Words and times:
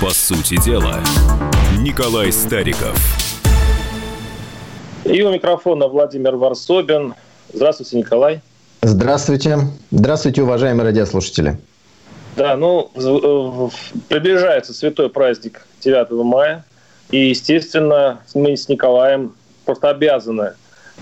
По 0.00 0.08
сути 0.14 0.56
дела, 0.64 0.98
Николай 1.78 2.32
Стариков. 2.32 2.96
И 5.04 5.20
у 5.20 5.30
микрофона 5.30 5.88
Владимир 5.88 6.36
Варсобин. 6.36 7.14
Здравствуйте, 7.52 7.98
Николай. 7.98 8.40
Здравствуйте. 8.80 9.58
Здравствуйте, 9.90 10.42
уважаемые 10.42 10.86
радиослушатели. 10.86 11.58
Да, 12.34 12.56
ну, 12.56 12.90
приближается 14.08 14.72
святой 14.72 15.10
праздник 15.10 15.66
9 15.82 16.10
мая. 16.24 16.64
И, 17.10 17.28
естественно, 17.28 18.20
мы 18.34 18.56
с 18.56 18.70
Николаем 18.70 19.34
просто 19.66 19.90
обязаны 19.90 20.54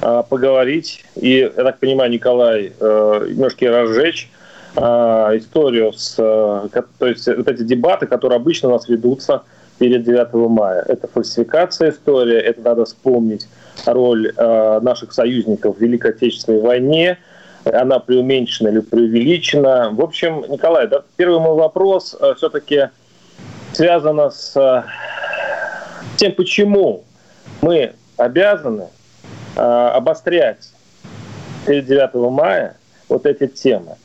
э, 0.02 0.22
поговорить. 0.28 1.04
И, 1.14 1.36
я 1.36 1.50
так 1.50 1.78
понимаю, 1.78 2.10
Николай 2.10 2.72
э, 2.80 3.26
немножко 3.30 3.70
разжечь 3.70 4.28
историю 4.76 5.92
с... 5.92 6.16
Э, 6.18 6.68
то 6.98 7.06
есть 7.06 7.26
вот 7.26 7.48
эти 7.48 7.62
дебаты, 7.62 8.06
которые 8.06 8.36
обычно 8.36 8.68
у 8.68 8.72
нас 8.72 8.88
ведутся 8.88 9.42
перед 9.78 10.04
9 10.04 10.34
мая. 10.50 10.84
Это 10.86 11.08
фальсификация 11.08 11.90
истории, 11.90 12.36
это 12.36 12.60
надо 12.62 12.84
вспомнить 12.84 13.46
роль 13.86 14.32
э, 14.36 14.80
наших 14.82 15.12
союзников 15.12 15.76
в 15.76 15.80
Великой 15.80 16.10
Отечественной 16.10 16.60
войне, 16.60 17.18
она 17.64 17.98
преуменьшена 17.98 18.70
или 18.70 18.80
преувеличена. 18.80 19.90
В 19.92 20.00
общем, 20.00 20.44
Николай, 20.48 20.86
да, 20.86 21.02
первый 21.16 21.40
мой 21.40 21.54
вопрос 21.54 22.16
э, 22.20 22.34
все-таки 22.36 22.88
связан 23.72 24.18
с 24.20 24.56
э, 24.56 24.82
тем, 26.16 26.32
почему 26.32 27.04
мы 27.60 27.92
обязаны 28.16 28.88
э, 29.56 29.60
обострять 29.60 30.70
перед 31.66 31.86
9 31.86 32.14
мая 32.32 32.76
вот 33.08 33.26
эти 33.26 33.46
темы. 33.46 33.96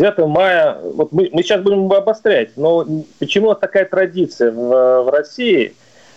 9 0.00 0.26
мая, 0.28 0.78
вот 0.94 1.12
мы, 1.12 1.28
мы 1.30 1.42
сейчас 1.42 1.60
будем 1.60 1.92
обострять, 1.92 2.56
но 2.56 2.86
почему 3.18 3.54
такая 3.54 3.84
традиция 3.84 4.50
в, 4.50 5.02
в 5.04 5.10
России 5.10 5.74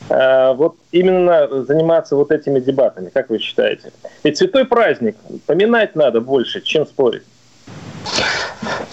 э, 0.08 0.54
вот 0.54 0.76
именно 0.94 1.66
заниматься 1.66 2.16
вот 2.16 2.32
этими 2.32 2.62
дебатами, 2.62 3.10
как 3.14 3.30
вы 3.30 3.40
считаете? 3.40 3.92
Ведь 4.24 4.38
святой 4.38 4.64
праздник, 4.64 5.18
поминать 5.46 5.98
надо 5.98 6.22
больше, 6.22 6.62
чем 6.62 6.86
спорить. 6.86 7.24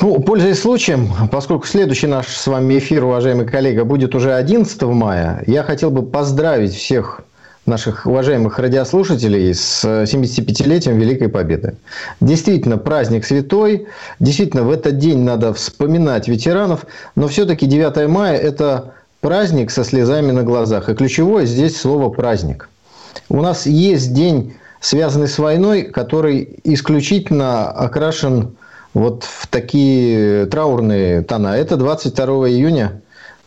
Ну, 0.01 0.21
пользуясь 0.21 0.61
случаем, 0.61 1.09
поскольку 1.31 1.69
следующий 1.69 2.09
наш 2.09 2.27
с 2.27 2.49
вами 2.49 2.79
эфир, 2.79 3.05
уважаемый 3.05 3.47
коллега, 3.47 3.85
будет 3.85 4.17
уже 4.17 4.35
11 4.35 4.83
мая, 4.83 5.45
я 5.47 5.63
хотел 5.63 5.93
бы 5.93 6.03
поздравить 6.03 6.75
всех 6.75 7.21
наших 7.67 8.07
уважаемых 8.07 8.59
радиослушателей 8.59 9.55
с 9.55 9.85
75-летием 9.85 10.95
Великой 10.99 11.29
Победы. 11.29 11.77
Действительно, 12.21 12.79
праздник 12.79 13.25
святой. 13.25 13.87
Действительно, 14.19 14.63
в 14.63 14.71
этот 14.71 14.99
день 14.99 15.19
надо 15.19 15.53
вспоминать 15.53 16.29
ветеранов. 16.29 16.87
Но 17.17 17.29
все-таки 17.29 17.67
9 17.67 18.09
мая– 18.09 18.37
это 18.39 18.95
праздник 19.21 19.71
со 19.71 19.85
слезами 19.85 20.33
на 20.33 20.43
глазах. 20.43 20.89
И 20.89 20.95
ключевое 20.95 21.47
здесь 21.47 21.81
слово 21.81 22.09
«праздник». 22.11 22.69
У 23.29 23.41
нас 23.43 23.67
есть 23.67 24.13
день, 24.13 24.55
связанный 24.81 25.29
с 25.29 25.39
войной, 25.39 25.83
который 25.83 26.61
исключительно 26.65 27.71
окрашен 27.71 28.57
вот 28.95 29.25
в 29.25 29.47
такие 29.47 30.47
траурные 30.47 31.23
тона. 31.23 31.57
Это 31.57 31.77
22 31.77 32.49
июня 32.49 33.01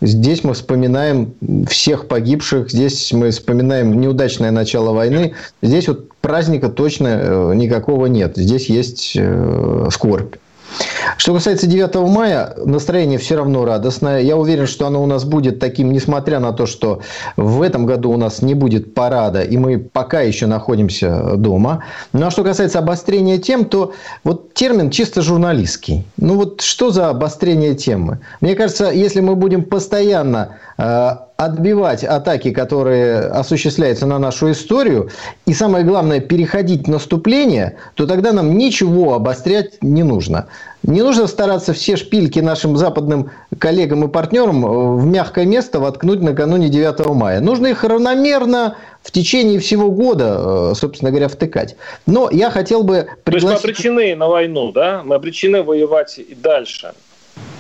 Здесь 0.06 0.44
мы 0.44 0.54
вспоминаем 0.54 1.34
всех 1.66 2.10
погибших, 2.10 2.70
здесь 2.70 3.14
мы 3.14 3.32
вспоминаем 3.32 4.02
неудачное 4.02 4.52
начало 4.52 4.92
войны. 4.92 5.34
Здесь 5.62 5.88
вот 5.88 6.10
праздника 6.20 6.68
точно 6.68 7.08
э, 7.08 7.54
никакого 7.56 8.08
нет. 8.08 8.34
Здесь 8.36 8.68
есть 8.70 9.14
э, 9.16 9.88
скорбь. 9.90 10.36
Что 11.18 11.34
касается 11.34 11.68
9 11.68 11.96
мая, 12.10 12.54
настроение 12.66 13.18
все 13.20 13.36
равно 13.36 13.66
радостное. 13.66 14.22
Я 14.22 14.36
уверен, 14.36 14.68
что 14.68 14.88
оно 14.88 15.04
у 15.04 15.06
нас 15.06 15.24
будет 15.26 15.60
таким, 15.60 15.92
несмотря 15.92 16.40
на 16.40 16.52
то, 16.52 16.66
что 16.66 17.02
в 17.38 17.62
этом 17.62 17.86
году 17.86 18.12
у 18.12 18.18
нас 18.18 18.42
не 18.42 18.54
будет 18.54 18.94
парада, 18.94 19.42
и 19.42 19.58
мы 19.58 19.80
пока 19.80 20.22
еще 20.22 20.48
находимся 20.48 21.36
дома. 21.36 21.84
Ну 22.12 22.26
а 22.26 22.32
что 22.32 22.44
касается 22.44 22.80
обострения 22.80 23.38
тем, 23.38 23.66
то 23.66 23.94
вот 24.24 24.54
термин 24.54 24.90
чисто 24.90 25.22
журналистский. 25.22 26.06
Ну 26.18 26.36
вот 26.36 26.62
что 26.62 26.92
за 26.92 27.10
обострение 27.10 27.76
темы? 27.76 28.20
Мне 28.42 28.56
кажется, 28.56 28.92
если 28.92 29.22
мы 29.22 29.36
будем 29.36 29.64
постоянно 29.64 30.58
э, 30.78 31.12
отбивать 31.38 32.04
атаки, 32.04 32.52
которые 32.52 33.20
осуществляются 33.20 34.06
на 34.06 34.20
нашу 34.20 34.52
историю, 34.52 35.10
и 35.46 35.54
самое 35.54 35.84
главное, 35.84 36.20
переходить 36.20 36.88
в 36.88 36.90
наступление, 36.90 37.78
то 37.96 38.06
тогда 38.06 38.32
нам 38.32 38.58
ничего 38.58 39.16
обострять 39.16 39.82
не 39.82 40.04
нужно. 40.04 40.48
Не 40.84 41.02
нужно 41.02 41.28
стараться 41.28 41.74
все 41.74 41.96
шпильки 41.96 42.40
нашим 42.40 42.76
западным 42.76 43.32
коллегам 43.58 44.04
и 44.04 44.10
партнерам 44.10 44.98
в 44.98 45.06
мягкое 45.06 45.46
место 45.46 45.80
воткнуть 45.80 46.22
накануне 46.22 46.70
9 46.70 47.06
мая. 47.16 47.40
Нужно 47.40 47.68
их 47.68 47.84
равномерно 47.84 48.76
в 49.02 49.12
течение 49.12 49.60
всего 49.60 49.90
года, 49.90 50.72
э, 50.72 50.74
собственно 50.76 51.12
говоря, 51.12 51.30
втыкать. 51.30 51.78
Но 52.06 52.30
я 52.32 52.50
хотел 52.50 52.84
бы 52.84 53.08
пригласить... 53.24 53.62
То 53.62 53.68
есть 53.70 53.84
мы 53.86 53.92
обречены 53.94 54.16
на 54.16 54.28
войну, 54.28 54.72
да? 54.72 55.02
Мы 55.06 55.16
обречены 55.16 55.64
воевать 55.64 56.20
и 56.20 56.36
дальше. 56.36 56.94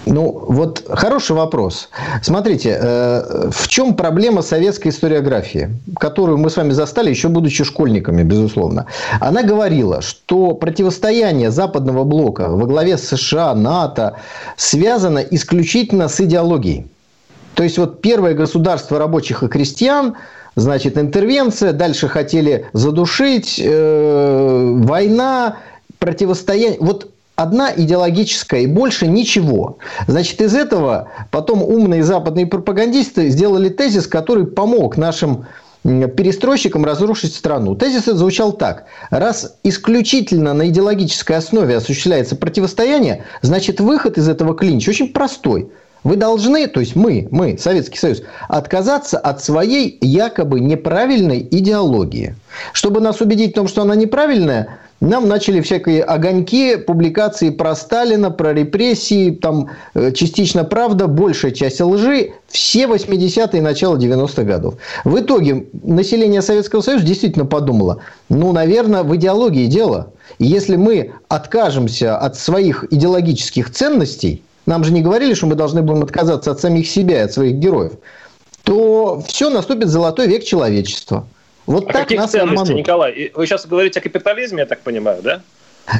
Ну, 0.05 0.45
вот 0.47 0.83
хороший 0.89 1.35
вопрос. 1.35 1.89
Смотрите, 2.21 2.77
э, 2.79 3.49
в 3.51 3.67
чем 3.67 3.95
проблема 3.95 4.41
советской 4.41 4.89
историографии, 4.89 5.69
которую 5.97 6.37
мы 6.37 6.49
с 6.49 6.57
вами 6.57 6.71
застали, 6.71 7.09
еще 7.09 7.29
будучи 7.29 7.63
школьниками, 7.63 8.23
безусловно? 8.23 8.85
Она 9.21 9.43
говорила, 9.43 10.01
что 10.01 10.53
противостояние 10.55 11.51
западного 11.51 12.03
блока 12.03 12.49
во 12.49 12.65
главе 12.65 12.97
США, 12.97 13.55
НАТО 13.55 14.17
связано 14.57 15.19
исключительно 15.19 16.09
с 16.09 16.19
идеологией. 16.19 16.87
То 17.53 17.63
есть, 17.63 17.77
вот 17.77 18.01
первое 18.01 18.33
государство 18.33 18.99
рабочих 18.99 19.43
и 19.43 19.47
крестьян 19.47 20.15
значит, 20.55 20.97
интервенция, 20.97 21.71
дальше 21.71 22.07
хотели 22.07 22.67
задушить, 22.73 23.59
э, 23.63 24.73
война, 24.83 25.57
противостояние. 25.99 26.77
Вот 26.79 27.12
одна 27.35 27.71
идеологическая 27.75 28.61
и 28.61 28.67
больше 28.67 29.07
ничего. 29.07 29.77
Значит, 30.07 30.41
из 30.41 30.55
этого 30.55 31.09
потом 31.31 31.63
умные 31.63 32.03
западные 32.03 32.45
пропагандисты 32.45 33.29
сделали 33.29 33.69
тезис, 33.69 34.07
который 34.07 34.45
помог 34.45 34.97
нашим 34.97 35.45
перестройщикам 35.83 36.85
разрушить 36.85 37.35
страну. 37.35 37.75
Тезис 37.75 38.05
звучал 38.05 38.53
так. 38.53 38.85
Раз 39.09 39.57
исключительно 39.63 40.53
на 40.53 40.69
идеологической 40.69 41.35
основе 41.35 41.75
осуществляется 41.75 42.37
противостояние, 42.37 43.25
значит, 43.41 43.81
выход 43.81 44.17
из 44.17 44.29
этого 44.29 44.55
клинча 44.55 44.91
очень 44.91 45.11
простой. 45.11 45.69
Вы 46.03 46.17
должны, 46.17 46.67
то 46.67 46.79
есть 46.79 46.95
мы, 46.95 47.27
мы, 47.31 47.57
Советский 47.57 47.97
Союз, 47.97 48.23
отказаться 48.49 49.17
от 49.17 49.41
своей 49.41 49.97
якобы 50.01 50.59
неправильной 50.59 51.47
идеологии. 51.49 52.35
Чтобы 52.73 52.99
нас 52.99 53.21
убедить 53.21 53.51
в 53.51 53.55
том, 53.55 53.67
что 53.67 53.81
она 53.81 53.95
неправильная, 53.95 54.79
нам 54.99 55.27
начали 55.27 55.59
всякие 55.59 56.01
огоньки, 56.01 56.77
публикации 56.77 57.49
про 57.49 57.75
Сталина, 57.75 58.31
про 58.31 58.53
репрессии, 58.53 59.31
там 59.31 59.69
э, 59.95 60.13
частично 60.13 60.63
правда, 60.63 61.07
большая 61.07 61.51
часть 61.51 61.81
лжи, 61.81 62.31
все 62.47 62.85
80-е 62.85 63.59
и 63.59 63.61
начало 63.61 63.97
90-х 63.97 64.43
годов. 64.43 64.75
В 65.03 65.19
итоге 65.19 65.65
население 65.83 66.41
Советского 66.41 66.79
Союза 66.79 67.05
действительно 67.05 67.45
подумало, 67.45 67.99
ну, 68.29 68.53
наверное, 68.53 69.03
в 69.03 69.13
идеологии 69.15 69.67
дело. 69.67 70.13
Если 70.39 70.77
мы 70.77 71.11
откажемся 71.27 72.17
от 72.17 72.37
своих 72.37 72.85
идеологических 72.89 73.71
ценностей, 73.71 74.41
нам 74.65 74.83
же 74.83 74.91
не 74.91 75.01
говорили, 75.01 75.33
что 75.33 75.47
мы 75.47 75.55
должны 75.55 75.81
будем 75.81 76.03
отказаться 76.03 76.51
от 76.51 76.59
самих 76.59 76.87
себя 76.87 77.25
от 77.25 77.33
своих 77.33 77.55
героев, 77.55 77.93
то 78.63 79.21
все 79.27 79.49
наступит 79.49 79.89
золотой 79.89 80.27
век 80.27 80.43
человечества. 80.43 81.27
Вот 81.65 81.85
а 81.89 81.93
так 81.93 82.01
каких 82.03 82.19
нас 82.19 82.31
ценностей, 82.31 82.61
обманут. 82.61 82.77
Николай? 82.77 83.31
Вы 83.33 83.45
сейчас 83.45 83.65
говорите 83.65 83.99
о 83.99 84.03
капитализме, 84.03 84.59
я 84.59 84.65
так 84.65 84.81
понимаю, 84.81 85.21
да? 85.21 85.41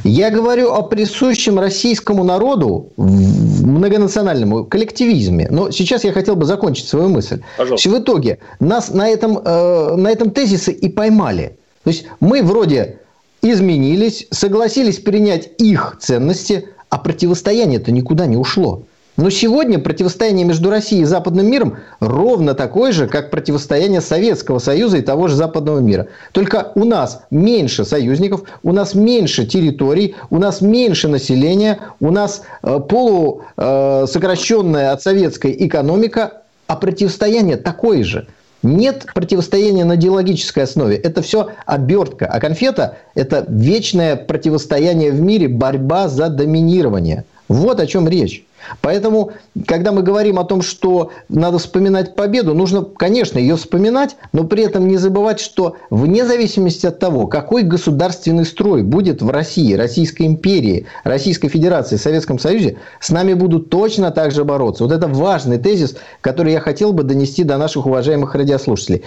Я 0.05 0.29
говорю 0.29 0.71
о 0.71 0.83
присущем 0.83 1.59
российскому 1.59 2.23
народу, 2.23 2.89
многонациональному 2.95 4.63
коллективизме. 4.63 5.47
Но 5.49 5.71
сейчас 5.71 6.05
я 6.05 6.13
хотел 6.13 6.37
бы 6.37 6.45
закончить 6.45 6.87
свою 6.87 7.09
мысль. 7.09 7.41
Пожалуйста. 7.57 7.89
В 7.89 7.99
итоге 7.99 8.39
нас 8.61 8.93
на 8.93 9.09
этом, 9.09 9.37
э, 9.39 9.95
на 9.95 10.09
этом 10.09 10.31
тезисе 10.31 10.71
и 10.71 10.87
поймали. 10.87 11.57
То 11.83 11.89
есть 11.89 12.05
мы 12.21 12.43
вроде 12.43 12.99
изменились, 13.41 14.25
согласились 14.31 14.99
принять 14.99 15.51
их 15.57 15.97
ценности, 15.99 16.69
а 16.93 16.97
противостояние-то 16.99 17.91
никуда 17.91 18.27
не 18.27 18.37
ушло. 18.37 18.83
Но 19.17 19.31
сегодня 19.31 19.79
противостояние 19.79 20.45
между 20.45 20.69
Россией 20.69 21.01
и 21.01 21.05
западным 21.05 21.49
миром 21.49 21.77
ровно 21.99 22.53
такое 22.53 22.91
же, 22.91 23.07
как 23.07 23.31
противостояние 23.31 23.99
Советского 23.99 24.59
Союза 24.59 24.97
и 24.97 25.01
того 25.01 25.27
же 25.27 25.35
западного 25.35 25.79
мира. 25.79 26.09
Только 26.33 26.71
у 26.75 26.85
нас 26.85 27.23
меньше 27.31 27.83
союзников, 27.83 28.43
у 28.61 28.71
нас 28.73 28.93
меньше 28.93 29.47
территорий, 29.47 30.13
у 30.29 30.37
нас 30.37 30.61
меньше 30.61 31.07
населения, 31.07 31.79
у 31.99 32.11
нас 32.11 32.43
э, 32.61 32.79
полусокращенная 32.79 34.89
э, 34.89 34.91
от 34.91 35.01
советской 35.01 35.55
экономика, 35.65 36.43
а 36.67 36.75
противостояние 36.75 37.57
такое 37.57 38.03
же. 38.03 38.27
Нет 38.63 39.05
противостояния 39.13 39.83
на 39.83 39.95
идеологической 39.97 40.63
основе. 40.63 40.95
Это 40.95 41.21
все 41.21 41.49
обертка. 41.65 42.25
А 42.25 42.39
конфета– 42.39 42.97
это 43.15 43.45
вечное 43.49 44.15
противостояние 44.15 45.11
в 45.11 45.19
мире, 45.19 45.49
борьба 45.49 46.07
за 46.07 46.29
доминирование. 46.29 47.25
Вот 47.49 47.81
о 47.81 47.85
чем 47.85 48.07
речь. 48.07 48.45
Поэтому, 48.81 49.31
когда 49.67 49.91
мы 49.91 50.01
говорим 50.01 50.39
о 50.39 50.43
том, 50.43 50.61
что 50.61 51.11
надо 51.29 51.57
вспоминать 51.57 52.15
победу, 52.15 52.53
нужно, 52.53 52.83
конечно, 52.83 53.37
ее 53.39 53.55
вспоминать, 53.55 54.15
но 54.31 54.43
при 54.43 54.63
этом 54.63 54.87
не 54.87 54.97
забывать, 54.97 55.39
что 55.39 55.75
вне 55.89 56.25
зависимости 56.25 56.85
от 56.85 56.99
того, 56.99 57.27
какой 57.27 57.63
государственный 57.63 58.45
строй 58.45 58.83
будет 58.83 59.21
в 59.21 59.29
России, 59.29 59.73
Российской 59.73 60.23
империи, 60.23 60.85
Российской 61.03 61.49
Федерации, 61.49 61.97
Советском 61.97 62.39
Союзе, 62.39 62.77
с 62.99 63.09
нами 63.09 63.33
будут 63.33 63.69
точно 63.69 64.11
так 64.11 64.31
же 64.31 64.43
бороться. 64.43 64.83
Вот 64.83 64.93
это 64.93 65.07
важный 65.07 65.57
тезис, 65.57 65.95
который 66.21 66.53
я 66.53 66.59
хотел 66.59 66.93
бы 66.93 67.03
донести 67.03 67.43
до 67.43 67.57
наших 67.57 67.85
уважаемых 67.85 68.35
радиослушателей. 68.35 69.03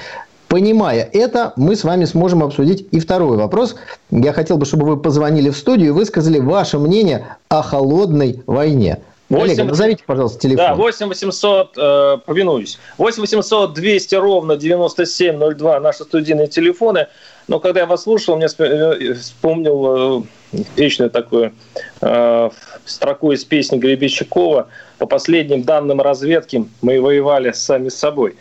Понимая 0.48 1.08
это, 1.12 1.52
мы 1.56 1.74
с 1.74 1.82
вами 1.82 2.04
сможем 2.04 2.44
обсудить 2.44 2.86
и 2.92 3.00
второй 3.00 3.36
вопрос. 3.36 3.74
Я 4.10 4.32
хотел 4.32 4.58
бы, 4.58 4.64
чтобы 4.64 4.86
вы 4.86 4.96
позвонили 4.96 5.50
в 5.50 5.56
студию 5.56 5.88
и 5.88 5.90
высказали 5.90 6.38
ваше 6.38 6.78
мнение 6.78 7.36
о 7.48 7.62
холодной 7.62 8.42
войне. 8.46 8.98
8... 9.28 9.46
Коллега, 9.46 9.64
назовите, 9.64 10.04
пожалуйста, 10.06 10.38
телефон. 10.38 10.66
Да, 10.66 10.74
8 10.74 11.08
800, 11.08 11.72
э, 11.76 12.18
повинуюсь. 12.24 12.78
8 12.96 13.22
800 13.22 13.74
200 13.74 14.14
ровно 14.14 14.56
9702 14.56 15.80
наши 15.80 16.04
студийные 16.04 16.46
телефоны. 16.46 17.08
Но 17.48 17.60
когда 17.60 17.80
я 17.80 17.86
вас 17.86 18.02
слушал, 18.02 18.36
мне 18.36 18.46
э, 18.58 19.14
вспомнил 19.14 20.24
э, 20.52 20.56
вечную 20.76 21.10
такую 21.10 21.52
э, 22.00 22.50
строку 22.84 23.32
из 23.32 23.44
песни 23.44 23.78
Гребенщикова 23.78 24.68
по 24.98 25.06
последним 25.06 25.62
данным 25.62 26.00
разведки 26.00 26.66
мы 26.82 27.00
воевали 27.00 27.52
сами 27.52 27.88
с 27.88 27.96
собой. 27.96 28.34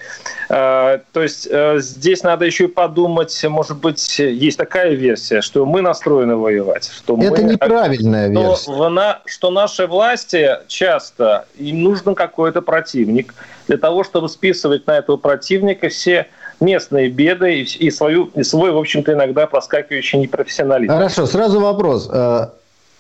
Э, 0.49 0.99
то 1.11 1.21
есть 1.21 1.47
э, 1.51 1.79
здесь 1.79 2.23
надо 2.23 2.45
еще 2.45 2.65
и 2.65 2.67
подумать, 2.67 3.43
может 3.47 3.77
быть, 3.77 4.17
есть 4.17 4.57
такая 4.57 4.93
версия, 4.93 5.41
что 5.41 5.65
мы 5.65 5.81
настроены 5.81 6.35
воевать. 6.35 6.89
Что 6.91 7.15
Это 7.21 7.41
мы, 7.41 7.51
неправильная 7.53 8.29
версия. 8.29 8.63
Что, 8.63 9.21
что 9.25 9.51
наши 9.51 9.85
власти 9.85 10.49
часто, 10.67 11.45
им 11.57 11.83
нужен 11.83 12.15
какой-то 12.15 12.61
противник 12.61 13.35
для 13.67 13.77
того, 13.77 14.03
чтобы 14.03 14.29
списывать 14.29 14.87
на 14.87 14.97
этого 14.97 15.17
противника 15.17 15.89
все 15.89 16.27
местные 16.59 17.09
беды 17.09 17.61
и, 17.61 17.91
свою, 17.91 18.25
и 18.35 18.43
свой, 18.43 18.71
в 18.71 18.77
общем-то, 18.77 19.13
иногда 19.13 19.47
проскакивающий 19.47 20.19
непрофессионализм. 20.19 20.91
Хорошо, 20.91 21.25
сразу 21.25 21.59
вопрос. 21.59 22.09
Э, 22.11 22.47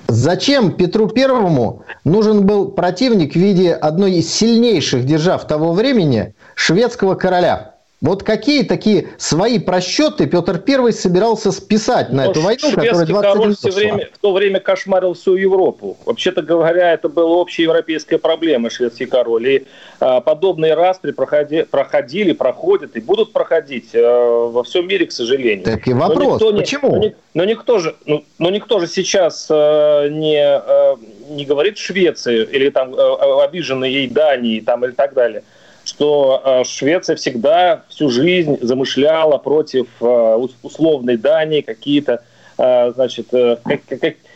Зачем 0.07 0.71
Петру 0.71 1.07
Первому 1.07 1.83
нужен 2.03 2.45
был 2.45 2.69
противник 2.69 3.33
в 3.33 3.37
виде 3.37 3.73
одной 3.73 4.13
из 4.13 4.31
сильнейших 4.31 5.05
держав 5.05 5.47
того 5.47 5.73
времени, 5.73 6.35
шведского 6.53 7.15
короля? 7.15 7.74
Вот 8.01 8.23
какие 8.23 8.63
такие 8.63 9.07
свои 9.17 9.57
просчеты 9.57 10.27
Петр 10.27 10.61
I 10.67 10.91
собирался 10.91 11.51
списать 11.51 12.11
на 12.11 12.25
Но 12.25 12.31
эту 12.31 12.41
войну, 12.41 12.69
которая 12.71 13.05
20 13.05 13.21
король 13.21 13.55
все 13.55 13.71
время, 13.71 14.09
в 14.11 14.17
то 14.17 14.33
время 14.33 14.59
кошмарил 14.59 15.13
всю 15.13 15.35
Европу. 15.35 15.97
Вообще-то 16.05 16.41
говоря, 16.41 16.91
это 16.91 17.07
была 17.07 17.41
общеевропейская 17.41 18.19
проблема, 18.19 18.69
шведский 18.69 19.05
король. 19.05 19.47
И 19.47 19.65
а, 20.01 20.19
подобные 20.19 20.73
распри 20.73 21.11
проходи, 21.11 21.63
проходили, 21.63 22.33
проходят 22.33 22.97
и 22.97 22.99
будут 22.99 23.31
проходить 23.31 23.91
а, 23.95 24.49
во 24.49 24.63
всем 24.63 24.87
мире, 24.87 25.05
к 25.05 25.13
сожалению. 25.13 25.63
Так 25.63 25.87
и 25.87 25.93
вопрос, 25.93 26.41
но 26.41 26.57
почему? 26.57 26.97
Не, 26.97 27.15
но, 27.33 27.45
никто 27.45 27.79
же, 27.79 27.95
ну, 28.05 28.25
но 28.39 28.49
никто 28.49 28.79
же 28.81 28.87
сейчас 28.87 29.47
а, 29.49 30.09
не, 30.09 30.37
а, 30.37 30.97
не 31.29 31.45
говорит 31.45 31.77
Швеции 31.77 32.43
или 32.43 32.69
там 32.71 32.93
а, 32.93 33.45
обиженной 33.45 33.89
ей 33.89 34.07
Дании 34.09 34.59
там, 34.59 34.83
или 34.83 34.91
так 34.91 35.13
далее– 35.13 35.43
что 35.95 36.41
э, 36.43 36.63
Швеция 36.65 37.15
всегда 37.15 37.83
всю 37.87 38.09
жизнь 38.09 38.57
замышляла 38.61 39.37
против 39.37 39.87
э, 40.01 40.47
условной 40.61 41.15
Дании 41.15 41.61
какие-то 41.61 42.21
э, 42.57 42.91
значит, 42.93 43.29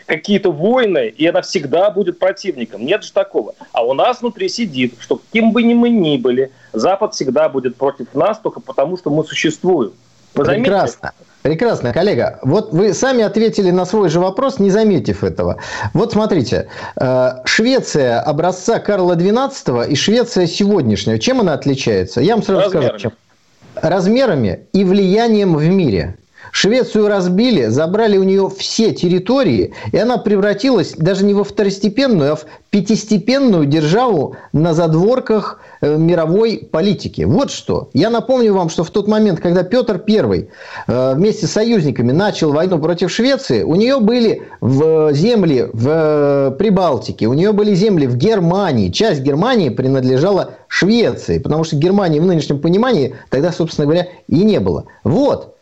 какие-то 0.06 0.52
войны, 0.52 1.10
и 1.10 1.28
она 1.28 1.42
всегда 1.42 1.92
будет 1.92 2.18
противником. 2.18 2.86
Нет 2.86 3.04
же 3.04 3.12
такого. 3.12 3.56
А 3.74 3.84
у 3.84 3.94
нас 3.94 4.22
внутри 4.22 4.48
сидит, 4.48 4.94
что 5.02 5.18
каким 5.18 5.52
бы 5.52 5.62
ни 5.64 5.74
мы 5.74 5.90
ни 5.90 6.16
были, 6.16 6.52
Запад 6.72 7.14
всегда 7.14 7.50
будет 7.50 7.76
против 7.76 8.14
нас 8.14 8.40
только 8.40 8.62
потому, 8.62 8.98
что 8.98 9.10
мы 9.10 9.26
существуем. 9.26 9.92
Вы 10.36 10.46
Прекрасно. 10.46 11.12
Заметили? 11.12 11.29
Прекрасно, 11.42 11.94
коллега. 11.94 12.40
Вот 12.42 12.74
вы 12.74 12.94
сами 12.94 13.24
ответили 13.24 13.72
на 13.72 13.86
свой 13.86 14.10
же 14.10 14.20
вопрос, 14.20 14.60
не 14.60 14.70
заметив 14.72 15.24
этого. 15.24 15.58
Вот 15.94 16.12
смотрите, 16.12 16.68
э, 17.00 17.30
Швеция 17.46 18.20
образца 18.20 18.80
Карла 18.80 19.16
XII 19.16 19.88
и 19.88 19.96
Швеция 19.96 20.48
сегодняшняя, 20.48 21.18
чем 21.18 21.40
она 21.40 21.54
отличается? 21.54 22.20
Я 22.20 22.36
вам 22.36 22.44
сразу 22.44 22.64
Размерами. 22.64 22.88
скажу, 22.88 23.00
чем. 23.00 23.12
Размерами 23.76 24.68
и 24.74 24.84
влиянием 24.84 25.56
в 25.56 25.66
мире. 25.66 26.18
Швецию 26.52 27.08
разбили, 27.08 27.68
забрали 27.68 28.18
у 28.18 28.24
нее 28.24 28.52
все 28.56 28.92
территории, 28.94 29.74
и 29.92 29.98
она 29.98 30.18
превратилась 30.18 30.94
даже 30.98 31.26
не 31.26 31.34
во 31.34 31.44
второстепенную, 31.44 32.34
а 32.34 32.36
в 32.36 32.46
пятистепенную 32.70 33.66
державу 33.66 34.36
на 34.54 34.74
задворках 34.74 35.60
э, 35.82 35.98
мировой 35.98 36.70
политики. 36.72 37.24
Вот 37.24 37.52
что. 37.52 37.90
Я 37.94 38.10
напомню 38.10 38.54
вам, 38.54 38.70
что 38.70 38.84
в 38.84 38.92
тот 38.92 39.08
момент, 39.08 39.40
когда 39.40 39.64
Петр 39.64 40.02
I 40.08 40.50
э, 40.88 41.14
вместе 41.16 41.48
с 41.48 41.52
союзниками 41.52 42.12
начал 42.12 42.52
войну 42.52 42.80
против 42.80 43.12
Швеции, 43.12 43.64
у 43.64 43.76
нее 43.76 44.00
были 44.00 44.44
в 44.62 45.14
земли 45.14 45.68
в 45.74 45.88
э, 45.88 46.52
Прибалтике, 46.58 47.28
у 47.28 47.34
нее 47.34 47.54
были 47.54 47.74
земли 47.74 48.06
в 48.06 48.18
Германии. 48.18 48.90
Часть 48.90 49.22
Германии 49.22 49.70
принадлежала 49.70 50.52
Швеции, 50.68 51.40
потому 51.40 51.64
что 51.64 51.76
Германии 51.76 52.20
в 52.20 52.26
нынешнем 52.26 52.60
понимании 52.60 53.16
тогда, 53.30 53.52
собственно 53.52 53.86
говоря, 53.86 54.08
и 54.28 54.44
не 54.44 54.60
было. 54.60 54.86
Вот. 55.04 55.56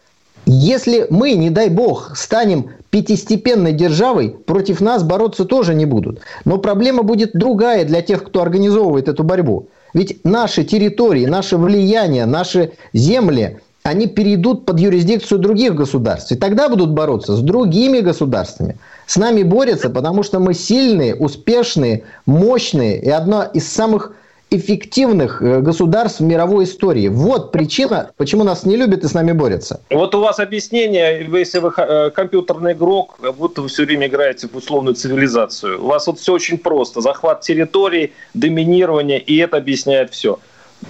Если 0.49 1.07
мы, 1.09 1.33
не 1.33 1.49
дай 1.49 1.67
бог, 1.67 2.15
станем 2.15 2.69
пятистепенной 2.89 3.73
державой, 3.73 4.29
против 4.29 4.79
нас 4.79 5.03
бороться 5.03 5.44
тоже 5.44 5.75
не 5.75 5.85
будут. 5.85 6.21
Но 6.45 6.57
проблема 6.57 7.03
будет 7.03 7.31
другая 7.33 7.83
для 7.83 8.01
тех, 8.01 8.23
кто 8.23 8.41
организовывает 8.41 9.09
эту 9.09 9.25
борьбу. 9.25 9.67
Ведь 9.94 10.23
наши 10.23 10.63
территории, 10.63 11.25
наше 11.25 11.57
влияние, 11.57 12.25
наши 12.25 12.71
земли, 12.94 13.59
они 13.83 14.07
перейдут 14.07 14.65
под 14.65 14.79
юрисдикцию 14.79 15.39
других 15.39 15.75
государств. 15.75 16.31
И 16.31 16.35
тогда 16.35 16.69
будут 16.69 16.91
бороться 16.91 17.35
с 17.35 17.41
другими 17.41 18.00
государствами. 18.00 18.77
С 19.05 19.17
нами 19.17 19.43
борются, 19.43 19.89
потому 19.89 20.23
что 20.23 20.39
мы 20.39 20.53
сильные, 20.53 21.13
успешные, 21.13 22.03
мощные. 22.25 23.01
И 23.01 23.09
одна 23.09 23.43
из 23.43 23.67
самых 23.67 24.13
эффективных 24.49 25.41
э, 25.41 25.59
государств 25.59 26.19
в 26.19 26.23
мировой 26.23 26.63
истории. 26.63 27.09
Вот 27.09 27.51
причина, 27.51 28.11
почему 28.17 28.44
нас 28.44 28.65
не 28.65 28.77
любят 28.77 29.03
и 29.03 29.07
с 29.07 29.13
нами 29.13 29.33
борются. 29.33 29.81
Вот 29.89 30.15
у 30.15 30.21
вас 30.21 30.39
объяснение, 30.39 31.27
если 31.31 31.59
вы 31.59 31.71
э, 31.75 32.11
компьютерный 32.11 32.73
игрок, 32.73 33.19
будто 33.38 33.61
вы 33.61 33.67
все 33.67 33.85
время 33.85 34.07
играете 34.07 34.47
в 34.47 34.55
условную 34.55 34.95
цивилизацию. 34.95 35.83
У 35.83 35.88
вас 35.88 36.07
вот 36.07 36.19
все 36.19 36.33
очень 36.33 36.57
просто. 36.57 37.01
Захват 37.01 37.41
территории, 37.41 38.13
доминирование, 38.33 39.19
и 39.19 39.38
это 39.38 39.57
объясняет 39.57 40.12
все. 40.12 40.39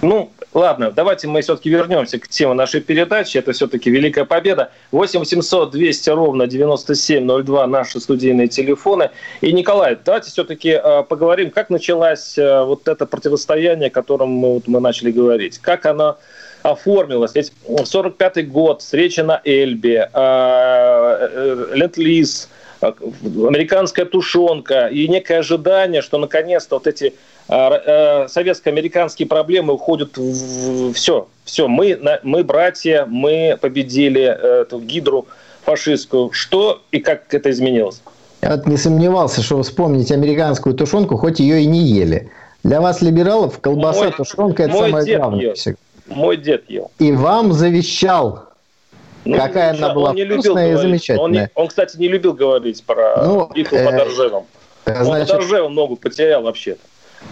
Ну, 0.02 0.30
ладно, 0.54 0.92
давайте 0.92 1.28
мы 1.28 1.42
все-таки 1.42 1.70
вернемся 1.70 2.20
к 2.20 2.28
теме 2.28 2.54
нашей 2.54 2.82
передачи. 2.82 3.38
Это 3.38 3.52
все-таки 3.52 3.90
Великая 3.90 4.26
Победа. 4.26 4.72
8 4.92 5.20
800 5.20 5.72
200 5.72 6.10
ровно 6.10 6.48
9702 6.48 7.68
наши 7.68 8.00
студийные 8.00 8.48
телефоны. 8.48 9.12
И, 9.42 9.54
Николай, 9.54 9.98
давайте 10.04 10.30
все-таки 10.30 10.70
э, 10.70 11.04
поговорим, 11.04 11.52
как 11.52 11.70
началось 11.70 12.38
э, 12.38 12.64
вот 12.64 12.88
это 12.88 13.06
противостояние, 13.06 13.88
о 13.88 13.92
котором 13.92 14.30
мы, 14.30 14.54
вот, 14.56 14.68
мы 14.68 14.80
начали 14.80 15.12
говорить. 15.12 15.60
Как 15.60 15.86
оно 15.86 16.18
оформилось. 16.64 17.34
Ведь 17.36 17.52
45-й 17.68 18.44
год, 18.44 18.82
встреча 18.82 19.24
на 19.24 19.42
Эльбе, 19.44 20.10
э, 20.14 21.68
Ленд-Лиз, 21.74 22.50
американская 22.90 24.06
тушенка 24.06 24.88
и 24.88 25.08
некое 25.08 25.40
ожидание, 25.40 26.02
что 26.02 26.18
наконец-то 26.18 26.76
вот 26.76 26.88
эти 26.88 27.14
а, 27.48 28.24
э, 28.26 28.28
советско-американские 28.28 29.28
проблемы 29.28 29.74
уходят 29.74 30.18
в 30.18 30.94
все. 30.94 31.28
Все, 31.46 31.68
мы, 31.68 32.00
мы 32.24 32.44
братья, 32.44 33.06
мы 33.08 33.58
победили 33.60 34.24
эту 34.62 34.80
гидру 34.80 35.28
фашистскую. 35.64 36.32
Что 36.32 36.82
и 36.92 37.00
как 37.00 37.34
это 37.34 37.50
изменилось? 37.52 38.02
Я 38.42 38.56
вот 38.56 38.68
не 38.68 38.78
сомневался, 38.78 39.42
что 39.42 39.58
вы 39.58 39.64
вспомните 39.64 40.14
американскую 40.14 40.76
тушенку, 40.76 41.18
хоть 41.18 41.40
ее 41.40 41.62
и 41.62 41.66
не 41.66 41.80
ели. 41.80 42.30
Для 42.64 42.82
вас, 42.82 43.02
либералов, 43.02 43.60
колбаса, 43.60 44.04
мой, 44.04 44.12
тушенка– 44.12 44.64
это 44.64 44.74
самое 44.74 45.18
главное. 45.18 45.42
Ел. 45.42 45.76
Мой 46.08 46.38
дед 46.38 46.70
ел. 46.70 46.92
И 47.00 47.12
вам 47.12 47.54
завещал. 47.54 48.47
Ну, 49.28 49.38
Какая 49.38 49.72
она 49.72 49.94
была 49.94 50.12
он 50.12 50.18
вкусная 50.18 50.74
и 50.74 50.76
замечательная. 50.76 51.24
Он, 51.24 51.32
не, 51.32 51.50
он, 51.56 51.68
кстати, 51.68 51.98
не 51.98 52.08
любил 52.08 52.34
говорить 52.34 52.84
про 52.84 53.24
ну, 53.24 53.50
битву 53.54 53.78
э, 53.78 53.86
под 53.86 53.94
Оржевом. 53.96 54.46
Значит, 54.86 55.08
он 55.08 55.20
под 55.20 55.32
Оржевом 55.32 55.72
много 55.74 55.96
потерял 55.96 56.44
вообще-то. 56.44 56.80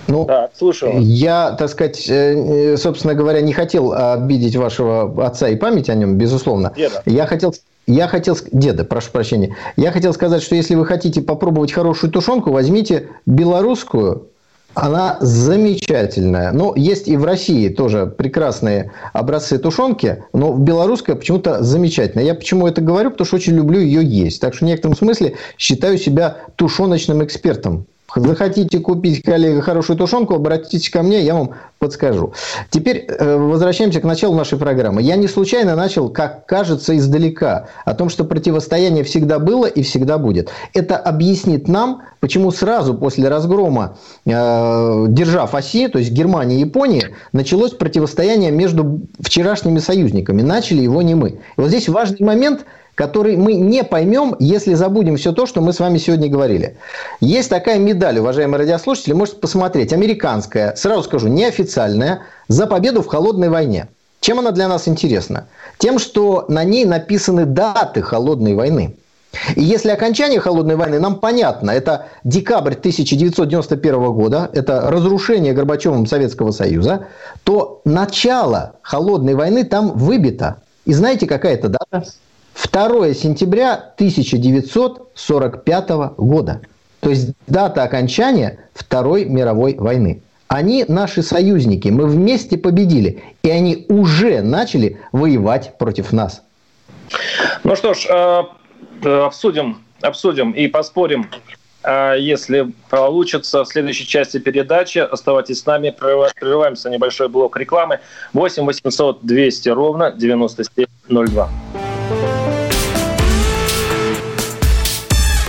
Ну, 0.07 0.25
да, 0.25 0.49
слушаю. 0.57 0.99
Я, 0.99 1.55
так 1.57 1.69
сказать, 1.69 2.09
э, 2.09 2.73
э, 2.73 2.77
собственно 2.77 3.13
говоря, 3.13 3.41
не 3.41 3.53
хотел 3.53 3.93
обидеть 3.93 4.55
вашего 4.55 5.25
отца 5.25 5.47
и 5.47 5.55
память 5.55 5.89
о 5.89 5.95
нем, 5.95 6.17
безусловно. 6.17 6.73
Деда. 6.75 7.01
Я 7.05 7.27
хотел, 7.27 7.53
я 7.87 8.07
хотел, 8.07 8.37
деда, 8.51 8.83
прошу 8.83 9.11
прощения. 9.11 9.55
Я 9.77 9.91
хотел 9.91 10.13
сказать, 10.13 10.43
что 10.43 10.55
если 10.55 10.75
вы 10.75 10.85
хотите 10.85 11.21
попробовать 11.21 11.71
хорошую 11.71 12.11
тушенку, 12.11 12.51
возьмите 12.51 13.09
белорусскую, 13.25 14.27
она 14.75 15.17
замечательная. 15.21 16.51
Ну, 16.51 16.75
есть 16.75 17.07
и 17.07 17.17
в 17.17 17.23
России 17.23 17.69
тоже 17.69 18.05
прекрасные 18.05 18.91
образцы 19.13 19.57
тушенки, 19.57 20.23
но 20.33 20.51
в 20.51 20.59
белорусская 20.59 21.15
почему-то 21.15 21.63
замечательная. 21.63 22.25
Я 22.25 22.35
почему 22.35 22.67
это 22.67 22.81
говорю? 22.81 23.11
Потому 23.11 23.25
что 23.25 23.37
очень 23.37 23.53
люблю 23.53 23.79
ее 23.79 24.03
есть. 24.03 24.41
Так 24.41 24.53
что 24.53 24.65
в 24.65 24.67
некотором 24.67 24.95
смысле 24.95 25.35
считаю 25.57 25.97
себя 25.97 26.37
тушеночным 26.57 27.23
экспертом. 27.23 27.87
Захотите 28.13 28.79
купить, 28.79 29.23
коллега, 29.23 29.61
хорошую 29.61 29.97
тушенку, 29.97 30.35
обратитесь 30.35 30.89
ко 30.89 31.01
мне, 31.01 31.21
я 31.23 31.33
вам 31.33 31.51
подскажу. 31.79 32.33
Теперь 32.69 33.05
э, 33.07 33.35
возвращаемся 33.35 33.99
к 33.99 34.03
началу 34.03 34.35
нашей 34.35 34.57
программы. 34.57 35.01
Я 35.01 35.15
не 35.17 35.27
случайно 35.27 35.75
начал, 35.75 36.09
как 36.09 36.45
кажется, 36.45 36.95
издалека, 36.95 37.67
о 37.83 37.93
том, 37.93 38.09
что 38.09 38.23
противостояние 38.23 39.03
всегда 39.03 39.39
было 39.39 39.65
и 39.65 39.81
всегда 39.81 40.17
будет. 40.17 40.49
Это 40.73 40.97
объяснит 40.97 41.67
нам, 41.67 42.03
почему 42.21 42.51
сразу 42.51 42.93
после 42.93 43.27
разгрома 43.27 43.97
э, 44.25 45.05
держав 45.09 45.53
оси, 45.53 45.87
то 45.87 45.99
есть 45.99 46.11
Германии 46.11 46.57
и 46.57 46.61
Японии, 46.61 47.09
началось 47.33 47.71
противостояние 47.71 48.51
между 48.51 49.01
вчерашними 49.19 49.79
союзниками. 49.79 50.41
Начали 50.41 50.81
его 50.81 51.01
не 51.01 51.15
мы. 51.15 51.29
И 51.29 51.39
вот 51.57 51.67
здесь 51.67 51.89
важный 51.89 52.25
момент– 52.25 52.65
который 52.95 53.35
мы 53.35 53.53
не 53.53 53.83
поймем, 53.83 54.35
если 54.39 54.73
забудем 54.73 55.17
все 55.17 55.33
то, 55.33 55.45
что 55.45 55.61
мы 55.61 55.73
с 55.73 55.79
вами 55.79 55.97
сегодня 55.97 56.29
говорили. 56.29 56.77
Есть 57.19 57.49
такая 57.49 57.77
медаль, 57.77 58.19
уважаемые 58.19 58.59
радиослушатели, 58.59 59.13
можете 59.13 59.37
посмотреть, 59.37 59.93
американская, 59.93 60.73
сразу 60.75 61.03
скажу, 61.03 61.27
неофициальная, 61.27 62.21
за 62.47 62.67
победу 62.67 63.01
в 63.01 63.07
холодной 63.07 63.49
войне. 63.49 63.87
Чем 64.21 64.39
она 64.39 64.51
для 64.51 64.67
нас 64.67 64.87
интересна? 64.87 65.47
Тем, 65.77 65.99
что 65.99 66.45
на 66.47 66.63
ней 66.63 66.85
написаны 66.85 67.45
даты 67.45 68.01
холодной 68.01 68.55
войны. 68.55 68.95
И 69.55 69.61
если 69.61 69.89
окончание 69.89 70.39
холодной 70.39 70.77
войны 70.77 70.99
нам 70.99 71.19
понятно, 71.19 71.71
это 71.71 72.07
декабрь 72.23 72.73
1991 72.73 74.13
года, 74.13 74.49
это 74.53 74.89
разрушение 74.89 75.53
Горбачевым 75.53 76.05
Советского 76.07 76.51
Союза, 76.51 77.07
то 77.43 77.81
начало 77.83 78.75
холодной 78.81 79.35
войны 79.35 79.65
там 79.65 79.91
выбито. 79.91 80.57
И 80.85 80.93
знаете, 80.93 81.27
какая 81.27 81.55
это 81.55 81.67
дата? 81.67 82.07
2 82.55 83.13
сентября 83.13 83.73
1945 83.73 85.89
года. 86.17 86.61
То 87.01 87.09
есть 87.09 87.33
дата 87.47 87.83
окончания 87.83 88.59
Второй 88.73 89.25
мировой 89.25 89.75
войны. 89.75 90.21
Они 90.47 90.85
наши 90.87 91.21
союзники, 91.21 91.89
мы 91.89 92.07
вместе 92.07 92.57
победили, 92.57 93.23
и 93.43 93.49
они 93.49 93.85
уже 93.89 94.41
начали 94.41 95.01
воевать 95.11 95.77
против 95.77 96.13
нас. 96.13 96.43
Ну 97.63 97.75
что 97.75 97.93
ж, 97.93 98.07
э, 98.09 98.43
э, 99.03 99.25
обсудим, 99.25 99.83
обсудим 100.01 100.51
и 100.51 100.67
поспорим, 100.67 101.29
э, 101.83 102.15
если 102.19 102.71
получится 102.89 103.63
в 103.63 103.67
следующей 103.67 104.07
части 104.07 104.37
передачи. 104.37 104.99
Оставайтесь 104.99 105.59
с 105.59 105.65
нами, 105.65 105.89
прерываемся 105.89 106.89
небольшой 106.89 107.27
блок 107.27 107.57
рекламы. 107.57 107.99
8 108.33 108.65
800 108.65 109.25
200 109.25 109.69
ровно 109.69 110.11
9702. 110.11 111.49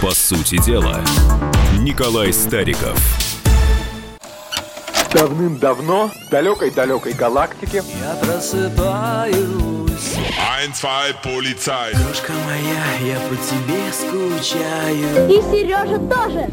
По 0.02 0.10
сути 0.10 0.62
дела, 0.62 1.02
Николай 1.78 2.30
Стариков. 2.30 2.98
Давным-давно 5.10 6.08
в 6.08 6.30
далекой-далекой 6.30 7.14
галактике 7.14 7.82
Я 7.98 8.14
просыпаюсь 8.16 9.38
Ein, 10.36 10.74
zwei, 10.74 11.14
полицай 11.22 11.94
Крошка 11.94 12.32
моя, 12.44 13.14
я 13.14 13.20
по 13.20 13.34
тебе 13.36 13.90
скучаю 13.90 15.30
И 15.30 15.40
Сережа 15.50 15.98
тоже 15.98 16.50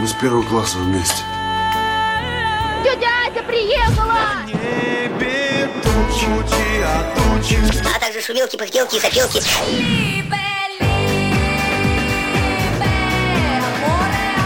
Мы 0.00 0.08
с 0.08 0.12
первого 0.14 0.42
класса 0.42 0.78
вместе 0.78 1.22
Тетя 2.82 3.08
Ася 3.30 3.42
приехала! 3.44 4.42
Небе 4.48 5.68
тучи, 5.84 6.26
а 6.82 7.14
тучи 7.14 7.58
а 7.94 8.00
также 8.00 8.20
шумелки, 8.20 8.56
пыхтелки 8.56 8.96
и 8.96 9.00
запелки. 9.00 9.40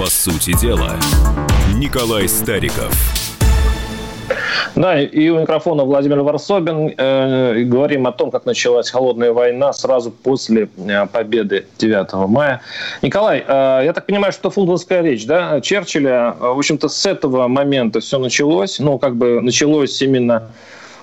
По 0.00 0.06
сути 0.06 0.58
дела, 0.58 0.92
Николай 1.74 2.26
Стариков. 2.26 2.90
Да, 4.74 4.98
и 4.98 5.28
у 5.28 5.38
микрофона 5.38 5.84
Владимир 5.84 6.22
Варсобин. 6.22 6.94
Э, 6.96 7.62
говорим 7.64 8.06
о 8.06 8.12
том, 8.12 8.30
как 8.30 8.46
началась 8.46 8.88
холодная 8.88 9.34
война 9.34 9.74
сразу 9.74 10.10
после 10.10 10.70
э, 10.78 11.06
победы 11.06 11.66
9 11.76 12.14
мая. 12.30 12.62
Николай, 13.02 13.44
э, 13.46 13.82
я 13.84 13.92
так 13.92 14.06
понимаю, 14.06 14.32
что 14.32 14.48
фултонская 14.48 15.02
речь, 15.02 15.26
да, 15.26 15.60
Черчилля, 15.60 16.34
в 16.40 16.58
общем-то, 16.58 16.88
с 16.88 17.04
этого 17.04 17.46
момента 17.46 18.00
все 18.00 18.18
началось. 18.18 18.78
Ну, 18.78 18.98
как 18.98 19.16
бы 19.16 19.42
началось 19.42 20.00
именно 20.00 20.50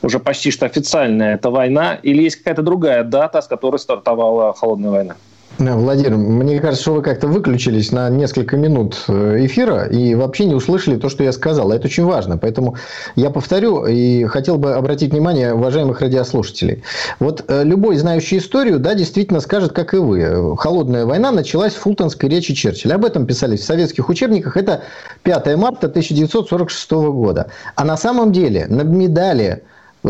уже 0.01 0.17
почти 0.17 0.49
что 0.49 0.65
официальная 0.65 1.35
эта 1.35 1.51
война, 1.51 1.99
или 2.01 2.23
есть 2.23 2.37
какая-то 2.37 2.63
другая 2.63 3.03
дата, 3.03 3.43
с 3.43 3.47
которой 3.47 3.77
стартовала 3.77 4.53
холодная 4.53 4.89
война? 4.89 5.15
Владимир, 5.59 6.17
мне 6.17 6.59
кажется, 6.59 6.83
что 6.83 6.93
вы 6.93 7.01
как-то 7.01 7.27
выключились 7.27 7.91
на 7.91 8.09
несколько 8.09 8.57
минут 8.57 9.03
э, 9.07 9.45
эфира 9.45 9.85
и 9.85 10.13
вообще 10.13 10.45
не 10.45 10.53
услышали 10.53 10.97
то, 10.97 11.09
что 11.09 11.23
я 11.23 11.31
сказал. 11.31 11.71
Это 11.71 11.87
очень 11.87 12.05
важно. 12.05 12.37
Поэтому 12.37 12.75
я 13.15 13.31
повторю 13.31 13.85
и 13.85 14.25
хотел 14.25 14.57
бы 14.57 14.75
обратить 14.75 15.13
внимание 15.13 15.53
уважаемых 15.53 16.01
радиослушателей. 16.01 16.83
Вот 17.19 17.43
э, 17.47 17.63
любой 17.63 17.97
знающий 17.97 18.37
историю, 18.37 18.79
да, 18.79 18.93
действительно 18.93 19.39
скажет, 19.39 19.71
как 19.73 19.95
и 19.95 19.97
вы. 19.97 20.55
Холодная 20.57 21.05
война 21.05 21.31
началась 21.31 21.73
в 21.73 21.79
фултонской 21.79 22.29
речи 22.29 22.53
Черчилля. 22.53 22.95
Об 22.95 23.05
этом 23.05 23.25
писались 23.25 23.61
в 23.61 23.65
советских 23.65 24.09
учебниках. 24.09 24.57
Это 24.57 24.83
5 25.23 25.57
марта 25.57 25.87
1946 25.87 26.91
года. 26.91 27.49
А 27.75 27.83
на 27.83 27.97
самом 27.97 28.31
деле 28.31 28.67
на 28.67 28.83
медали 28.83 29.63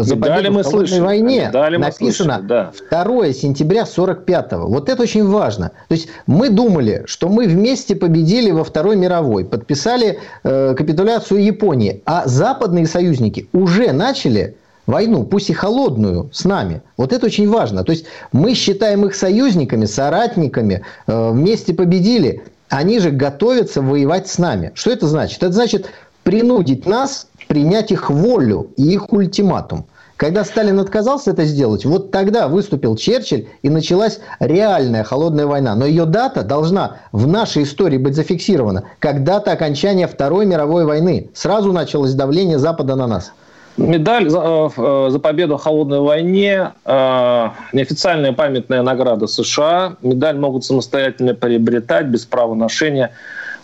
за 0.04 0.16
медали 0.16 0.50
мы 0.50 0.64
в 0.64 0.68
слышали. 0.68 1.00
войне 1.00 1.48
медали 1.48 1.78
написано 1.78 2.36
слышали, 2.36 2.72
да. 2.92 3.04
2 3.04 3.34
сентября 3.34 3.84
45-го. 3.84 4.68
Вот 4.68 4.90
это 4.90 5.04
очень 5.04 5.28
важно. 5.28 5.72
То 5.88 5.96
есть 5.96 6.08
мы 6.26 6.50
думали, 6.50 7.04
что 7.06 7.30
мы 7.30 7.48
вместе 7.48 7.96
победили 7.96 8.52
во 8.52 8.64
Второй 8.64 8.96
мировой, 8.96 9.46
подписали 9.46 10.20
э, 10.44 10.76
капитуляцию 10.76 11.44
Японии, 11.44 12.02
а 12.06 12.28
западные 12.28 12.88
союзники 12.88 13.48
уже 13.54 13.92
начали 13.92 14.56
войну, 14.88 15.24
пусть 15.26 15.50
и 15.50 15.54
холодную, 15.54 16.30
с 16.34 16.46
нами. 16.46 16.82
Вот 16.96 17.14
это 17.14 17.28
очень 17.28 17.50
важно. 17.50 17.84
То 17.84 17.92
есть 17.92 18.06
мы 18.32 18.54
считаем 18.56 19.06
их 19.06 19.16
союзниками, 19.16 19.86
соратниками, 19.86 20.84
э, 21.06 21.32
вместе 21.32 21.74
победили. 21.74 22.44
Они 22.70 23.00
же 23.00 23.12
готовятся 23.12 23.82
воевать 23.82 24.28
с 24.28 24.38
нами. 24.38 24.72
Что 24.74 24.92
это 24.92 25.08
значит? 25.08 25.44
Это 25.44 25.54
значит 25.54 25.90
принудить 26.24 26.86
нас 26.86 27.27
принять 27.48 27.92
их 27.92 28.10
волю 28.10 28.72
и 28.78 28.84
их 28.94 29.12
ультиматум. 29.12 29.86
Когда 30.18 30.44
Сталин 30.44 30.80
отказался 30.80 31.32
это 31.32 31.46
сделать, 31.46 31.86
вот 31.86 32.10
тогда 32.10 32.48
выступил 32.48 32.96
Черчилль 32.96 33.48
и 33.62 33.70
началась 33.70 34.20
реальная 34.40 35.04
холодная 35.04 35.46
война. 35.46 35.76
Но 35.76 35.86
ее 35.86 36.06
дата 36.06 36.42
должна 36.42 36.98
в 37.12 37.28
нашей 37.28 37.64
истории 37.64 37.98
быть 37.98 38.16
зафиксирована 38.16 38.84
как 38.98 39.24
дата 39.24 39.52
окончания 39.52 40.08
Второй 40.08 40.48
мировой 40.48 40.86
войны. 40.86 41.30
Сразу 41.36 41.72
началось 41.72 42.14
давление 42.14 42.58
Запада 42.58 42.96
на 42.96 43.06
нас. 43.06 43.32
Медаль 43.78 44.28
за, 44.28 44.72
э, 44.76 45.08
за 45.12 45.20
победу 45.20 45.58
в 45.58 45.62
холодной 45.62 46.00
войне, 46.00 46.72
э, 46.84 47.50
неофициальная 47.74 48.34
памятная 48.34 48.82
награда 48.82 49.28
США. 49.28 49.98
Медаль 50.02 50.38
могут 50.40 50.66
самостоятельно 50.66 51.36
приобретать 51.36 52.08
без 52.08 52.26
права 52.26 52.56
ношения 52.56 53.12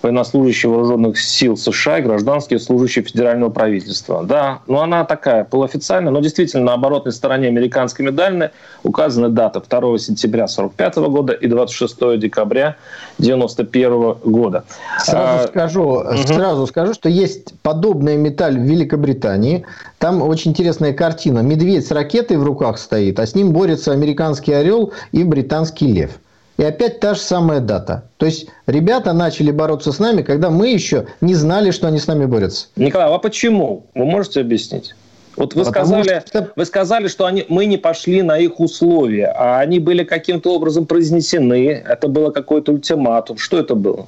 военнослужащие 0.03 0.69
вооруженных 0.69 1.19
сил 1.19 1.55
США 1.57 2.00
и 2.00 2.01
гражданские 2.01 2.60
служащие 2.60 3.03
федерального 3.03 3.50
правительства. 3.50 4.24
Да, 4.24 4.60
но 4.67 4.81
она 4.81 5.05
такая 5.05 5.45
полуофициальная, 5.45 6.12
но 6.12 6.19
действительно 6.19 6.63
на 6.65 6.74
оборотной 6.74 7.13
стороне 7.13 7.48
американской 7.48 8.05
медали 8.05 8.51
указаны 8.83 9.29
даты 9.29 9.62
2 9.67 9.98
сентября 9.98 10.43
1945 10.43 10.95
года 11.10 11.33
и 11.33 11.48
26 11.48 12.19
декабря 12.19 12.75
1991 13.17 14.15
года. 14.24 14.63
Сразу, 15.00 15.45
а, 15.45 15.48
скажу, 15.48 15.83
угу. 15.83 16.27
сразу 16.27 16.67
скажу, 16.67 16.93
что 16.93 17.10
есть 17.10 17.53
подобная 17.62 18.17
медаль 18.17 18.57
в 18.57 18.63
Великобритании. 18.63 19.65
Там 20.00 20.22
очень 20.22 20.51
интересная 20.51 20.93
картина. 20.93 21.39
Медведь 21.39 21.88
с 21.88 21.91
ракетой 21.91 22.38
в 22.38 22.43
руках 22.43 22.77
стоит, 22.77 23.19
а 23.19 23.25
с 23.25 23.36
ним 23.36 23.51
борется 23.51 23.93
американский 23.93 24.51
орел 24.51 24.91
и 25.12 25.24
британский 25.24 25.88
лев. 25.88 26.12
И 26.57 26.63
опять 26.63 27.00
та 27.00 27.15
же 27.15 27.19
самая 27.19 27.60
дата. 27.60 28.03
То 28.17 28.25
есть 28.25 28.48
ребята 28.67 29.13
начали 29.13 29.51
бороться 29.51 29.91
с 29.91 30.00
нами, 30.00 30.22
когда 30.22 30.50
мы 30.50 30.69
еще 30.69 31.07
не 31.19 31.33
знали, 31.33 31.72
что 31.72 31.88
они 31.88 32.00
с 32.00 32.07
нами 32.07 32.25
борются. 32.25 32.67
Николай, 32.75 33.07
а 33.07 33.17
почему? 33.17 33.86
Вы 33.95 34.05
можете 34.05 34.41
объяснить? 34.41 34.93
Вот 35.36 35.55
вы 35.55 35.65
сказали, 35.65 36.24
что... 36.27 36.51
вы 36.55 36.65
сказали, 36.65 37.07
что 37.07 37.25
они, 37.25 37.45
мы 37.50 37.65
не 37.65 37.77
пошли 37.77 38.22
на 38.22 38.38
их 38.38 38.60
условия, 38.60 39.33
а 39.36 39.60
они 39.60 39.79
были 39.79 40.03
каким-то 40.03 40.53
образом 40.53 40.86
произнесены. 40.86 41.69
Это 41.69 42.07
было 42.07 42.29
какой-то 42.29 42.72
ультиматум. 42.72 43.38
Что 43.39 43.57
это 43.57 43.74
было? 43.74 44.07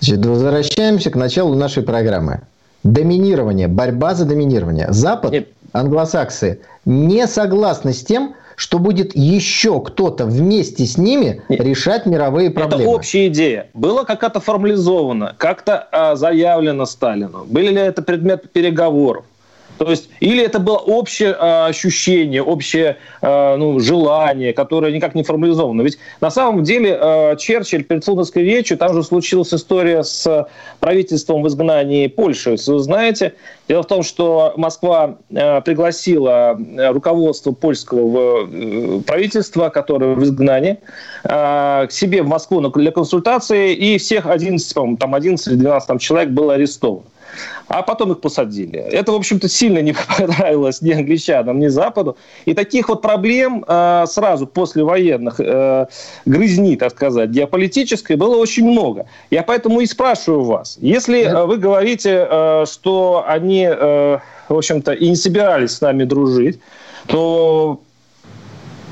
Значит, 0.00 0.24
возвращаемся 0.24 1.10
к 1.10 1.16
началу 1.16 1.54
нашей 1.54 1.82
программы. 1.82 2.40
Доминирование, 2.84 3.68
борьба 3.68 4.14
за 4.14 4.24
доминирование. 4.24 4.86
Запад, 4.90 5.32
Нет. 5.32 5.48
англосаксы, 5.72 6.60
не 6.84 7.26
согласны 7.26 7.92
с 7.92 8.02
тем, 8.02 8.34
что 8.56 8.78
будет 8.78 9.14
еще 9.14 9.80
кто-то 9.80 10.26
вместе 10.26 10.84
с 10.84 10.96
ними 10.98 11.42
решать 11.48 12.06
мировые 12.06 12.50
проблемы. 12.50 12.82
Это 12.82 12.90
общая 12.90 13.28
идея. 13.28 13.68
Было 13.74 14.04
как-то 14.04 14.40
формализовано, 14.40 15.34
как-то 15.38 15.88
а, 15.90 16.16
заявлено 16.16 16.86
Сталину. 16.86 17.44
Были 17.44 17.68
ли 17.68 17.80
это 17.80 18.02
предмет 18.02 18.50
переговоров? 18.52 19.24
То 19.84 19.90
есть, 19.90 20.08
или 20.20 20.44
это 20.44 20.58
было 20.58 20.76
общее 20.76 21.30
э, 21.30 21.66
ощущение, 21.66 22.42
общее 22.42 22.98
э, 23.20 23.56
ну, 23.56 23.78
желание, 23.80 24.52
которое 24.52 24.92
никак 24.92 25.14
не 25.14 25.22
формализовано. 25.22 25.82
Ведь 25.82 25.98
на 26.20 26.30
самом 26.30 26.62
деле 26.62 26.98
э, 27.00 27.36
Черчилль 27.36 27.84
перед 27.84 28.06
Лондонской 28.06 28.42
речью, 28.42 28.78
там 28.78 28.94
же 28.94 29.02
случилась 29.02 29.52
история 29.52 30.04
с 30.04 30.46
правительством 30.80 31.42
в 31.42 31.48
изгнании 31.48 32.06
Польши. 32.06 32.50
Если 32.50 32.72
вы 32.72 32.78
знаете, 32.80 33.34
дело 33.68 33.82
в 33.82 33.86
том, 33.86 34.02
что 34.02 34.54
Москва 34.56 35.16
пригласила 35.28 36.58
руководство 36.90 37.52
польского 37.52 38.48
э, 38.50 39.00
правительства, 39.06 39.68
которое 39.68 40.14
в 40.14 40.22
изгнании, 40.22 40.78
к 41.22 41.88
себе 41.90 42.22
в 42.22 42.26
Москву 42.26 42.60
для 42.60 42.90
консультации, 42.90 43.74
и 43.74 43.98
всех 43.98 44.26
11, 44.26 44.98
там 44.98 45.14
11 45.14 45.46
или 45.48 45.54
12 45.54 45.86
там, 45.86 45.98
человек 45.98 46.30
было 46.30 46.54
арестовано 46.54 47.04
а 47.68 47.82
потом 47.82 48.12
их 48.12 48.20
посадили. 48.20 48.78
Это, 48.78 49.12
в 49.12 49.14
общем-то, 49.14 49.48
сильно 49.48 49.78
не 49.78 49.94
понравилось 50.18 50.82
ни 50.82 50.92
англичанам, 50.92 51.58
ни 51.58 51.68
Западу. 51.68 52.16
И 52.44 52.54
таких 52.54 52.88
вот 52.88 53.02
проблем 53.02 53.64
э, 53.66 54.04
сразу 54.06 54.46
после 54.46 54.84
военных 54.84 55.40
э, 55.40 55.86
грызни, 56.24 56.76
так 56.76 56.92
сказать, 56.92 57.30
геополитической 57.30 58.16
было 58.16 58.36
очень 58.36 58.68
много. 58.68 59.06
Я 59.30 59.42
поэтому 59.42 59.80
и 59.80 59.86
спрашиваю 59.86 60.44
вас, 60.44 60.78
если 60.80 61.22
э, 61.22 61.44
вы 61.46 61.56
говорите, 61.56 62.26
э, 62.30 62.64
что 62.70 63.24
они, 63.26 63.68
э, 63.70 64.18
в 64.48 64.56
общем-то, 64.56 64.92
и 64.92 65.08
не 65.08 65.16
собирались 65.16 65.72
с 65.72 65.80
нами 65.80 66.04
дружить, 66.04 66.58
то 67.06 67.80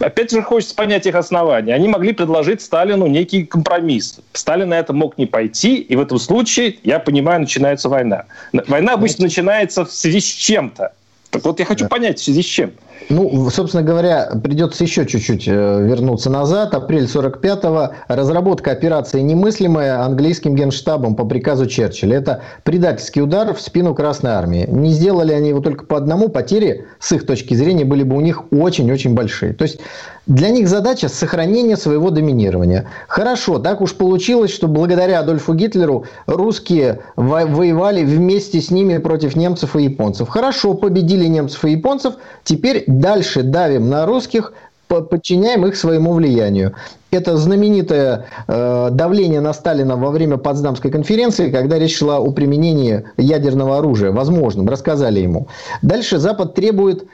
опять 0.01 0.31
же, 0.31 0.43
хочется 0.43 0.75
понять 0.75 1.07
их 1.07 1.15
основания. 1.15 1.75
Они 1.75 1.89
могли 1.89 2.13
предложить 2.13 2.63
Сталину 2.63 3.07
некий 3.07 3.45
компромисс. 3.45 4.21
Сталин 4.33 4.69
на 4.71 4.79
это 4.79 4.93
мог 4.93 5.19
не 5.19 5.27
пойти, 5.27 5.77
и 5.77 5.97
в 5.97 6.01
этом 6.01 6.19
случае, 6.19 6.77
я 6.83 6.99
понимаю, 6.99 7.41
начинается 7.41 7.89
война. 7.89 8.25
Война 8.53 8.95
обычно 8.95 9.25
начинается 9.25 9.85
в 9.85 9.93
связи 9.93 10.21
с 10.21 10.25
чем-то. 10.25 10.93
Так 11.31 11.45
вот, 11.45 11.61
я 11.61 11.65
хочу 11.65 11.87
понять, 11.87 12.19
в 12.19 12.25
связи 12.25 12.43
с 12.43 12.47
чем. 12.47 12.73
Ну, 13.11 13.51
собственно 13.51 13.83
говоря, 13.83 14.31
придется 14.43 14.85
еще 14.85 15.05
чуть-чуть 15.05 15.49
э, 15.49 15.51
вернуться 15.83 16.31
назад. 16.31 16.75
Апрель 16.75 17.07
45-го. 17.07 17.93
Разработка 18.07 18.71
операции 18.71 19.21
«Немыслимая» 19.21 20.05
английским 20.05 20.55
генштабом 20.55 21.17
по 21.17 21.25
приказу 21.25 21.67
Черчилля. 21.67 22.19
Это 22.19 22.43
предательский 22.63 23.21
удар 23.21 23.53
в 23.53 23.61
спину 23.61 23.97
Красной 23.97 24.31
Армии. 24.31 24.65
Не 24.71 24.93
сделали 24.93 25.33
они 25.33 25.49
его 25.49 25.61
только 25.61 25.87
по 25.87 25.97
одному. 25.97 26.29
Потери, 26.29 26.87
с 27.01 27.11
их 27.11 27.27
точки 27.27 27.55
зрения, 27.55 27.85
были 27.85 28.05
бы 28.05 28.17
у 28.17 28.21
них 28.21 28.45
очень-очень 28.53 29.15
большие. 29.15 29.55
То 29.55 29.65
есть, 29.65 29.81
для 30.27 30.51
них 30.51 30.69
задача 30.69 31.09
сохранение 31.09 31.77
своего 31.77 32.11
доминирования. 32.11 32.87
Хорошо, 33.09 33.59
так 33.59 33.81
уж 33.81 33.95
получилось, 33.95 34.53
что 34.53 34.69
благодаря 34.69 35.19
Адольфу 35.19 35.55
Гитлеру 35.55 36.05
русские 36.27 37.01
воевали 37.17 38.05
вместе 38.05 38.61
с 38.61 38.71
ними 38.71 38.99
против 38.99 39.35
немцев 39.35 39.75
и 39.75 39.83
японцев. 39.83 40.29
Хорошо, 40.29 40.75
победили 40.75 41.25
немцев 41.25 41.65
и 41.65 41.73
японцев. 41.73 42.15
Теперь 42.45 42.85
дальше 43.01 43.43
давим 43.43 43.89
на 43.89 44.07
русских, 44.07 44.53
подчиняем 44.89 45.67
их 45.67 45.77
своему 45.77 46.13
влиянию. 46.13 46.75
Это 47.13 47.37
знаменитое 47.37 48.27
э, 48.49 48.89
давление 48.91 49.41
на 49.41 49.53
Сталина 49.53 49.97
во 49.97 50.11
время 50.11 50.37
Потсдамской 50.37 50.91
конференции, 50.91 51.51
когда 51.51 51.79
речь 51.79 51.97
шла 51.97 52.19
о 52.19 52.31
применении 52.33 53.05
ядерного 53.17 53.79
оружия, 53.79 54.11
возможным, 54.11 54.69
рассказали 54.69 55.21
ему. 55.21 55.47
Дальше 55.83 56.19
Запад 56.19 56.55
требует, 56.55 57.05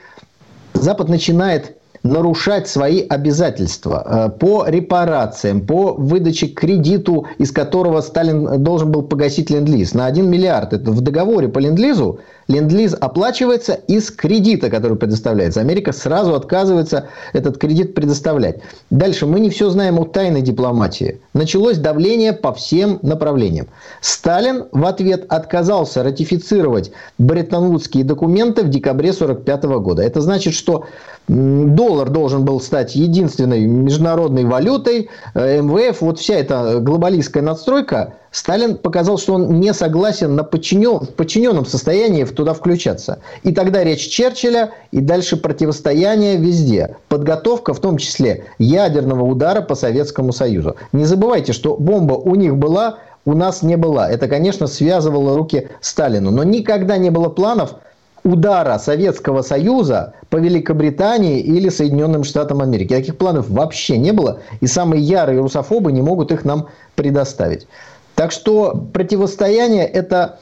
Запад 0.73 1.09
начинает 1.09 1.77
нарушать 2.07 2.67
свои 2.67 3.01
обязательства 3.01 4.03
э, 4.05 4.39
по 4.39 4.65
репарациям, 4.67 5.65
по 5.65 5.93
выдаче 5.93 6.47
кредиту, 6.47 7.25
из 7.37 7.51
которого 7.51 8.01
Сталин 8.01 8.63
должен 8.63 8.91
был 8.91 9.03
погасить 9.03 9.49
ленд-лиз 9.49 9.93
на 9.93 10.05
1 10.05 10.29
миллиард. 10.29 10.73
Это 10.73 10.91
в 10.91 11.01
договоре 11.01 11.47
по 11.49 11.59
ленд-лизу 11.59 12.19
ленд-лиз 12.47 12.95
оплачивается 12.99 13.73
из 13.73 14.09
кредита, 14.09 14.69
который 14.69 14.97
предоставляется. 14.97 15.59
Америка 15.59 15.91
сразу 15.91 16.33
отказывается 16.33 17.07
этот 17.33 17.57
кредит 17.57 17.93
предоставлять. 17.93 18.61
Дальше 18.89 19.25
мы 19.25 19.39
не 19.39 19.49
все 19.49 19.69
знаем 19.69 19.99
о 19.99 20.05
тайной 20.05 20.41
дипломатии. 20.41 21.19
Началось 21.33 21.77
давление 21.77 22.33
по 22.33 22.53
всем 22.53 22.99
направлениям. 23.01 23.67
Сталин 24.01 24.65
в 24.71 24.85
ответ 24.85 25.25
отказался 25.29 26.03
ратифицировать 26.03 26.91
Бреттон-Вудские 27.17 28.03
документы 28.03 28.63
в 28.63 28.69
декабре 28.69 29.09
1945 29.09 29.63
года. 29.81 30.03
Это 30.03 30.21
значит, 30.21 30.53
что 30.53 30.85
доллар 31.27 31.96
должен 32.05 32.45
был 32.45 32.61
стать 32.61 32.95
единственной 32.95 33.65
международной 33.65 34.45
валютой, 34.45 35.09
э, 35.33 35.61
МВФ, 35.61 36.01
вот 36.01 36.19
вся 36.19 36.35
эта 36.35 36.79
глобалистская 36.79 37.43
надстройка, 37.43 38.13
Сталин 38.31 38.77
показал, 38.77 39.17
что 39.17 39.33
он 39.33 39.59
не 39.59 39.73
согласен 39.73 40.35
на 40.35 40.43
подчинен, 40.43 40.99
в 40.99 41.09
подчиненном 41.15 41.65
состоянии 41.65 42.23
туда 42.23 42.53
включаться. 42.53 43.19
И 43.43 43.51
тогда 43.51 43.83
речь 43.83 44.07
Черчилля 44.07 44.71
и 44.91 44.99
дальше 44.99 45.37
противостояние 45.37 46.37
везде. 46.37 46.97
Подготовка, 47.07 47.73
в 47.73 47.79
том 47.79 47.97
числе 47.97 48.45
ядерного 48.59 49.23
удара 49.23 49.61
по 49.61 49.75
Советскому 49.75 50.33
Союзу. 50.33 50.75
Не 50.91 51.05
забывайте, 51.05 51.53
что 51.53 51.77
бомба 51.77 52.13
у 52.13 52.35
них 52.35 52.57
была, 52.57 52.99
у 53.25 53.33
нас 53.33 53.61
не 53.61 53.75
была. 53.75 54.09
Это, 54.09 54.27
конечно, 54.27 54.67
связывало 54.67 55.35
руки 55.35 55.69
Сталину. 55.81 56.31
Но 56.31 56.43
никогда 56.43 56.97
не 56.97 57.09
было 57.09 57.29
планов 57.29 57.75
удара 58.23 58.77
Советского 58.77 59.41
Союза 59.41 60.13
по 60.29 60.37
Великобритании 60.37 61.39
или 61.39 61.69
Соединенным 61.69 62.23
Штатам 62.23 62.61
Америки. 62.61 62.93
Таких 62.93 63.17
планов 63.17 63.49
вообще 63.49 63.97
не 63.97 64.11
было, 64.11 64.41
и 64.61 64.67
самые 64.67 65.01
ярые 65.01 65.39
русофобы 65.39 65.91
не 65.91 66.01
могут 66.01 66.31
их 66.31 66.45
нам 66.45 66.67
предоставить. 66.95 67.67
Так 68.15 68.31
что 68.31 68.87
противостояние– 68.93 69.85
это 69.87 70.39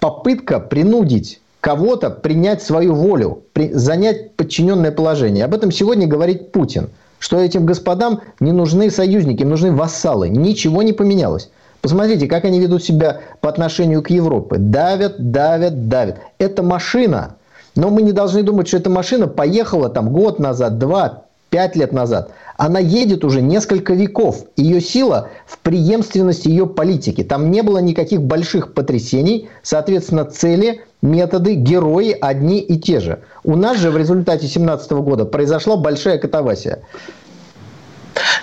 попытка 0.00 0.60
принудить 0.60 1.40
кого-то 1.60 2.10
принять 2.10 2.62
свою 2.62 2.94
волю, 2.94 3.42
занять 3.72 4.36
подчиненное 4.36 4.92
положение. 4.92 5.44
Об 5.44 5.54
этом 5.54 5.72
сегодня 5.72 6.06
говорит 6.06 6.52
Путин, 6.52 6.90
что 7.18 7.40
этим 7.40 7.66
господам 7.66 8.20
не 8.38 8.52
нужны 8.52 8.90
союзники, 8.90 9.42
им 9.42 9.48
нужны 9.48 9.72
вассалы. 9.72 10.28
Ничего 10.28 10.82
не 10.82 10.92
поменялось. 10.92 11.50
Посмотрите, 11.86 12.26
как 12.26 12.44
они 12.44 12.58
ведут 12.58 12.82
себя 12.82 13.20
по 13.40 13.48
отношению 13.48 14.02
к 14.02 14.10
Европе. 14.10 14.56
Давят, 14.58 15.30
давят, 15.30 15.88
давят. 15.88 16.16
Это 16.36 16.64
машина. 16.64 17.36
Но 17.76 17.90
мы 17.90 18.02
не 18.02 18.10
должны 18.10 18.42
думать, 18.42 18.66
что 18.66 18.78
эта 18.78 18.90
машина 18.90 19.28
поехала 19.28 19.88
там 19.88 20.12
год 20.12 20.40
назад, 20.40 20.78
два, 20.78 21.22
пять 21.48 21.76
лет 21.76 21.92
назад. 21.92 22.32
Она 22.56 22.80
едет 22.80 23.22
уже 23.22 23.40
несколько 23.40 23.92
веков. 23.92 24.46
Ее 24.56 24.80
сила 24.80 25.28
в 25.46 25.58
преемственности 25.58 26.48
ее 26.48 26.66
политики. 26.66 27.22
Там 27.22 27.52
не 27.52 27.62
было 27.62 27.78
никаких 27.78 28.20
больших 28.20 28.74
потрясений. 28.74 29.48
Соответственно, 29.62 30.24
цели, 30.24 30.80
методы, 31.02 31.54
герои 31.54 32.16
одни 32.20 32.58
и 32.58 32.80
те 32.80 32.98
же. 32.98 33.20
У 33.44 33.54
нас 33.54 33.78
же 33.78 33.92
в 33.92 33.96
результате 33.96 34.40
2017 34.40 34.90
года 34.90 35.24
произошла 35.24 35.76
большая 35.76 36.18
катавасия. 36.18 36.80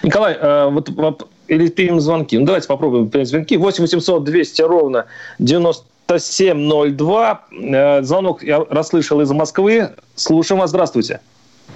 Николай, 0.01 0.33
э, 0.33 0.69
вот 0.69 1.27
или 1.47 1.69
примем 1.69 1.99
звонки. 1.99 2.37
Ну, 2.37 2.45
давайте 2.45 2.67
попробуем 2.67 3.09
принять 3.09 3.29
звонки. 3.29 3.57
8 3.57 3.83
800 3.83 4.23
200 4.23 4.61
ровно 4.61 5.05
9702. 5.39 7.41
Э, 7.51 8.03
звонок 8.03 8.43
я 8.43 8.63
расслышал 8.69 9.21
из 9.21 9.31
Москвы. 9.31 9.89
Слушаем 10.15 10.61
вас. 10.61 10.69
Здравствуйте. 10.69 11.19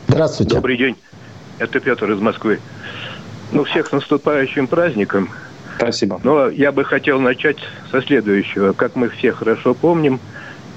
Здравствуйте. 0.08 0.56
Добрый 0.56 0.78
день. 0.78 0.96
Это 1.60 1.80
Петр 1.80 2.12
из 2.12 2.20
Москвы. 2.20 2.60
Ну, 3.52 3.64
всех 3.64 3.88
с 3.88 3.92
наступающим 3.92 4.68
праздником. 4.68 5.30
Спасибо. 5.78 6.20
Но 6.24 6.50
я 6.50 6.72
бы 6.72 6.84
хотел 6.84 7.20
начать 7.20 7.58
со 7.92 8.02
следующего. 8.02 8.74
Как 8.74 8.96
мы 8.96 9.10
все 9.10 9.32
хорошо 9.32 9.74
помним, 9.74 10.20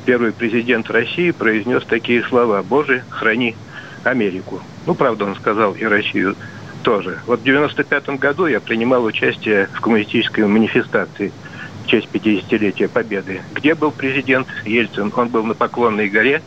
первый 0.05 0.33
президент 0.33 0.91
России 0.91 1.31
произнес 1.31 1.85
такие 1.85 2.23
слова 2.25 2.63
«Боже, 2.63 3.03
храни 3.09 3.57
Америку». 4.05 4.61
Ну, 4.87 4.95
правда, 4.95 5.25
он 5.25 5.37
сказал 5.37 5.75
и 5.75 5.85
Россию 5.85 6.37
тоже. 6.83 7.19
Вот 7.27 7.41
в 7.41 7.45
95 7.45 8.19
году 8.19 8.47
я 8.47 8.61
принимал 8.61 9.05
участие 9.05 9.69
в 9.73 9.81
коммунистической 9.81 10.47
манифестации 10.47 11.33
в 11.85 11.87
честь 11.89 12.09
50-летия 12.13 12.89
Победы. 12.89 13.43
Где 13.55 13.75
был 13.75 13.91
президент 13.91 14.49
Ельцин? 14.65 15.13
Он 15.15 15.29
был 15.29 15.45
на 15.45 15.55
Поклонной 15.55 16.09
горе 16.09 16.43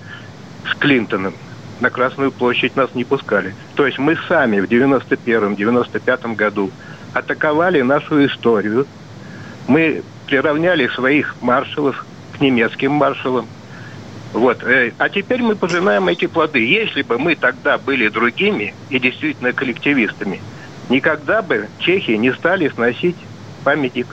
с 0.69 0.76
Клинтоном. 0.76 1.34
На 1.80 1.89
Красную 1.89 2.32
площадь 2.32 2.76
нас 2.76 2.93
не 2.93 3.04
пускали. 3.04 3.56
То 3.76 3.86
есть 3.86 4.00
мы 4.00 4.17
сами 4.28 4.60
в 4.60 4.65
91-95 4.65 6.36
году 6.36 6.72
атаковали 7.13 7.82
нашу 7.82 8.26
историю. 8.26 8.88
Мы 9.67 10.04
приравняли 10.28 10.88
своих 10.88 11.36
маршалов 11.41 12.06
к 12.38 12.41
немецким 12.41 12.93
маршалам. 12.93 13.48
Вот. 14.34 14.63
Э, 14.63 14.91
а 14.98 15.10
теперь 15.10 15.41
мы 15.41 15.56
пожинаем 15.56 16.08
эти 16.08 16.26
плоды. 16.26 16.60
Если 16.65 17.04
бы 17.04 17.17
мы 17.17 17.36
тогда 17.36 17.78
были 17.78 18.10
другими 18.10 18.74
и 18.89 19.00
действительно 19.00 19.54
коллективистами, 19.54 20.41
никогда 20.89 21.41
бы 21.41 21.69
чехи 21.80 22.12
не 22.12 22.34
стали 22.34 22.67
сносить 22.69 23.15
памятник 23.63 24.08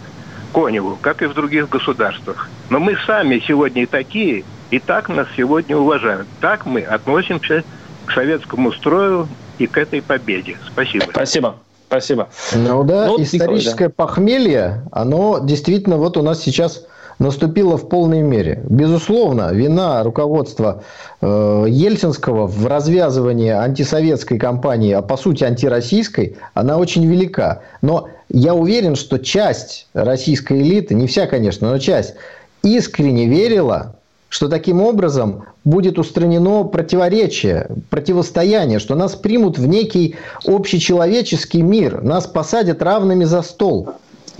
Коневу, 0.53 0.99
как 1.01 1.23
и 1.23 1.27
в 1.27 1.35
других 1.35 1.69
государствах. 1.69 2.49
Но 2.69 2.81
мы 2.81 2.97
сами 3.07 3.43
сегодня 3.47 3.87
такие, 3.87 4.45
и 4.71 4.79
так 4.79 5.09
нас 5.09 5.27
сегодня 5.37 5.77
уважают. 5.77 6.29
Так 6.41 6.67
мы 6.67 6.83
относимся 6.83 7.65
к 8.07 8.13
советскому 8.13 8.73
строю 8.73 9.29
и 9.59 9.67
к 9.67 9.79
этой 9.79 10.03
победе. 10.03 10.59
Спасибо. 10.67 11.07
Спасибо. 11.11 11.57
Спасибо. 11.87 12.29
Ну 12.55 12.85
да, 12.85 13.07
ну, 13.07 13.21
историческое 13.21 13.89
да. 13.89 13.95
похмелье, 13.97 14.85
оно 14.93 15.41
действительно 15.43 15.97
вот 15.97 16.17
у 16.17 16.23
нас 16.23 16.41
сейчас 16.41 16.87
наступило 17.21 17.77
в 17.77 17.89
полной 17.89 18.23
мере. 18.23 18.65
Безусловно, 18.69 19.53
вина 19.53 20.03
руководства 20.03 20.83
э, 21.21 21.67
Ельцинского 21.69 22.49
в 22.49 22.67
развязывании 22.67 23.51
антисоветской 23.51 24.39
кампании, 24.39 24.93
а 24.93 25.03
по 25.03 25.17
сути 25.17 25.45
антироссийской, 25.45 26.37
она 26.55 26.79
очень 26.79 27.07
велика. 27.07 27.61
Но 27.83 28.09
я 28.31 28.55
уверен, 28.55 28.97
что 28.97 29.19
часть 29.19 29.87
российской 29.93 30.63
элиты, 30.63 30.95
не 30.95 31.07
вся, 31.07 31.27
конечно, 31.27 31.71
но 31.71 31.79
часть, 31.79 32.15
искренне 32.63 33.27
верила, 33.27 33.95
что 34.31 34.49
таким 34.49 34.81
образом 34.81 35.45
будет 35.65 35.99
устранено 35.99 36.65
противоречие, 36.65 37.69
противостояние, 37.91 38.79
что 38.79 38.95
нас 38.95 39.15
примут 39.15 39.59
в 39.59 39.67
некий 39.67 40.17
общечеловеческий 40.47 41.61
мир, 41.61 42.03
нас 42.03 42.27
посадят 42.27 42.81
равными 42.81 43.25
за 43.25 43.43
стол. 43.43 43.91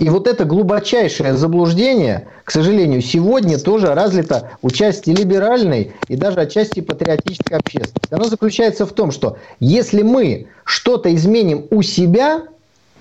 И 0.01 0.09
вот 0.09 0.27
это 0.27 0.45
глубочайшее 0.45 1.35
заблуждение, 1.35 2.27
к 2.43 2.49
сожалению, 2.49 3.03
сегодня 3.03 3.59
тоже 3.59 3.93
разлито 3.93 4.49
у 4.63 4.71
части 4.71 5.11
либеральной 5.11 5.91
и 6.07 6.15
даже 6.15 6.39
отчасти 6.39 6.79
патриотической 6.79 7.59
общественности. 7.59 8.11
Оно 8.11 8.23
заключается 8.23 8.87
в 8.87 8.93
том, 8.93 9.11
что 9.11 9.37
если 9.59 10.01
мы 10.01 10.47
что-то 10.63 11.13
изменим 11.13 11.67
у 11.69 11.83
себя, 11.83 12.45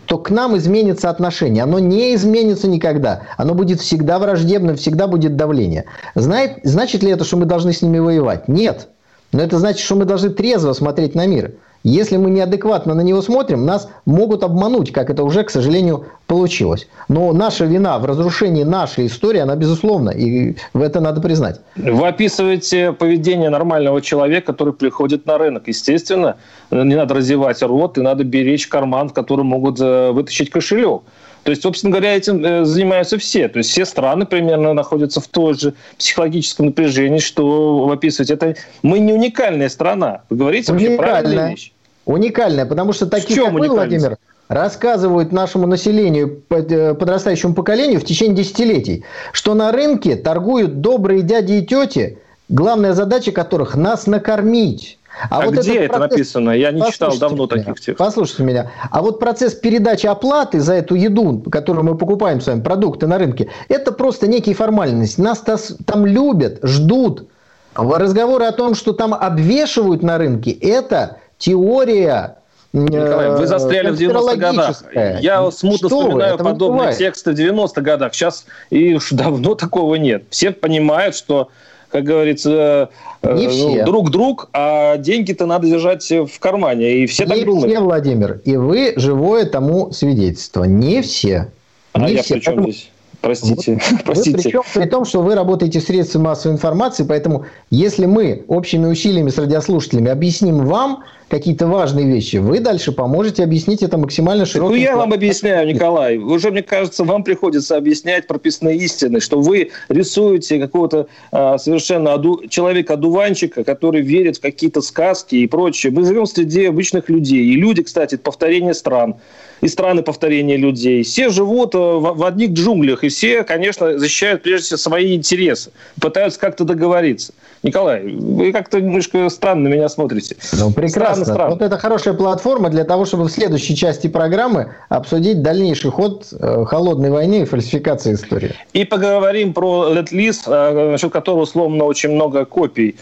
то 0.04 0.18
к 0.18 0.28
нам 0.28 0.58
изменится 0.58 1.08
отношение. 1.08 1.62
Оно 1.62 1.78
не 1.78 2.14
изменится 2.14 2.68
никогда. 2.68 3.22
Оно 3.38 3.54
будет 3.54 3.80
всегда 3.80 4.18
враждебным, 4.18 4.76
всегда 4.76 5.06
будет 5.06 5.36
давление. 5.36 5.86
Знает, 6.14 6.58
значит 6.64 7.02
ли 7.02 7.12
это, 7.12 7.24
что 7.24 7.38
мы 7.38 7.46
должны 7.46 7.72
с 7.72 7.80
ними 7.80 7.98
воевать? 7.98 8.46
Нет. 8.46 8.88
Но 9.32 9.42
это 9.42 9.58
значит, 9.58 9.80
что 9.80 9.96
мы 9.96 10.04
должны 10.04 10.28
трезво 10.28 10.74
смотреть 10.74 11.14
на 11.14 11.26
мир. 11.26 11.54
Если 11.82 12.18
мы 12.18 12.30
неадекватно 12.30 12.94
на 12.94 13.00
него 13.00 13.22
смотрим, 13.22 13.64
нас 13.64 13.88
могут 14.04 14.42
обмануть, 14.44 14.92
как 14.92 15.08
это 15.08 15.24
уже, 15.24 15.44
к 15.44 15.50
сожалению, 15.50 16.04
получилось. 16.26 16.88
Но 17.08 17.32
наша 17.32 17.64
вина 17.64 17.98
в 17.98 18.04
разрушении 18.04 18.64
нашей 18.64 19.06
истории, 19.06 19.40
она 19.40 19.56
безусловна, 19.56 20.10
и 20.10 20.56
в 20.74 20.82
это 20.82 21.00
надо 21.00 21.22
признать. 21.22 21.60
Вы 21.76 22.06
описываете 22.06 22.92
поведение 22.92 23.48
нормального 23.48 24.02
человека, 24.02 24.52
который 24.52 24.74
приходит 24.74 25.24
на 25.24 25.38
рынок. 25.38 25.68
Естественно, 25.68 26.36
не 26.70 26.94
надо 26.94 27.14
разевать 27.14 27.62
рот, 27.62 27.96
и 27.96 28.02
надо 28.02 28.24
беречь 28.24 28.66
карман, 28.66 29.08
в 29.08 29.14
который 29.14 29.44
могут 29.44 29.80
э, 29.80 30.10
вытащить 30.10 30.50
кошелек. 30.50 31.02
То 31.42 31.50
есть, 31.50 31.62
собственно 31.62 31.92
говоря, 31.92 32.16
этим 32.16 32.44
э, 32.44 32.64
занимаются 32.64 33.18
все. 33.18 33.48
То 33.48 33.58
есть 33.58 33.70
все 33.70 33.84
страны 33.84 34.26
примерно 34.26 34.72
находятся 34.74 35.20
в 35.20 35.28
той 35.28 35.54
же 35.54 35.74
психологическом 35.98 36.66
напряжении, 36.66 37.18
что 37.18 37.86
вы 37.86 37.94
описываете. 37.94 38.34
Это 38.34 38.56
мы 38.82 38.98
не 38.98 39.12
уникальная 39.12 39.68
страна. 39.68 40.22
Вы 40.28 40.36
говорите 40.36 40.72
вообще 40.72 40.96
правильная 40.96 41.50
вещь. 41.50 41.72
Уникальная, 42.04 42.66
потому 42.66 42.92
что 42.92 43.06
такие, 43.06 43.42
как 43.42 43.52
вы, 43.52 43.68
Владимир, 43.68 44.18
рассказывают 44.48 45.32
нашему 45.32 45.66
населению, 45.66 46.42
э, 46.50 46.94
подрастающему 46.94 47.54
поколению 47.54 48.00
в 48.00 48.04
течение 48.04 48.34
десятилетий, 48.34 49.04
что 49.32 49.54
на 49.54 49.70
рынке 49.70 50.16
торгуют 50.16 50.80
добрые 50.80 51.22
дяди 51.22 51.52
и 51.54 51.66
тети, 51.66 52.18
главная 52.48 52.92
задача 52.92 53.32
которых– 53.32 53.74
нас 53.76 54.06
накормить. 54.06 54.98
А, 55.28 55.40
а 55.42 55.46
вот 55.46 55.54
где 55.54 55.80
это 55.80 55.94
процесс... 55.94 56.10
написано? 56.10 56.50
Я 56.50 56.70
не 56.70 56.82
читал 56.90 57.16
давно 57.18 57.44
меня, 57.44 57.48
таких 57.48 57.74
текстов. 57.80 57.96
Послушайте 57.96 58.42
меня. 58.44 58.70
А 58.90 59.02
вот 59.02 59.18
процесс 59.20 59.54
передачи 59.54 60.06
оплаты 60.06 60.60
за 60.60 60.74
эту 60.74 60.94
еду, 60.94 61.42
которую 61.50 61.84
мы 61.84 61.96
покупаем 61.96 62.40
с 62.40 62.46
вами, 62.46 62.60
продукты 62.60 63.06
на 63.06 63.18
рынке, 63.18 63.48
это 63.68 63.92
просто 63.92 64.26
некие 64.26 64.54
формальности. 64.54 65.20
Нас 65.20 65.42
там 65.84 66.06
любят, 66.06 66.60
ждут. 66.62 67.28
Разговоры 67.74 68.46
о 68.46 68.52
том, 68.52 68.74
что 68.74 68.92
там 68.92 69.14
обвешивают 69.14 70.02
на 70.02 70.18
рынке, 70.18 70.50
это 70.50 71.18
теория 71.38 72.36
Николай, 72.72 73.30
вы 73.30 73.46
застряли 73.46 73.90
в 73.90 73.94
90-х 73.94 74.36
годах. 74.36 74.84
Я 75.20 75.50
смутно 75.50 75.88
Что 75.88 76.00
вспоминаю 76.00 76.36
вы? 76.36 76.44
подобные 76.44 76.94
тексты 76.94 77.32
в 77.32 77.34
90-х 77.34 77.80
годах. 77.80 78.14
Сейчас 78.14 78.46
и 78.70 78.94
уж 78.94 79.10
давно 79.10 79.56
такого 79.56 79.96
нет. 79.96 80.24
Все 80.30 80.52
понимают, 80.52 81.16
что 81.16 81.48
как 81.90 82.04
говорится, 82.04 82.90
э, 83.22 83.36
не 83.36 83.48
ну, 83.48 83.84
друг 83.84 84.10
друг, 84.10 84.48
а 84.52 84.96
деньги-то 84.96 85.46
надо 85.46 85.66
держать 85.66 86.08
в 86.10 86.38
кармане. 86.38 86.98
И 86.98 87.06
все 87.06 87.24
не 87.24 87.30
так 87.30 87.44
думают. 87.44 87.66
Не 87.66 87.74
все, 87.74 87.82
Владимир. 87.82 88.40
И 88.44 88.56
вы 88.56 88.92
живое 88.96 89.44
тому 89.44 89.92
свидетельство. 89.92 90.64
Не 90.64 91.02
все. 91.02 91.50
А 91.92 92.08
не 92.08 92.16
а 92.16 92.22
все. 92.22 92.34
я 92.34 92.38
при 92.38 92.44
чем 92.44 92.54
Поэтому... 92.54 92.72
здесь? 92.72 92.90
Простите. 93.20 93.78
Вот, 93.90 94.04
Простите. 94.04 94.36
Вы, 94.36 94.42
причем 94.42 94.62
при 94.74 94.86
том, 94.86 95.04
что 95.04 95.22
вы 95.22 95.34
работаете 95.34 95.80
в 95.80 95.82
средстве 95.82 96.20
массовой 96.20 96.54
информации, 96.54 97.04
поэтому 97.04 97.44
если 97.70 98.06
мы 98.06 98.44
общими 98.48 98.86
усилиями 98.86 99.28
с 99.28 99.38
радиослушателями 99.38 100.10
объясним 100.10 100.64
вам 100.64 101.04
какие-то 101.30 101.66
важные 101.66 102.06
вещи, 102.06 102.36
вы 102.36 102.58
дальше 102.58 102.92
поможете 102.92 103.44
объяснить 103.44 103.82
это 103.82 103.96
максимально 103.96 104.44
широким. 104.44 104.74
Ну, 104.74 104.82
я 104.82 104.96
вам 104.96 105.12
объясняю, 105.12 105.66
Николай. 105.66 106.18
Уже, 106.18 106.50
мне 106.50 106.62
кажется, 106.62 107.04
вам 107.04 107.22
приходится 107.22 107.76
объяснять 107.76 108.26
прописные 108.26 108.76
истины, 108.78 109.20
что 109.20 109.40
вы 109.40 109.70
рисуете 109.88 110.58
какого-то 110.58 111.06
а, 111.30 111.56
совершенно 111.58 112.14
оду... 112.14 112.42
человека-одуванчика, 112.48 113.64
который 113.64 114.02
верит 114.02 114.38
в 114.38 114.40
какие-то 114.40 114.80
сказки 114.82 115.36
и 115.36 115.46
прочее. 115.46 115.92
Мы 115.92 116.04
живем 116.04 116.26
среди 116.26 116.64
обычных 116.64 117.08
людей. 117.08 117.44
И 117.44 117.54
люди, 117.54 117.82
кстати, 117.82 118.16
повторение 118.16 118.74
стран 118.74 119.14
и 119.60 119.68
страны 119.68 120.02
повторения 120.02 120.56
людей. 120.56 121.02
Все 121.02 121.28
живут 121.28 121.74
э, 121.74 121.78
в 121.78 122.24
одних 122.24 122.50
джунглях, 122.52 123.04
и 123.04 123.08
все, 123.08 123.44
конечно, 123.44 123.98
защищают 123.98 124.42
прежде 124.42 124.66
всего 124.66 124.78
свои 124.78 125.14
интересы, 125.14 125.70
пытаются 126.00 126.40
как-то 126.40 126.64
договориться. 126.64 127.32
Николай, 127.62 128.02
вы 128.06 128.52
как-то 128.52 128.80
немножко 128.80 129.28
странно 129.28 129.68
меня 129.68 129.88
смотрите. 129.88 130.36
Ну, 130.58 130.72
прекрасно. 130.72 131.19
Странно, 131.24 131.40
странно. 131.40 131.54
Вот 131.54 131.62
это 131.62 131.78
хорошая 131.78 132.14
платформа 132.14 132.70
для 132.70 132.84
того, 132.84 133.04
чтобы 133.04 133.24
в 133.24 133.30
следующей 133.30 133.76
части 133.76 134.06
программы 134.06 134.74
обсудить 134.88 135.42
дальнейший 135.42 135.90
ход 135.90 136.26
э, 136.32 136.64
холодной 136.66 137.10
войны 137.10 137.42
и 137.42 137.44
фальсификации 137.44 138.14
истории. 138.14 138.54
И 138.72 138.84
поговорим 138.84 139.52
про 139.52 139.92
Лет-Лист, 139.92 140.44
э, 140.46 140.90
насчет 140.92 141.12
которого 141.12 141.44
сломано 141.44 141.84
очень 141.84 142.10
много 142.10 142.44
копий. 142.44 142.96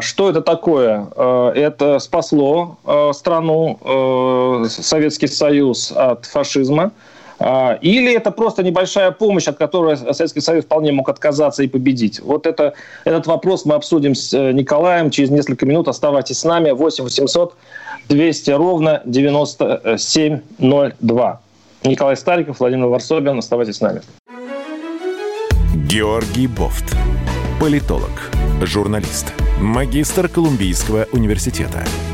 Что 0.00 0.30
это 0.30 0.40
такое? 0.40 1.06
Это 1.54 1.98
спасло 1.98 2.76
страну, 3.12 4.64
Советский 4.68 5.26
Союз, 5.26 5.92
от 5.92 6.26
фашизма, 6.26 6.92
или 7.40 8.14
это 8.14 8.30
просто 8.30 8.62
небольшая 8.62 9.10
помощь, 9.10 9.48
от 9.48 9.58
которой 9.58 9.96
Советский 9.96 10.40
Союз 10.40 10.64
вполне 10.64 10.92
мог 10.92 11.08
отказаться 11.08 11.62
и 11.62 11.68
победить? 11.68 12.20
Вот 12.20 12.46
это, 12.46 12.74
этот 13.04 13.26
вопрос 13.26 13.64
мы 13.64 13.74
обсудим 13.74 14.14
с 14.14 14.32
э, 14.32 14.52
Николаем 14.52 15.10
через 15.10 15.30
несколько 15.30 15.66
минут. 15.66 15.88
Оставайтесь 15.88 16.38
с 16.38 16.44
нами. 16.44 16.70
8 16.70 17.04
800 17.04 17.54
200 18.08 18.50
ровно 18.50 19.02
9702. 19.04 21.40
Николай 21.84 22.16
Стариков, 22.16 22.60
Владимир 22.60 22.86
Варсобин. 22.86 23.38
Оставайтесь 23.38 23.76
с 23.76 23.80
нами. 23.80 24.02
Георгий 25.88 26.46
Бофт. 26.46 26.96
Политолог, 27.60 28.30
журналист, 28.62 29.32
магистр 29.60 30.28
Колумбийского 30.28 31.06
университета– 31.12 31.84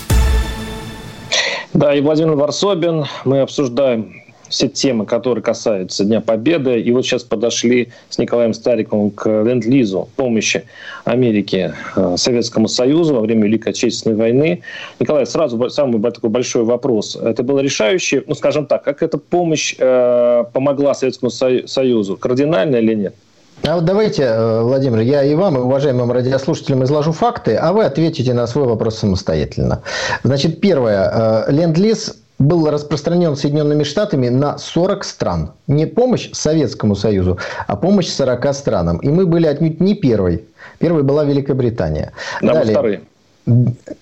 да, 1.81 1.95
и 1.95 2.01
Владимир 2.01 2.35
Варсобин. 2.35 3.05
Мы 3.25 3.39
обсуждаем 3.39 4.21
все 4.49 4.67
темы, 4.67 5.07
которые 5.07 5.43
касаются 5.43 6.05
Дня 6.05 6.21
Победы. 6.21 6.79
И 6.79 6.91
вот 6.91 7.03
сейчас 7.03 7.23
подошли 7.23 7.89
с 8.09 8.19
Николаем 8.19 8.53
Стариковым 8.53 9.09
к 9.09 9.25
Ленд-Лизу, 9.27 10.07
помощи 10.15 10.65
Америки 11.05 11.73
э, 11.95 12.15
Советскому 12.17 12.67
Союзу 12.67 13.15
во 13.15 13.21
время 13.21 13.45
Великой 13.45 13.69
Отечественной 13.69 14.15
войны. 14.15 14.61
Николай, 14.99 15.25
сразу 15.25 15.71
самый 15.71 15.99
такой 16.11 16.29
большой 16.29 16.65
вопрос. 16.65 17.15
Это 17.15 17.41
было 17.41 17.61
решающее, 17.61 18.23
ну, 18.27 18.35
скажем 18.35 18.67
так, 18.67 18.83
как 18.83 19.01
эта 19.01 19.17
помощь 19.17 19.73
э, 19.79 20.43
помогла 20.53 20.93
Советскому 20.93 21.31
Союзу? 21.31 22.15
Кардинально 22.15 22.75
или 22.75 22.93
нет? 22.93 23.15
А 23.63 23.75
вот 23.75 23.85
давайте, 23.85 24.23
э, 24.23 24.61
Владимир, 24.61 24.99
я 25.01 25.23
и 25.23 25.35
вам, 25.35 25.57
и 25.57 25.59
уважаемым 25.59 26.11
радиослушателям 26.11 26.83
изложу 26.83 27.11
факты, 27.11 27.55
а 27.55 27.73
вы 27.73 27.85
ответите 27.85 28.33
на 28.33 28.47
свой 28.47 28.65
вопрос 28.65 28.97
самостоятельно. 28.97 29.83
Значит, 30.23 30.59
первое. 30.59 31.45
Э, 31.47 31.51
Ленд-лиз 31.51 32.17
был 32.39 32.69
распространен 32.71 33.35
Соединенными 33.35 33.83
Штатами 33.83 34.29
на 34.29 34.57
40 34.57 35.03
стран. 35.03 35.51
Не 35.67 35.85
помощь 35.85 36.31
Советскому 36.33 36.95
Союзу, 36.95 37.37
а 37.67 37.75
помощь 37.75 38.07
40 38.07 38.53
странам. 38.55 38.97
И 38.97 39.09
мы 39.09 39.27
были 39.27 39.45
отнюдь 39.45 39.79
не 39.79 39.93
первой. 39.93 40.45
Первой 40.79 41.03
была 41.03 41.23
Великобритания. 41.23 42.13
Да, 42.41 42.53
Далее. 42.53 42.71
вторые. 42.71 43.01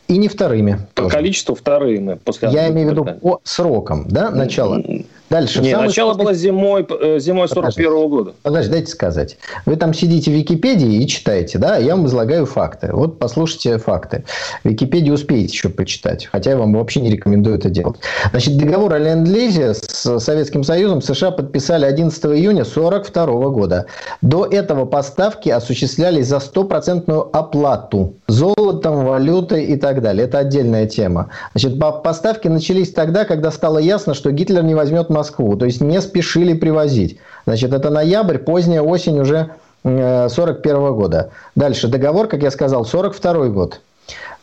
И 0.08 0.18
не 0.18 0.28
вторыми. 0.28 0.80
По 0.96 1.04
тоже. 1.04 1.16
количеству 1.16 1.56
вторые 1.56 2.00
мы 2.00 2.16
после 2.16 2.50
Я 2.50 2.70
имею 2.70 2.90
в 2.90 2.92
виду 2.92 3.06
по 3.06 3.40
срокам, 3.44 4.06
да, 4.08 4.30
начало. 4.30 4.82
Дальше. 5.30 5.62
Не, 5.62 5.78
начало 5.78 6.14
было 6.16 6.34
зимой, 6.34 6.86
э, 6.90 7.20
зимой 7.20 7.48
41 7.48 7.92
-го 7.92 8.10
года. 8.10 8.34
Подожди, 8.42 8.72
дайте 8.72 8.88
сказать. 8.88 9.38
Вы 9.66 9.76
там 9.76 9.94
сидите 9.94 10.32
в 10.32 10.34
Википедии 10.34 11.04
и 11.04 11.08
читаете, 11.08 11.60
да? 11.60 11.78
Я 11.78 11.96
вам 11.96 12.08
излагаю 12.08 12.46
факты. 12.46 12.90
Вот 12.92 13.20
послушайте 13.20 13.78
факты. 13.78 14.24
В 14.64 14.70
Википедии 14.70 15.12
успеете 15.12 15.54
еще 15.54 15.70
почитать. 15.70 16.26
Хотя 16.32 16.52
я 16.52 16.58
вам 16.58 16.74
вообще 16.74 17.02
не 17.02 17.12
рекомендую 17.12 17.58
это 17.58 17.70
делать. 17.70 17.98
Значит, 18.32 18.58
договор 18.58 18.94
о 18.94 19.00
ленд-лизе 19.00 19.74
с 19.74 20.20
Советским 20.20 20.64
Союзом 20.64 21.02
США 21.02 21.32
подписали 21.32 21.86
11 21.86 22.26
июня 22.26 22.66
42 22.66 23.26
года. 23.50 23.86
До 24.22 24.46
этого 24.46 24.86
поставки 24.86 25.50
осуществлялись 25.50 26.28
за 26.28 26.40
стопроцентную 26.40 27.30
оплату 27.36 28.16
золотом, 28.28 29.06
валютой 29.06 29.66
и 29.66 29.76
так 29.76 30.02
далее. 30.02 30.26
Это 30.26 30.40
отдельная 30.40 30.88
тема. 30.88 31.30
Значит, 31.54 31.80
поставки 32.04 32.48
начались 32.48 32.92
тогда, 32.92 33.26
когда 33.26 33.52
стало 33.52 33.78
ясно, 33.78 34.14
что 34.14 34.32
Гитлер 34.32 34.64
не 34.64 34.76
возьмет 34.76 35.10
Москву. 35.20 35.58
То 35.58 35.66
есть 35.66 35.82
не 35.82 36.02
спешили 36.02 36.54
привозить. 36.54 37.20
Значит, 37.46 37.74
это 37.74 37.90
ноябрь, 37.90 38.38
поздняя 38.38 38.82
осень 38.82 39.20
уже 39.20 39.52
41 39.84 40.76
э, 40.76 40.92
года. 40.92 41.32
Дальше 41.56 41.88
договор, 41.88 42.28
как 42.28 42.42
я 42.42 42.52
сказал, 42.52 42.86
42 42.86 43.48
год. 43.50 43.82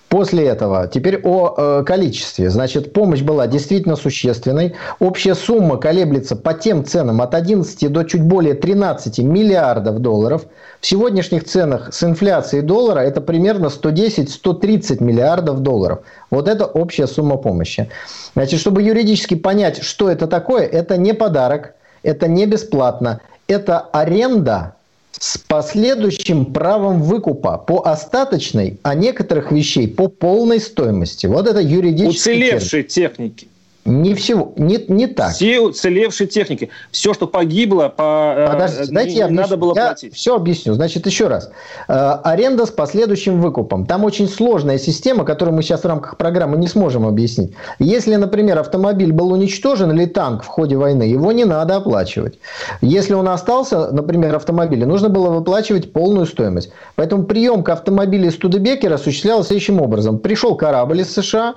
После 0.09 0.47
этого, 0.47 0.87
теперь 0.87 1.21
о 1.25 1.55
э, 1.57 1.85
количестве. 1.85 2.49
Значит, 2.49 2.93
помощь 2.93 3.23
была 3.23 3.49
действительно 3.49 3.97
существенной. 3.97 4.77
Общая 5.01 5.35
сумма 5.35 5.79
колеблется 5.79 6.37
по 6.37 6.55
тем 6.55 6.85
ценам 6.85 7.21
от 7.21 7.35
11 7.35 7.91
до 7.91 8.05
чуть 8.05 8.23
более 8.23 8.55
13 8.55 9.19
миллиардов 9.19 9.99
долларов. 9.99 10.47
В 10.81 10.87
сегодняшних 10.87 11.43
ценах 11.45 11.93
с 11.93 12.05
инфляцией 12.05 12.63
доллара 12.63 13.01
это 13.01 13.21
примерно 13.21 13.67
110-130 13.67 15.03
миллиардов 15.03 15.59
долларов. 15.61 16.01
Вот 16.31 16.47
это 16.47 16.67
общая 16.67 17.09
сумма 17.09 17.37
помощи. 17.37 17.91
Значит, 18.35 18.61
чтобы 18.61 18.83
юридически 18.83 19.35
понять, 19.35 19.83
что 19.83 20.09
это 20.09 20.29
такое, 20.29 20.67
это 20.67 20.97
не 20.97 21.15
подарок, 21.15 21.75
это 22.05 22.29
не 22.29 22.47
бесплатно, 22.47 23.21
это 23.49 23.81
аренда 23.81 24.76
с 25.19 25.39
последующим 25.39 26.47
правом 26.47 27.03
выкупа 27.03 27.59
по 27.59 27.87
остаточной, 27.87 28.79
а 28.83 28.95
некоторых 28.95 29.53
вещей 29.53 29.89
по 29.89 30.09
полной 30.09 30.61
стоимости. 30.61 31.27
Вот 31.27 31.47
это 31.47 31.61
юридический 31.61 32.33
Уцелевшие 32.35 32.83
термин. 32.83 33.33
техники. 33.33 33.49
Не 33.87 34.15
всего, 34.15 34.53
не, 34.57 34.85
не 34.89 35.07
так. 35.07 35.33
Все 35.33 35.61
уцелевшие 35.61 36.27
техники. 36.27 36.71
Все, 36.91 37.15
что 37.15 37.27
погибло, 37.27 37.89
по, 37.89 38.35
э, 38.37 38.47
Подождите, 38.53 38.93
дайте 38.93 39.11
не, 39.13 39.19
я 39.19 39.25
объясню. 39.27 39.43
надо 39.43 39.57
было 39.57 39.75
я 39.77 39.87
платить. 39.87 40.15
Все 40.15 40.35
объясню. 40.35 40.75
Значит, 40.75 41.07
еще 41.07 41.29
раз. 41.29 41.51
Э, 41.89 42.19
аренда 42.25 42.67
с 42.67 42.71
последующим 42.71 43.41
выкупом. 43.41 43.87
Там 43.87 44.05
очень 44.05 44.29
сложная 44.29 44.79
система, 44.79 45.25
которую 45.25 45.55
мы 45.55 45.63
сейчас 45.63 45.83
в 45.83 45.87
рамках 45.87 46.17
программы 46.17 46.57
не 46.57 46.67
сможем 46.67 47.07
объяснить. 47.07 47.55
Если, 47.79 48.17
например, 48.17 48.59
автомобиль 48.59 49.13
был 49.13 49.33
уничтожен 49.33 49.93
или 49.93 50.07
танк 50.07 50.43
в 50.43 50.47
ходе 50.47 50.77
войны, 50.77 51.05
его 51.05 51.31
не 51.33 51.45
надо 51.45 51.77
оплачивать. 51.77 52.39
Если 52.81 53.15
он 53.15 53.29
остался, 53.29 53.93
например, 53.93 54.35
автомобиль, 54.35 54.85
нужно 54.85 55.09
было 55.09 55.31
выплачивать 55.31 55.93
полную 55.93 56.27
стоимость. 56.27 56.73
Поэтому 56.97 57.25
приемка 57.25 57.75
автомобиля 57.75 58.29
из 58.29 58.35
Студебекера 58.35 58.95
осуществлялась 58.95 59.47
следующим 59.47 59.81
образом. 59.81 60.19
Пришел 60.19 60.57
корабль 60.57 61.03
из 61.03 61.13
США, 61.13 61.55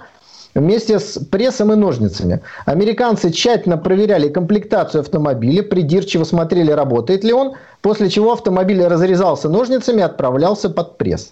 вместе 0.55 0.99
с 0.99 1.19
прессом 1.19 1.71
и 1.73 1.75
ножницами. 1.75 2.41
Американцы 2.65 3.31
тщательно 3.31 3.77
проверяли 3.77 4.29
комплектацию 4.29 5.01
автомобиля, 5.01 5.63
придирчиво 5.63 6.23
смотрели, 6.23 6.71
работает 6.71 7.23
ли 7.23 7.33
он, 7.33 7.53
после 7.81 8.09
чего 8.09 8.33
автомобиль 8.33 8.83
разрезался 8.83 9.49
ножницами 9.49 9.99
и 9.99 10.03
отправлялся 10.03 10.69
под 10.69 10.97
пресс. 10.97 11.31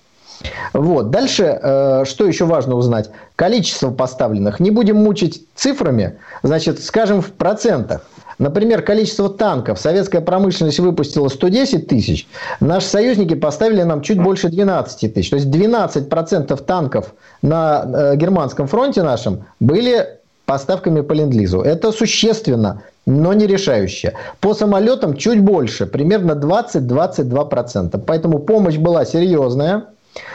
Вот. 0.74 1.10
Дальше, 1.10 1.60
э, 1.62 2.06
что 2.06 2.26
еще 2.26 2.46
важно 2.46 2.76
узнать? 2.76 3.10
Количество 3.36 3.92
поставленных. 3.92 4.60
Не 4.60 4.72
будем 4.72 4.98
мучить 4.98 5.46
цифрами, 5.56 6.20
значит, 6.44 6.84
скажем 6.84 7.22
в 7.22 7.32
процентах. 7.32 8.02
Например, 8.40 8.84
количество 8.84 9.30
танков. 9.30 9.80
Советская 9.80 10.22
промышленность 10.22 10.80
выпустила 10.80 11.28
110 11.28 11.88
тысяч. 11.88 12.28
Наши 12.60 12.88
союзники 12.88 13.34
поставили 13.34 13.82
нам 13.82 14.02
чуть 14.02 14.22
больше 14.22 14.50
12 14.50 15.14
тысяч. 15.14 15.30
То 15.30 15.38
есть 15.38 15.48
12% 15.48 16.64
танков 16.64 17.14
на 17.42 17.84
э, 17.86 18.16
германском 18.16 18.68
фронте 18.68 19.02
нашем 19.02 19.46
были 19.60 20.20
поставками 20.46 21.02
по 21.02 21.14
ленд-лизу. 21.14 21.62
Это 21.62 21.92
существенно, 21.92 22.84
но 23.08 23.34
не 23.34 23.48
решающее. 23.48 24.14
По 24.40 24.54
самолетам 24.54 25.18
чуть 25.18 25.42
больше, 25.42 25.88
примерно 25.88 26.34
20-22%. 26.34 28.02
Поэтому 28.06 28.40
помощь 28.40 28.78
была 28.78 29.04
серьезная, 29.04 29.86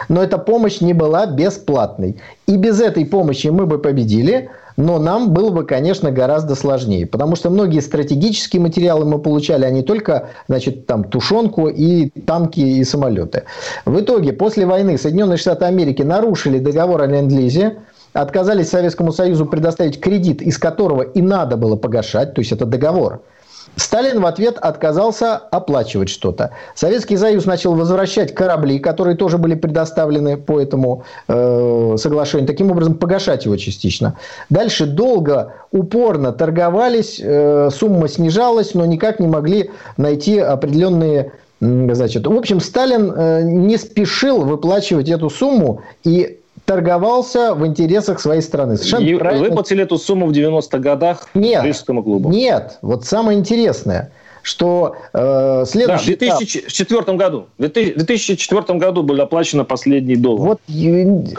но 0.09 0.23
эта 0.23 0.39
помощь 0.39 0.81
не 0.81 0.93
была 0.93 1.27
бесплатной. 1.27 2.21
И 2.49 2.57
без 2.57 2.81
этой 2.81 3.07
помощи 3.07 3.47
мы 3.47 3.67
бы 3.67 3.79
победили– 3.79 4.51
но 4.77 4.99
нам 4.99 5.33
было 5.33 5.51
бы, 5.51 5.65
конечно, 5.65 6.11
гораздо 6.11 6.55
сложнее, 6.55 7.07
потому 7.07 7.37
что 7.37 7.51
многие 7.51 7.81
стратегические 7.81 8.63
материалы 8.63 9.05
мы 9.05 9.19
получали, 9.19 9.65
а 9.65 9.71
не 9.71 9.83
только 9.83 10.29
значит, 10.49 10.87
там, 10.87 11.05
тушенку 11.05 11.69
и 11.69 12.11
танки 12.27 12.61
и 12.61 12.85
самолеты. 12.85 13.45
В 13.85 14.01
итоге, 14.01 14.33
после 14.33 14.67
войны 14.67 14.99
Соединенные 14.99 15.39
Штаты 15.39 15.65
Америки 15.65 16.03
нарушили 16.03 16.59
договор 16.59 17.03
о 17.03 17.07
ленд-лизе, 17.07 17.79
отказались 18.13 18.69
Советскому 18.69 19.13
Союзу 19.13 19.47
предоставить 19.47 20.01
кредит, 20.01 20.43
из 20.43 20.59
которого 20.59 21.03
и 21.03 21.23
надо 21.23 21.57
было 21.57 21.77
погашать, 21.77 22.35
то 22.35 22.41
есть 22.41 22.53
это 22.53 22.67
договор– 22.67 23.23
Сталин 23.77 24.21
в 24.21 24.27
ответ 24.27 24.59
отказался 24.59 25.37
оплачивать 25.37 26.09
что-то. 26.09 26.51
Советский 26.75 27.17
Союз 27.17 27.47
начал 27.47 27.75
возвращать 27.75 28.35
корабли, 28.35 28.79
которые 28.79 29.17
тоже 29.17 29.39
были 29.39 29.55
предоставлены 29.55 30.37
по 30.37 30.61
этому 30.61 31.05
э, 31.29 31.97
соглашению, 31.99 32.47
таким 32.47 32.71
образом 32.71 32.95
погашать 32.95 33.45
его 33.45 33.57
частично. 33.57 34.17
Дальше 34.51 34.87
долго, 34.87 35.55
упорно 35.71 36.33
торговались, 36.33 37.21
э, 37.23 37.71
сумма 37.73 38.09
снижалась, 38.09 38.75
но 38.75 38.85
никак 38.85 39.21
не 39.21 39.27
могли 39.27 39.71
найти 39.97 40.39
определенные 40.39 41.33
Значит, 41.65 42.27
в 42.27 42.33
общем, 42.33 42.59
Сталин 42.59 43.13
э, 43.15 43.43
не 43.45 43.77
спешил 43.77 44.41
выплачивать 44.41 45.09
эту 45.09 45.31
сумму, 45.31 45.83
и 46.03 46.41
торговался 46.65 47.55
в 47.55 47.67
интересах 47.67 48.21
своей 48.21 48.43
страны. 48.43 48.77
Совершенно 48.77 49.05
и 49.05 49.15
правильно. 49.15 49.49
выплатили 49.49 49.83
эту 49.83 49.99
сумму 49.99 50.27
в 50.27 50.31
90-х 50.31 50.79
годах 50.79 51.29
нет, 51.35 51.65
Рижскому 51.65 52.03
клубу. 52.03 52.29
Нет, 52.29 52.79
вот 52.83 53.05
самое 53.05 53.39
интересное, 53.39 54.13
что 54.43 54.97
э, 55.13 55.65
следующий 55.67 56.17
да, 56.17 56.37
в 56.37 56.39
2004 56.39 57.01
этап... 57.01 57.17
году. 57.17 57.47
В 57.59 57.69
2004 57.69 58.79
году 58.79 59.03
были 59.03 59.21
оплачены 59.21 59.65
последние 59.65 60.17
доллары. 60.17 60.43
Вот 60.43 60.61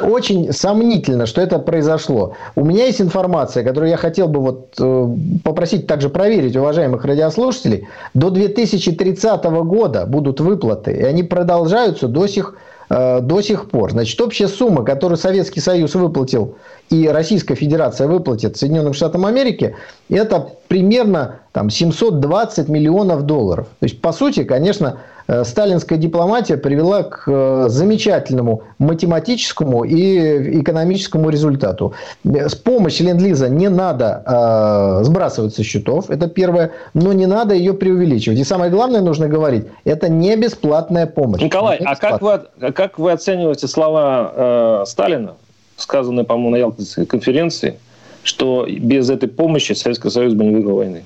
очень 0.01 0.51
сомнительно, 0.51 1.25
что 1.25 1.41
это 1.41 1.59
произошло. 1.59 2.35
У 2.55 2.65
меня 2.65 2.85
есть 2.85 3.01
информация, 3.01 3.63
которую 3.63 3.89
я 3.89 3.97
хотел 3.97 4.27
бы 4.27 4.39
вот 4.39 4.73
э, 4.79 5.07
попросить 5.43 5.87
также 5.87 6.09
проверить 6.09 6.55
уважаемых 6.55 7.05
радиослушателей. 7.05 7.87
До 8.13 8.29
2030 8.29 9.43
года 9.43 10.05
будут 10.05 10.39
выплаты, 10.39 10.91
и 10.91 11.03
они 11.03 11.23
продолжаются 11.23 12.07
до 12.07 12.27
сих 12.27 12.51
пор 12.51 12.59
до 12.89 13.41
сих 13.41 13.69
пор. 13.69 13.91
Значит, 13.91 14.19
общая 14.21 14.47
сумма, 14.47 14.83
которую 14.83 15.17
Советский 15.17 15.59
Союз 15.59 15.95
выплатил 15.95 16.55
и 16.89 17.07
Российская 17.07 17.55
Федерация 17.55 18.07
выплатит 18.07 18.57
Соединенным 18.57 18.93
Штатам 18.93 19.25
Америки, 19.25 19.75
это 20.09 20.49
примерно 20.67 21.39
там, 21.53 21.69
720 21.69 22.67
миллионов 22.69 23.23
долларов. 23.23 23.67
То 23.79 23.85
есть, 23.85 24.01
по 24.01 24.11
сути, 24.11 24.43
конечно, 24.43 24.97
Э, 24.97 25.12
сталинская 25.43 25.97
дипломатия 25.97 26.57
привела 26.57 27.03
к 27.03 27.23
э, 27.27 27.65
замечательному 27.69 28.63
математическому 28.79 29.83
и 29.83 30.61
экономическому 30.61 31.29
результату. 31.29 31.93
С 32.23 32.55
помощью 32.55 33.07
Ленд-Лиза 33.07 33.49
не 33.49 33.69
надо 33.69 34.23
э, 34.25 35.03
сбрасывать 35.03 35.55
со 35.55 35.63
счетов, 35.63 36.09
это 36.09 36.27
первое, 36.27 36.71
но 36.93 37.13
не 37.13 37.25
надо 37.25 37.55
ее 37.55 37.73
преувеличивать. 37.73 38.39
И 38.39 38.43
самое 38.43 38.71
главное 38.71 39.01
нужно 39.01 39.27
говорить, 39.27 39.65
это 39.85 40.09
не 40.09 40.35
бесплатная 40.35 41.07
помощь. 41.07 41.41
Николай, 41.41 41.77
а 41.77 41.95
как 41.95 42.21
вы, 42.21 42.41
как 42.73 42.99
вы 42.99 43.11
оцениваете 43.11 43.67
слова 43.67 44.31
э, 44.35 44.83
Сталина, 44.87 45.35
сказанные, 45.77 46.25
по-моему, 46.25 46.49
на 46.51 46.55
Ялтинской 46.57 47.05
конференции, 47.05 47.77
что 48.23 48.65
без 48.69 49.09
этой 49.09 49.29
помощи 49.29 49.73
Советский 49.73 50.09
Союз 50.09 50.33
бы 50.33 50.43
не 50.43 50.55
выиграл 50.55 50.77
войны? 50.77 51.03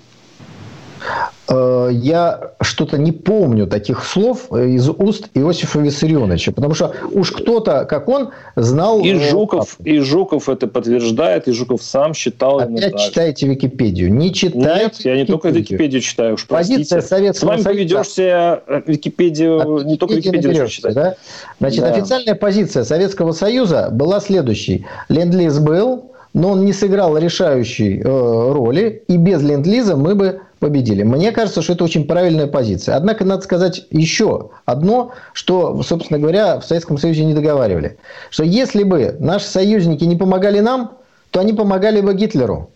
Э, 1.48 1.90
я 1.92 2.52
что-то 2.62 2.98
не 2.98 3.12
помню 3.12 3.68
таких 3.68 4.04
слов 4.04 4.52
из 4.52 4.90
уст 4.90 5.30
Иосифа 5.34 5.80
Виссарионовича, 5.80 6.52
потому 6.52 6.74
что 6.74 6.94
уж 7.12 7.32
кто-то, 7.32 7.86
как 7.86 8.08
он, 8.10 8.30
знал... 8.56 9.00
И 9.02 9.14
Жуков, 9.14 9.78
и 9.84 10.00
Жуков 10.00 10.50
это 10.50 10.68
подтверждает, 10.68 11.48
и 11.48 11.52
Жуков 11.52 11.84
сам 11.84 12.14
считал... 12.14 12.60
Опять 12.60 13.00
читаете 13.00 13.48
Википедию. 13.48 14.14
Не 14.14 14.34
читайте 14.34 14.84
Нет, 14.84 15.06
я 15.06 15.16
не 15.16 15.26
только 15.26 15.50
Википедию 15.50 16.02
читаю, 16.02 16.36
уж 16.36 16.48
Позиция 16.48 17.02
Советского 17.02 17.50
С 17.52 17.52
вами 17.52 17.64
поведешься 17.64 18.64
Википедию, 18.86 19.84
не 19.86 19.98
только 19.98 20.16
Википедию 20.16 20.68
читать. 20.68 20.94
Да? 20.94 21.16
Значит, 21.60 21.82
да. 21.82 21.90
официальная 21.90 22.36
позиция 22.36 22.84
Советского 22.84 23.32
Союза 23.32 23.90
была 23.92 24.20
следующей. 24.20 24.86
Ленд-лиз 25.10 25.60
был, 25.60 26.12
но 26.38 26.52
он 26.52 26.66
не 26.66 26.72
сыграл 26.72 27.18
решающей 27.18 28.00
э, 28.00 28.04
роли, 28.04 29.02
и 29.08 29.18
без 29.18 29.42
ленд-лиза 29.42 29.96
мы 29.96 30.14
бы 30.14 30.42
победили. 30.60 31.02
Мне 31.02 31.32
кажется, 31.32 31.64
что 31.64 31.74
это 31.74 31.84
очень 31.84 32.06
правильная 32.06 32.46
позиция. 32.46 32.96
Однако 32.96 33.26
надо 33.26 33.42
сказать 33.42 33.88
еще 33.90 34.52
одно, 34.66 35.14
что, 35.34 35.82
собственно 35.82 36.20
говоря, 36.20 36.60
в 36.60 36.64
Советском 36.64 37.00
Союзе 37.00 37.26
не 37.26 37.34
договаривали. 37.34 37.98
Что 38.30 38.44
если 38.44 38.84
бы 38.84 39.16
наши 39.20 39.48
союзники 39.48 40.04
не 40.04 40.16
помогали 40.16 40.60
нам, 40.60 40.92
то 41.32 41.40
они 41.40 41.54
помогали 41.54 42.02
бы 42.02 42.14
Гитлеру. 42.14 42.70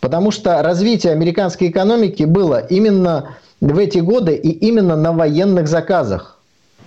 Потому 0.00 0.30
что 0.30 0.62
развитие 0.62 1.12
американской 1.12 1.68
экономики 1.68 2.22
было 2.22 2.58
именно 2.58 3.36
в 3.60 3.78
эти 3.78 3.98
годы 3.98 4.34
и 4.34 4.48
именно 4.48 4.96
на 4.96 5.12
военных 5.12 5.68
заказах. 5.68 6.38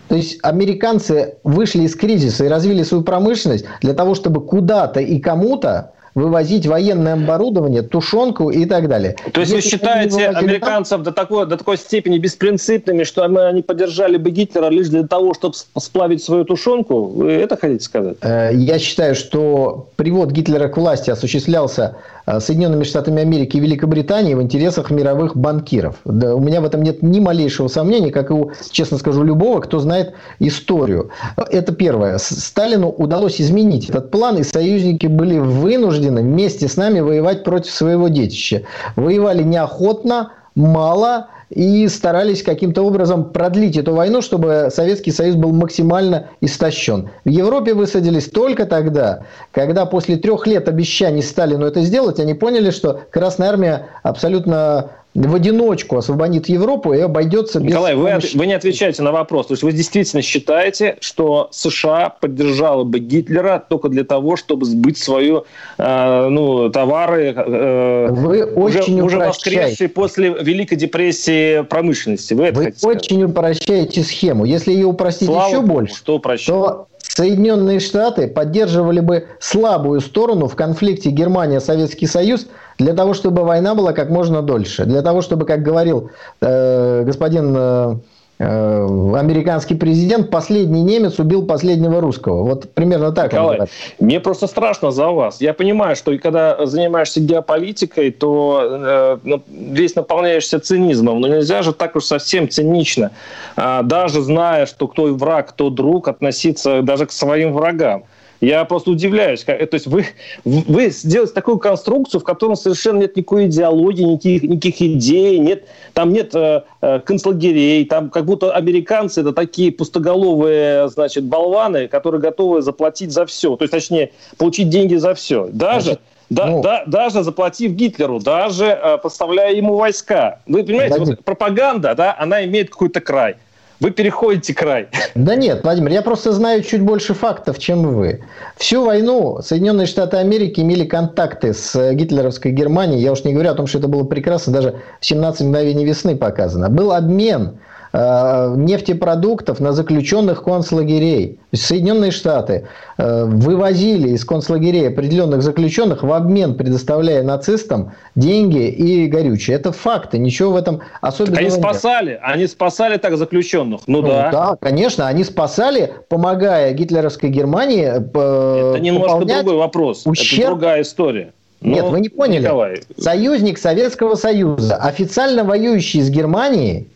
То 0.08 0.16
есть 0.16 0.40
американцы 0.42 1.36
вышли 1.44 1.84
из 1.84 1.96
кризиса 1.96 2.46
и 2.46 2.48
развили 2.48 2.82
свою 2.82 3.04
промышленность 3.04 3.66
для 3.82 3.94
того, 3.94 4.16
чтобы 4.16 4.42
куда-то 4.42 5.00
и 5.00 5.20
кому-то 5.20 5.92
вывозить 6.18 6.66
военное 6.66 7.14
оборудование, 7.14 7.84
тушенку 7.84 8.50
и 8.50 8.66
так 8.66 8.90
далее. 8.90 9.16
То 9.32 9.42
есть 9.42 9.54
Если 9.54 9.56
вы 9.56 9.62
считаете 9.62 10.30
американцев 10.30 11.04
до, 11.04 11.12
такой, 11.12 11.46
до 11.46 11.58
такой 11.58 11.78
степени 11.78 12.18
беспринципными, 12.18 13.04
что 13.04 13.24
они 13.24 13.62
поддержали 13.62 14.18
бы 14.18 14.32
Гитлера 14.32 14.70
лишь 14.70 14.88
для 14.88 15.06
того, 15.06 15.36
чтобы 15.36 15.54
сплавить 15.78 16.24
свою 16.24 16.44
тушенку? 16.44 17.04
Вы 17.04 17.34
это 17.34 17.56
хотите 17.56 17.84
сказать? 17.86 18.18
Э, 18.22 18.50
я 18.52 18.80
считаю, 18.80 19.14
что 19.14 19.90
привод 19.96 20.32
Гитлера 20.32 20.70
к 20.70 20.78
власти 20.78 21.12
осуществлялся 21.12 21.98
Э, 22.28 22.42
Соединенными 22.42 22.84
Штатами 22.84 23.22
Америки 23.22 23.56
и 23.56 23.60
Великобритании 23.62 24.34
в 24.34 24.42
интересах 24.42 24.92
мировых 24.92 25.38
банкиров. 25.38 25.96
Да, 26.04 26.36
у 26.36 26.40
меня 26.40 26.60
в 26.60 26.66
этом 26.66 26.84
нет 26.84 27.02
ни 27.02 27.22
малейшего 27.22 27.70
сомнения, 27.70 28.12
как 28.12 28.30
и 28.30 28.34
у, 28.34 28.52
честно 28.70 28.98
скажу, 28.98 29.24
любого, 29.24 29.62
кто 29.62 29.80
знает 29.80 30.14
историю. 30.40 31.10
Это 31.38 31.72
первое. 31.72 32.18
Сталину 32.18 32.90
удалось 32.90 33.40
изменить 33.40 33.90
этот 33.90 34.12
план, 34.12 34.38
и 34.38 34.44
союзники 34.44 35.08
были 35.08 35.40
вынуждены 35.40 36.07
вместе 36.16 36.68
с 36.68 36.78
нами 36.78 37.00
воевать 37.00 37.44
против 37.44 37.72
своего 37.72 38.08
детища. 38.08 38.64
Воевали 38.96 39.44
неохотно, 39.44 40.32
мало, 40.56 41.28
и 41.50 41.88
старались 41.88 42.44
каким-то 42.44 42.82
образом 42.84 43.32
продлить 43.32 43.78
эту 43.78 43.94
войну, 43.94 44.22
чтобы 44.22 44.70
Советский 44.70 45.12
Союз 45.12 45.36
был 45.36 45.54
максимально 45.54 46.28
истощен. 46.42 47.10
В 47.24 47.30
Европе 47.30 47.74
высадились 47.74 48.30
только 48.30 48.66
тогда, 48.66 49.24
когда 49.52 49.86
после 49.86 50.18
трех 50.18 50.46
лет 50.46 50.68
обещаний 50.68 51.24
Сталину 51.24 51.66
это 51.66 51.82
сделать, 51.84 52.20
они 52.20 52.34
поняли, 52.34 52.72
что 52.72 53.02
Красная 53.12 53.50
Армия 53.50 53.88
абсолютно 54.04 54.92
в 55.26 55.34
одиночку 55.34 55.98
освободит 55.98 56.48
Европу 56.48 56.94
и 56.94 57.00
обойдется 57.00 57.60
без 57.60 57.72
Николай, 57.72 57.96
помощи... 57.96 58.34
вы, 58.34 58.40
вы 58.40 58.46
не 58.46 58.54
отвечаете 58.54 59.02
на 59.02 59.12
вопрос. 59.12 59.48
То 59.48 59.54
есть 59.54 59.64
вы 59.64 59.72
действительно 59.72 60.22
считаете, 60.22 60.98
что 61.02 61.50
США 61.52 62.10
поддержала 62.10 62.84
бы 62.84 63.00
Гитлера 63.00 63.64
только 63.68 63.90
для 63.90 64.04
того, 64.04 64.36
чтобы 64.36 64.66
сбыть 64.66 65.00
свою 65.00 65.46
э, 65.80 66.28
ну, 66.30 66.70
товары 66.70 67.34
э, 67.36 68.08
вы 68.12 68.44
очень 68.44 69.02
уже, 69.02 69.18
воскресшие 69.18 69.90
после 69.90 70.30
Великой 70.30 70.76
депрессии 70.76 71.64
промышленности. 71.64 72.36
Вы, 72.36 72.46
это 72.46 72.60
вы 72.60 72.70
очень 72.84 73.18
сказать? 73.18 73.32
упрощаете 73.32 74.04
схему. 74.04 74.46
Если 74.46 74.72
ее 74.72 74.86
упростить 74.86 75.30
Слава 75.30 75.48
еще 75.48 75.62
Богу, 75.62 75.74
больше, 75.74 75.96
что 75.96 76.20
то 76.20 76.88
Соединенные 77.18 77.80
Штаты 77.80 78.28
поддерживали 78.28 79.00
бы 79.00 79.26
слабую 79.40 80.02
сторону 80.02 80.48
в 80.48 80.56
конфликте 80.56 81.10
Германия-Советский 81.10 82.06
Союз 82.06 82.48
для 82.78 82.94
того, 82.94 83.14
чтобы 83.14 83.44
война 83.44 83.76
была 83.76 83.94
как 83.94 84.10
можно 84.10 84.42
дольше. 84.42 84.86
Для 84.86 85.02
того, 85.02 85.22
чтобы, 85.22 85.46
как 85.46 85.64
говорил 85.64 86.12
э, 86.42 87.04
господин 87.06 87.56
э, 87.58 87.96
э, 88.40 89.16
американский 89.16 89.76
президент, 89.76 90.30
последний 90.30 90.84
немец 90.84 91.20
убил 91.20 91.46
последнего 91.46 92.02
русского. 92.02 92.44
Вот 92.44 92.70
примерно 92.74 93.12
так. 93.12 93.34
Николай, 93.34 93.62
мне 94.00 94.20
просто 94.20 94.48
страшно 94.48 94.92
за 94.92 95.10
вас. 95.10 95.42
Я 95.42 95.54
понимаю, 95.54 95.96
что 95.96 96.16
когда 96.20 96.66
занимаешься 96.66 97.20
геополитикой, 97.20 98.12
то 98.12 98.62
э, 98.64 99.18
ну, 99.24 99.42
весь 99.50 99.96
наполняешься 99.96 100.60
цинизмом. 100.60 101.20
Но 101.20 101.28
нельзя 101.28 101.64
же 101.64 101.74
так 101.74 101.96
уж 101.96 102.06
совсем 102.06 102.48
цинично, 102.48 103.12
э, 103.56 103.80
даже 103.84 104.22
зная, 104.22 104.68
что 104.68 104.88
кто 104.88 105.06
враг, 105.16 105.50
кто 105.50 105.72
друг, 105.72 106.08
относиться 106.08 106.84
даже 106.84 107.08
к 107.08 107.12
своим 107.12 107.54
врагам. 107.54 108.04
Я 108.42 108.66
просто 108.66 108.92
удивляюсь. 108.92 109.44
Как, 109.44 109.58
то 109.58 109.74
есть 109.76 109.88
вы, 109.88 110.06
вы 110.44 110.90
сделаете 110.90 111.34
такую 111.34 111.58
конструкцию, 111.58 112.22
в 112.22 112.24
котором 112.24 112.56
совершенно 112.56 113.00
нет 113.00 113.16
никакой 113.16 113.46
идеологии, 113.46 114.04
никаких, 114.04 114.44
никаких 114.44 114.82
идей, 114.82 115.40
нет, 115.40 115.66
там 115.94 116.14
нет 116.14 116.36
э, 116.36 116.64
э, 116.82 117.00
концлагерей, 117.00 117.86
там 117.86 118.10
как 118.10 118.26
будто 118.26 118.52
американцы 118.52 119.22
это 119.22 119.34
такие 119.34 119.72
пустоголовые, 119.72 120.88
значит, 120.90 121.24
болваны, 121.24 121.88
которые 121.88 122.22
готовы 122.22 122.62
заплатить 122.62 123.12
за 123.12 123.26
все. 123.26 123.56
То 123.56 123.64
есть, 123.64 123.72
точнее, 123.72 124.12
получить 124.38 124.70
деньги 124.70 124.96
за 124.96 125.16
все. 125.16 125.48
Даже... 125.52 125.86
Значит, 125.86 126.02
да, 126.30 126.48
ну, 126.48 126.62
да, 126.62 126.84
даже 126.86 127.24
заплатив 127.24 127.72
Гитлеру, 127.72 128.20
даже 128.20 128.66
э, 128.66 128.98
поставляя 128.98 129.54
ему 129.54 129.76
войска. 129.76 130.42
Вы 130.46 130.66
понимаете, 130.66 131.00
вот 131.00 131.24
пропаганда, 131.24 131.96
да, 131.96 132.16
она 132.20 132.44
имеет 132.44 132.70
какой-то 132.70 133.00
край 133.00 133.38
вы 133.80 133.92
переходите 133.92 134.54
край. 134.54 134.88
Да 135.16 135.36
нет, 135.36 135.64
Владимир, 135.64 135.92
я 135.92 136.02
просто 136.02 136.32
знаю 136.32 136.64
чуть 136.64 136.82
больше 136.82 137.14
фактов, 137.14 137.60
чем 137.60 137.84
вы. 137.84 138.24
Всю 138.58 138.86
войну 138.86 139.40
Соединенные 139.42 139.88
Штаты 139.88 140.18
Америки 140.18 140.62
имели 140.62 140.86
контакты 140.86 141.54
с 141.54 141.94
гитлеровской 141.94 142.52
Германией. 142.52 143.02
Я 143.02 143.12
уж 143.12 143.24
не 143.24 143.34
говорю 143.34 143.52
о 143.52 143.56
том, 143.56 143.68
что 143.68 143.80
это 143.80 143.88
было 143.88 144.04
прекрасно, 144.04 144.54
даже 144.54 144.82
в 145.00 145.06
17 145.06 145.42
мгновений 145.48 145.86
весны 145.86 146.16
показано. 146.16 146.70
Был 146.70 146.92
обмен 146.92 147.58
Э, 147.58 147.67
нефтепродуктов 147.94 149.60
на 149.60 149.72
заключенных 149.72 150.44
концлагерей. 150.44 151.40
Соединенные 151.54 152.12
Штаты 152.12 152.68
э, 152.98 153.26
вывозили 153.26 154.10
из 154.10 154.26
концлагерей 154.26 154.90
определенных 154.90 155.42
заключенных 155.42 156.04
в 156.04 156.12
обмен, 156.12 156.56
предоставляя 156.56 157.24
нацистам 157.24 157.94
деньги 158.16 158.68
и 158.68 159.08
горючее. 159.08 159.56
Это 159.56 159.72
факты, 159.72 160.18
ничего 160.18 160.52
в 160.52 160.56
этом 160.58 160.82
особенного 161.02 161.40
они 161.40 161.50
спасали, 161.50 162.12
нет. 162.12 162.20
они 162.24 162.48
спасали 162.48 162.98
так 162.98 163.18
заключенных. 163.18 163.82
Ну, 163.88 164.02
ну 164.02 164.08
да. 164.08 164.30
Да, 164.32 164.58
конечно, 164.60 165.08
они 165.08 165.24
спасали, 165.24 165.94
помогая 166.10 166.74
гитлеровской 166.74 167.30
Германии. 167.30 167.86
Э, 167.86 168.72
Это 168.74 168.80
немножко 168.80 169.26
другой 169.26 169.56
вопрос. 169.56 170.04
Ущерб... 170.06 170.40
Это 170.40 170.50
другая 170.50 170.82
история. 170.82 171.32
Нет, 171.62 171.86
Но, 171.86 171.92
вы 171.92 172.00
не 172.02 172.10
поняли. 172.10 172.44
Николай. 172.44 172.82
Союзник 173.00 173.58
Советского 173.58 174.16
Союза, 174.16 174.76
официально 174.76 175.44
воюющий 175.44 176.02
с 176.02 176.10
Германией, 176.10 176.88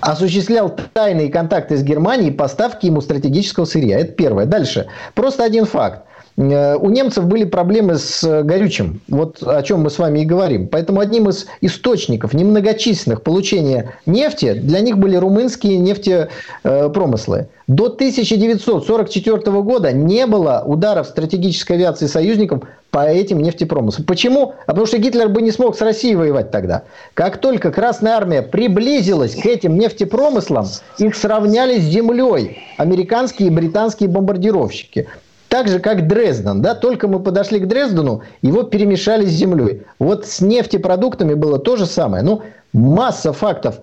осуществлял 0.00 0.74
тайные 0.92 1.30
контакты 1.30 1.76
с 1.76 1.82
Германией, 1.82 2.30
поставки 2.30 2.86
ему 2.86 3.00
стратегического 3.00 3.64
сырья. 3.64 4.00
Это 4.00 4.12
первое. 4.12 4.46
Дальше. 4.46 4.86
Просто 5.14 5.44
один 5.44 5.64
факт. 5.64 6.04
Э, 6.40 6.76
у 6.76 6.88
немцев 6.88 7.26
были 7.26 7.44
проблемы 7.44 7.96
с 7.96 8.24
э, 8.24 8.42
горючим, 8.42 9.00
вот 9.08 9.42
о 9.42 9.62
чем 9.62 9.82
мы 9.82 9.90
с 9.90 9.98
вами 9.98 10.20
и 10.20 10.24
говорим. 10.24 10.68
Поэтому 10.68 11.00
одним 11.00 11.28
из 11.28 11.46
источников 11.60 12.32
немногочисленных 12.32 13.22
получения 13.22 13.94
нефти 14.06 14.54
для 14.54 14.80
них 14.80 14.96
были 14.96 15.16
румынские 15.16 15.78
нефтепромыслы. 15.78 17.48
До 17.66 17.86
1944 17.86 19.38
года 19.60 19.92
не 19.92 20.26
было 20.26 20.64
ударов 20.66 21.08
стратегической 21.08 21.76
авиации 21.76 22.06
союзников 22.06 22.62
по 22.90 23.06
этим 23.06 23.40
нефтепромыслам. 23.40 24.06
Почему? 24.06 24.54
А 24.64 24.68
потому 24.68 24.86
что 24.86 24.98
Гитлер 24.98 25.28
бы 25.28 25.42
не 25.42 25.52
смог 25.52 25.76
с 25.76 25.80
Россией 25.82 26.16
воевать 26.16 26.50
тогда. 26.50 26.82
Как 27.14 27.36
только 27.36 27.70
Красная 27.70 28.14
Армия 28.14 28.42
приблизилась 28.42 29.34
к 29.36 29.44
этим 29.44 29.78
нефтепромыслам, 29.78 30.66
их 30.98 31.14
сравняли 31.14 31.78
с 31.78 31.84
землей 31.84 32.58
американские 32.78 33.48
и 33.48 33.50
британские 33.52 34.08
бомбардировщики. 34.08 35.06
Так 35.50 35.66
же, 35.66 35.80
как 35.80 36.06
Дрезден. 36.06 36.62
Да? 36.62 36.76
Только 36.76 37.08
мы 37.08 37.18
подошли 37.18 37.58
к 37.58 37.66
Дрездену, 37.66 38.22
его 38.40 38.62
перемешали 38.62 39.26
с 39.26 39.30
землей. 39.30 39.82
Вот 39.98 40.24
с 40.24 40.40
нефтепродуктами 40.40 41.34
было 41.34 41.58
то 41.58 41.74
же 41.76 41.86
самое. 41.86 42.22
Ну, 42.22 42.42
масса 42.72 43.32
фактов 43.32 43.80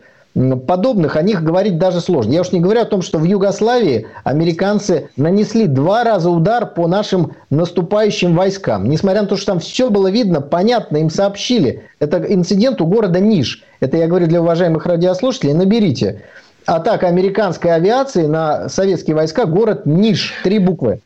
подобных, 0.65 1.17
о 1.17 1.23
них 1.23 1.43
говорить 1.43 1.77
даже 1.77 1.99
сложно. 1.99 2.31
Я 2.31 2.41
уж 2.41 2.53
не 2.53 2.61
говорю 2.61 2.81
о 2.81 2.85
том, 2.85 3.01
что 3.01 3.17
в 3.17 3.25
Югославии 3.25 4.07
американцы 4.23 5.09
нанесли 5.17 5.67
два 5.67 6.05
раза 6.05 6.29
удар 6.29 6.67
по 6.67 6.87
нашим 6.87 7.33
наступающим 7.49 8.35
войскам. 8.35 8.87
Несмотря 8.87 9.23
на 9.23 9.27
то, 9.27 9.35
что 9.35 9.47
там 9.47 9.59
все 9.59 9.89
было 9.89 10.09
видно, 10.09 10.39
понятно, 10.39 10.97
им 10.97 11.09
сообщили. 11.09 11.83
Это 11.99 12.17
инцидент 12.33 12.79
у 12.79 12.85
города 12.85 13.19
Ниш. 13.19 13.63
Это 13.81 13.97
я 13.97 14.07
говорю 14.07 14.27
для 14.27 14.41
уважаемых 14.41 14.85
радиослушателей. 14.85 15.53
Наберите. 15.53 16.21
Атака 16.65 17.07
американской 17.07 17.73
авиации 17.73 18.25
на 18.25 18.69
советские 18.69 19.17
войска, 19.17 19.45
город 19.45 19.85
Ниш. 19.85 20.33
Три 20.43 20.59
буквы. 20.59 21.01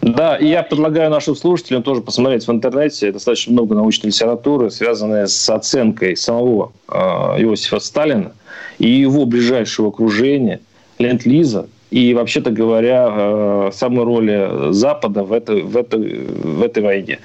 Да, 0.00 0.36
и 0.36 0.46
я 0.46 0.62
предлагаю 0.62 1.10
нашим 1.10 1.34
слушателям 1.34 1.82
тоже 1.82 2.00
посмотреть 2.00 2.46
в 2.46 2.50
интернете 2.50 3.10
достаточно 3.10 3.52
много 3.52 3.74
научной 3.74 4.08
литературы, 4.08 4.70
связанной 4.70 5.26
с 5.26 5.50
оценкой 5.50 6.16
самого 6.16 6.72
э, 6.88 6.94
Иосифа 6.94 7.80
Сталина 7.80 8.32
и 8.78 8.88
его 8.88 9.26
ближайшего 9.26 9.88
окружения, 9.88 10.60
Ленд-Лиза, 10.98 11.68
и, 11.90 12.12
вообще-то 12.14 12.50
говоря, 12.50 13.08
э, 13.10 13.70
самой 13.72 14.04
роли 14.04 14.72
Запада 14.72 15.24
в 15.24 15.32
этой, 15.32 15.62
в 15.62 15.76
этой, 15.76 16.26
в 16.26 16.62
этой 16.62 16.82
войне. 16.82 17.18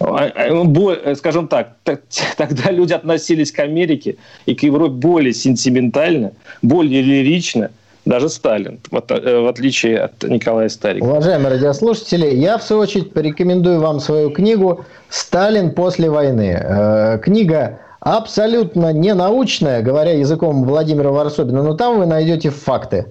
А, 0.00 0.30
а, 0.34 1.14
скажем 1.14 1.48
так, 1.48 1.76
тогда 2.36 2.70
люди 2.70 2.92
относились 2.92 3.52
к 3.52 3.60
Америке 3.60 4.16
и 4.46 4.54
к 4.54 4.62
Европе 4.62 4.94
более 4.94 5.32
сентиментально, 5.32 6.32
более 6.62 7.02
лирично, 7.02 7.70
даже 8.06 8.28
Сталин, 8.28 8.80
э, 8.90 9.40
в 9.40 9.48
отличие 9.48 9.98
от 9.98 10.22
Николая 10.22 10.68
Старикова. 10.68 11.10
Уважаемые 11.10 11.50
радиослушатели, 11.50 12.26
я 12.34 12.56
в 12.56 12.62
свою 12.62 12.82
очередь 12.82 13.12
порекомендую 13.12 13.80
вам 13.80 14.00
свою 14.00 14.30
книгу 14.30 14.84
«Сталин 15.10 15.72
после 15.72 16.08
войны». 16.08 16.56
Э, 16.58 17.18
книга 17.18 17.80
абсолютно 18.00 18.92
не 18.92 19.12
научная, 19.12 19.82
говоря 19.82 20.12
языком 20.12 20.64
Владимира 20.64 21.10
Варсобина, 21.10 21.64
но 21.64 21.74
там 21.74 21.98
вы 21.98 22.06
найдете 22.06 22.50
факты. 22.50 23.06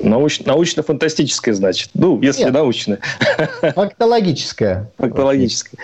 Науч, 0.00 0.40
научно-фантастическое, 0.40 1.54
значит. 1.54 1.90
Ну, 1.94 2.20
если 2.20 2.44
Нет. 2.44 2.52
научное. 2.52 2.98
Фактологическое. 3.62 4.90
Фактологическое. 4.98 5.78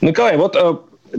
Николай, 0.00 0.36
вот 0.36 0.56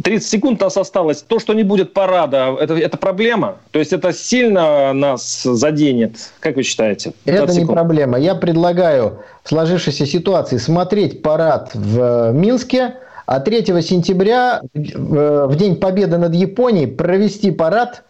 30 0.04 0.28
э, 0.28 0.30
секунд 0.30 0.62
у 0.62 0.66
нас 0.66 0.78
осталось. 0.78 1.22
То, 1.22 1.40
что 1.40 1.54
не 1.54 1.64
будет 1.64 1.94
парада, 1.94 2.56
это, 2.60 2.76
это 2.76 2.98
проблема? 2.98 3.58
То 3.72 3.80
есть 3.80 3.94
это 3.94 4.14
сильно 4.14 4.94
нас 4.94 5.44
заденет? 5.44 6.32
Как 6.40 6.56
вы 6.56 6.64
считаете? 6.64 7.14
Это 7.26 7.54
не 7.54 7.66
проблема. 7.66 8.20
Я 8.20 8.36
предлагаю 8.36 9.20
в 9.44 9.50
сложившейся 9.50 10.06
ситуации 10.06 10.58
смотреть 10.58 11.22
парад 11.22 11.72
в 11.74 12.32
Минске, 12.32 12.96
а 13.26 13.40
3 13.40 13.66
сентября, 13.82 14.62
в 14.74 15.56
День 15.56 15.76
Победы 15.76 16.18
над 16.18 16.34
Японией, 16.34 16.88
провести 16.88 17.52
парад 17.52 18.04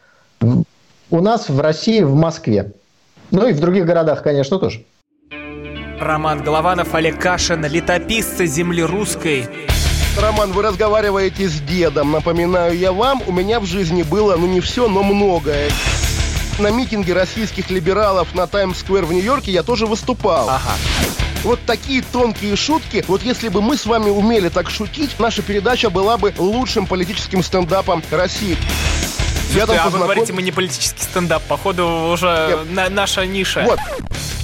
у 1.11 1.21
нас 1.21 1.49
в 1.49 1.59
России, 1.59 2.01
в 2.01 2.15
Москве. 2.15 2.71
Ну 3.31 3.47
и 3.47 3.53
в 3.53 3.59
других 3.59 3.85
городах, 3.85 4.23
конечно, 4.23 4.59
тоже. 4.59 4.83
Роман 5.99 6.41
Голованов, 6.41 6.95
Олег 6.95 7.19
Кашин, 7.19 7.65
летописцы 7.65 8.45
земли 8.45 8.81
русской. 8.81 9.68
Роман, 10.17 10.51
вы 10.51 10.63
разговариваете 10.63 11.47
с 11.47 11.59
дедом. 11.61 12.11
Напоминаю 12.11 12.77
я 12.77 12.91
вам, 12.91 13.21
у 13.25 13.31
меня 13.31 13.59
в 13.59 13.65
жизни 13.65 14.03
было, 14.03 14.35
ну 14.35 14.47
не 14.47 14.59
все, 14.59 14.87
но 14.87 15.03
многое. 15.03 15.69
На 16.57 16.71
митинге 16.71 17.13
российских 17.13 17.69
либералов 17.69 18.35
на 18.35 18.45
Таймс-сквер 18.47 19.05
в 19.05 19.13
Нью-Йорке 19.13 19.51
я 19.51 19.63
тоже 19.63 19.85
выступал. 19.85 20.49
Ага. 20.49 20.75
Вот 21.43 21.59
такие 21.65 22.01
тонкие 22.01 22.57
шутки, 22.57 23.05
вот 23.07 23.23
если 23.23 23.47
бы 23.47 23.61
мы 23.61 23.77
с 23.77 23.85
вами 23.85 24.09
умели 24.09 24.49
так 24.49 24.69
шутить, 24.69 25.17
наша 25.19 25.41
передача 25.41 25.89
была 25.89 26.17
бы 26.17 26.33
лучшим 26.37 26.85
политическим 26.85 27.43
стендапом 27.43 28.03
России. 28.11 28.57
Я 29.55 29.65
там 29.65 29.77
а 29.77 29.83
познаком... 29.85 29.99
вы 29.99 30.13
говорите, 30.13 30.33
мы 30.33 30.41
не 30.41 30.51
политический 30.51 31.01
стендап. 31.01 31.41
Походу, 31.43 31.87
уже 32.11 32.59
на, 32.69 32.89
наша 32.89 33.25
ниша. 33.25 33.63
Вот. 33.63 33.79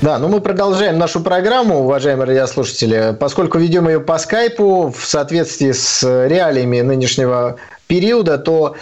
Да, 0.00 0.18
ну 0.20 0.28
мы 0.28 0.40
продолжаем 0.40 0.96
нашу 0.96 1.20
программу, 1.20 1.80
уважаемые 1.80 2.28
радиослушатели. 2.28 3.16
Поскольку 3.18 3.58
ведем 3.58 3.88
ее 3.88 3.98
по 3.98 4.16
скайпу 4.18 4.94
в 4.96 5.04
соответствии 5.04 5.72
с 5.72 6.04
реалиями 6.04 6.80
нынешнего 6.82 7.56
периода, 7.88 8.38
то 8.38 8.76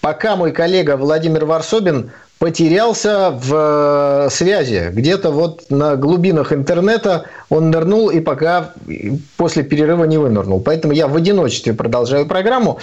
пока 0.00 0.34
мой 0.34 0.50
коллега 0.50 0.96
Владимир 0.96 1.44
Варсобин 1.44 2.10
потерялся 2.38 3.30
в 3.30 3.54
э, 3.54 4.30
связи. 4.30 4.88
Где-то 4.90 5.30
вот 5.30 5.66
на 5.68 5.96
глубинах 5.96 6.54
интернета 6.54 7.26
он 7.50 7.70
нырнул 7.70 8.08
и 8.08 8.20
пока 8.20 8.72
после 9.36 9.64
перерыва 9.64 10.04
не 10.04 10.16
вынырнул. 10.16 10.58
Поэтому 10.58 10.94
я 10.94 11.06
в 11.06 11.14
одиночестве 11.14 11.74
продолжаю 11.74 12.24
программу. 12.24 12.78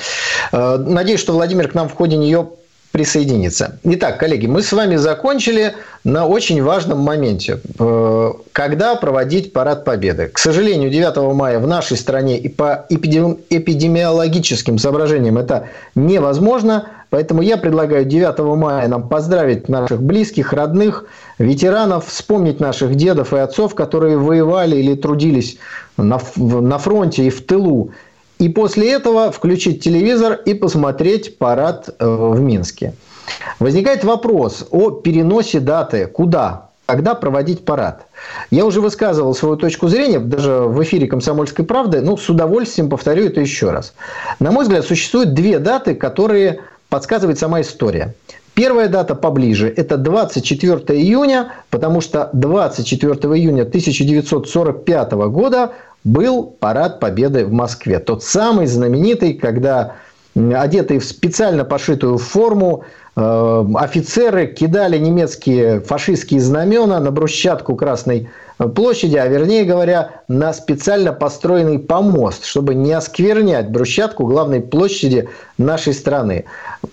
Э, 0.52 0.78
надеюсь, 0.78 1.20
что 1.20 1.34
Владимир 1.34 1.68
к 1.68 1.74
нам 1.74 1.90
в 1.90 1.96
ходе 1.96 2.18
нее 2.18 2.50
присоединиться. 2.92 3.80
Итак, 3.84 4.20
коллеги, 4.20 4.48
мы 4.48 4.64
с 4.64 4.72
вами 4.74 4.96
закончили 4.96 5.76
на 6.04 6.26
очень 6.26 6.64
важном 6.64 7.00
моменте. 7.00 7.60
Э, 7.78 8.32
когда 8.52 8.96
проводить 8.96 9.54
парад 9.54 9.86
Победы? 9.86 10.28
К 10.28 10.40
сожалению, 10.40 10.90
9 10.90 11.34
мая 11.36 11.60
в 11.60 11.68
нашей 11.68 11.98
стране 11.98 12.38
и 12.40 12.50
по 12.50 12.86
эпидемиологическим 12.90 14.78
соображениям 14.80 15.38
это 15.38 15.68
невозможно. 15.96 16.88
Поэтому 17.12 17.42
я 17.42 17.58
предлагаю 17.58 18.06
9 18.06 18.40
мая 18.58 18.88
нам 18.88 19.08
поздравить 19.08 19.68
наших 19.70 20.02
близких, 20.02 20.54
родных, 20.54 21.06
ветеранов, 21.38 22.08
вспомнить 22.08 22.60
наших 22.60 22.96
дедов 22.96 23.34
и 23.34 23.38
отцов, 23.38 23.76
которые 23.76 24.18
воевали 24.18 24.78
или 24.78 24.96
трудились 24.96 25.58
на, 25.98 26.20
на 26.38 26.78
фронте 26.78 27.26
и 27.26 27.30
в 27.30 27.46
тылу 27.46 27.92
и 28.40 28.48
после 28.50 28.92
этого 28.92 29.32
включить 29.32 29.84
телевизор 29.84 30.34
и 30.34 30.54
посмотреть 30.54 31.38
парад 31.38 31.90
э, 32.00 32.06
в 32.08 32.40
Минске. 32.40 32.94
Возникает 33.60 34.04
вопрос 34.04 34.66
о 34.72 34.92
переносе 34.92 35.60
даты. 35.60 36.08
Куда? 36.08 36.70
Когда 36.86 37.14
проводить 37.14 37.66
парад? 37.66 38.08
Я 38.50 38.66
уже 38.66 38.82
высказывал 38.82 39.36
свою 39.36 39.58
точку 39.58 39.90
зрения, 39.90 40.20
даже 40.20 40.62
в 40.62 40.82
эфире 40.82 41.06
«Комсомольской 41.06 41.64
правды», 41.64 42.02
ну, 42.02 42.18
с 42.18 42.28
удовольствием 42.30 42.90
повторю 42.90 43.26
это 43.26 43.42
еще 43.42 43.70
раз. 43.70 43.94
На 44.40 44.52
мой 44.52 44.64
взгляд, 44.64 44.86
существуют 44.86 45.36
две 45.36 45.60
даты, 45.60 45.94
которые 45.94 46.62
подсказывает 46.90 47.38
сама 47.38 47.62
история. 47.62 48.16
Первая 48.60 48.90
дата 48.90 49.16
поближе– 49.16 49.74
это 49.78 49.96
24 49.96 51.00
июня, 51.00 51.54
потому 51.70 52.02
что 52.02 52.30
24 52.34 53.14
июня 53.38 53.62
1945 53.62 55.12
года 55.14 55.72
был 56.04 56.44
парад 56.44 57.00
Победы 57.00 57.46
в 57.46 57.54
Москве. 57.54 58.00
Тот 58.00 58.22
самый 58.22 58.68
знаменитый, 58.68 59.36
когда 59.36 59.96
одетые 60.36 61.00
в 61.00 61.06
специально 61.06 61.64
пошитую 61.64 62.18
форму 62.18 62.84
э, 63.16 63.66
офицеры 63.76 64.48
кидали 64.48 64.98
немецкие 64.98 65.80
фашистские 65.80 66.42
знамена 66.42 67.00
на 67.00 67.12
брусчатку 67.12 67.78
Красной 67.78 68.28
площади, 68.68 69.16
а 69.16 69.28
вернее 69.28 69.64
говоря, 69.64 70.22
на 70.28 70.54
специально 70.54 71.14
построенный 71.14 71.80
помост, 71.80 72.46
чтобы 72.46 72.76
не 72.76 72.92
осквернять 72.92 73.70
брусчатку 73.70 74.26
главной 74.26 74.62
площади 74.62 75.30
нашей 75.58 75.94
страны. 75.94 76.46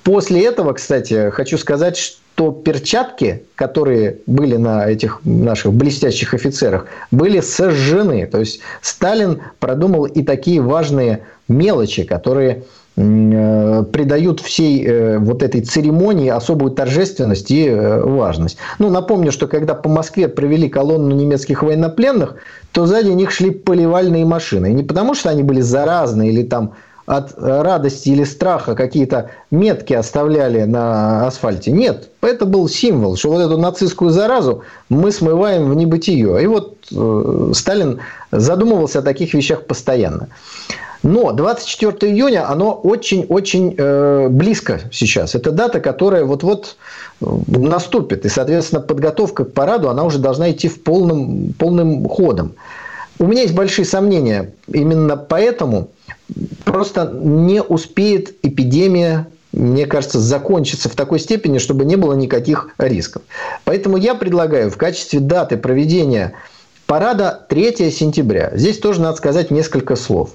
После 0.04 0.46
этого, 0.46 0.72
кстати, 0.72 1.30
хочу 1.30 1.58
сказать, 1.58 1.96
что 1.96 2.18
то 2.36 2.52
перчатки, 2.52 3.44
которые 3.54 4.18
были 4.26 4.56
на 4.56 4.86
этих 4.86 5.20
наших 5.24 5.72
блестящих 5.72 6.34
офицерах, 6.34 6.86
были 7.10 7.40
сожжены. 7.40 8.26
То 8.26 8.40
есть 8.40 8.60
Сталин 8.82 9.40
продумал 9.58 10.04
и 10.04 10.22
такие 10.22 10.60
важные 10.60 11.24
мелочи, 11.48 12.04
которые 12.04 12.64
придают 12.96 14.40
всей 14.40 14.82
э, 14.86 15.18
вот 15.18 15.42
этой 15.42 15.60
церемонии 15.60 16.30
особую 16.30 16.70
торжественность 16.70 17.50
и 17.50 17.66
э, 17.66 18.00
важность. 18.02 18.56
Ну, 18.78 18.88
напомню, 18.88 19.32
что 19.32 19.46
когда 19.48 19.74
по 19.74 19.90
Москве 19.90 20.28
провели 20.28 20.70
колонну 20.70 21.14
немецких 21.14 21.62
военнопленных, 21.62 22.36
то 22.72 22.86
сзади 22.86 23.10
них 23.10 23.32
шли 23.32 23.50
поливальные 23.50 24.24
машины. 24.24 24.70
И 24.70 24.72
не 24.72 24.82
потому, 24.82 25.14
что 25.14 25.28
они 25.28 25.42
были 25.42 25.60
заразные 25.60 26.30
или 26.30 26.42
там 26.42 26.72
от 27.04 27.34
радости 27.36 28.08
или 28.08 28.24
страха 28.24 28.74
какие-то 28.74 29.30
метки 29.50 29.92
оставляли 29.92 30.62
на 30.62 31.26
асфальте. 31.26 31.72
Нет, 31.72 32.08
это 32.22 32.46
был 32.46 32.66
символ, 32.68 33.16
что 33.16 33.30
вот 33.30 33.42
эту 33.42 33.58
нацистскую 33.58 34.10
заразу 34.10 34.62
мы 34.88 35.12
смываем 35.12 35.68
в 35.68 35.74
небытие. 35.74 36.42
И 36.42 36.46
вот 36.46 36.78
э, 36.90 37.50
Сталин 37.54 38.00
задумывался 38.32 39.00
о 39.00 39.02
таких 39.02 39.34
вещах 39.34 39.66
постоянно. 39.66 40.28
Но 41.06 41.30
24 41.30 42.12
июня, 42.12 42.50
оно 42.50 42.72
очень-очень 42.72 43.76
э, 43.78 44.28
близко 44.28 44.80
сейчас. 44.90 45.36
Это 45.36 45.52
дата, 45.52 45.78
которая 45.78 46.24
вот-вот 46.24 46.76
э, 47.20 47.26
наступит. 47.46 48.26
И, 48.26 48.28
соответственно, 48.28 48.80
подготовка 48.80 49.44
к 49.44 49.52
параду, 49.52 49.88
она 49.88 50.02
уже 50.02 50.18
должна 50.18 50.50
идти 50.50 50.66
в 50.66 50.82
полным, 50.82 51.54
полным 51.56 52.08
ходом. 52.08 52.56
У 53.20 53.26
меня 53.26 53.42
есть 53.42 53.54
большие 53.54 53.84
сомнения. 53.84 54.50
Именно 54.66 55.16
поэтому 55.16 55.90
просто 56.64 57.12
не 57.14 57.62
успеет 57.62 58.34
эпидемия 58.42 59.28
мне 59.52 59.86
кажется, 59.86 60.18
закончиться 60.18 60.90
в 60.90 60.94
такой 60.94 61.18
степени, 61.18 61.56
чтобы 61.56 61.86
не 61.86 61.96
было 61.96 62.12
никаких 62.12 62.68
рисков. 62.76 63.22
Поэтому 63.64 63.96
я 63.96 64.14
предлагаю 64.14 64.70
в 64.70 64.76
качестве 64.76 65.18
даты 65.18 65.56
проведения 65.56 66.34
парада 66.86 67.46
3 67.48 67.90
сентября. 67.90 68.50
Здесь 68.54 68.78
тоже 68.78 69.00
надо 69.00 69.16
сказать 69.16 69.50
несколько 69.50 69.96
слов. 69.96 70.30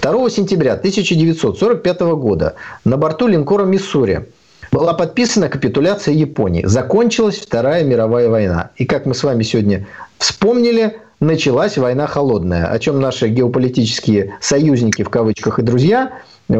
2 0.00 0.30
сентября 0.30 0.74
1945 0.74 2.00
года 2.00 2.54
на 2.84 2.96
борту 2.96 3.26
линкора 3.26 3.64
«Миссури» 3.64 4.26
была 4.70 4.94
подписана 4.94 5.48
капитуляция 5.48 6.14
Японии. 6.14 6.64
Закончилась 6.64 7.38
Вторая 7.38 7.84
мировая 7.84 8.28
война. 8.28 8.70
И 8.76 8.84
как 8.84 9.06
мы 9.06 9.14
с 9.14 9.24
вами 9.24 9.42
сегодня 9.42 9.86
вспомнили, 10.18 10.98
началась 11.20 11.78
война 11.78 12.06
холодная, 12.06 12.66
о 12.66 12.78
чем 12.78 13.00
наши 13.00 13.28
геополитические 13.28 14.36
союзники 14.40 15.02
в 15.02 15.10
кавычках 15.10 15.58
и 15.58 15.62
друзья 15.62 16.12
э, 16.48 16.54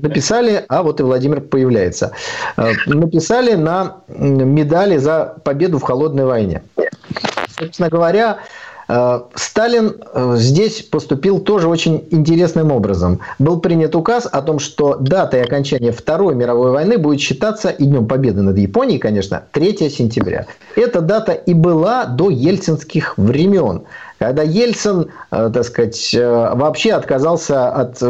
написали, 0.00 0.64
а 0.68 0.82
вот 0.82 1.00
и 1.00 1.02
Владимир 1.02 1.40
появляется, 1.40 2.12
э, 2.56 2.72
написали 2.86 3.54
на 3.54 4.02
медали 4.08 4.98
за 4.98 5.36
победу 5.42 5.78
в 5.78 5.82
холодной 5.82 6.26
войне. 6.26 6.62
Собственно 7.58 7.88
говоря, 7.88 8.38
Э, 8.88 9.20
Сталин 9.34 9.96
э, 10.00 10.34
здесь 10.36 10.82
поступил 10.82 11.40
тоже 11.40 11.68
очень 11.68 12.06
интересным 12.10 12.72
образом. 12.72 13.20
Был 13.38 13.60
принят 13.60 13.94
указ 13.94 14.26
о 14.30 14.42
том, 14.42 14.58
что 14.58 14.96
датой 14.96 15.42
окончания 15.42 15.92
Второй 15.92 16.34
мировой 16.34 16.70
войны 16.72 16.98
будет 16.98 17.20
считаться 17.20 17.68
и 17.68 17.84
Днем 17.84 18.06
Победы 18.08 18.40
над 18.42 18.56
Японией, 18.56 18.98
конечно, 18.98 19.44
3 19.52 19.90
сентября. 19.90 20.46
Эта 20.74 21.00
дата 21.00 21.32
и 21.32 21.52
была 21.54 22.06
до 22.06 22.30
ельцинских 22.30 23.16
времен 23.16 23.82
когда 24.18 24.42
Ельцин, 24.42 25.12
э, 25.30 25.50
так 25.54 25.62
сказать, 25.62 26.12
вообще 26.12 26.90
отказался 26.90 27.68
от 27.68 28.02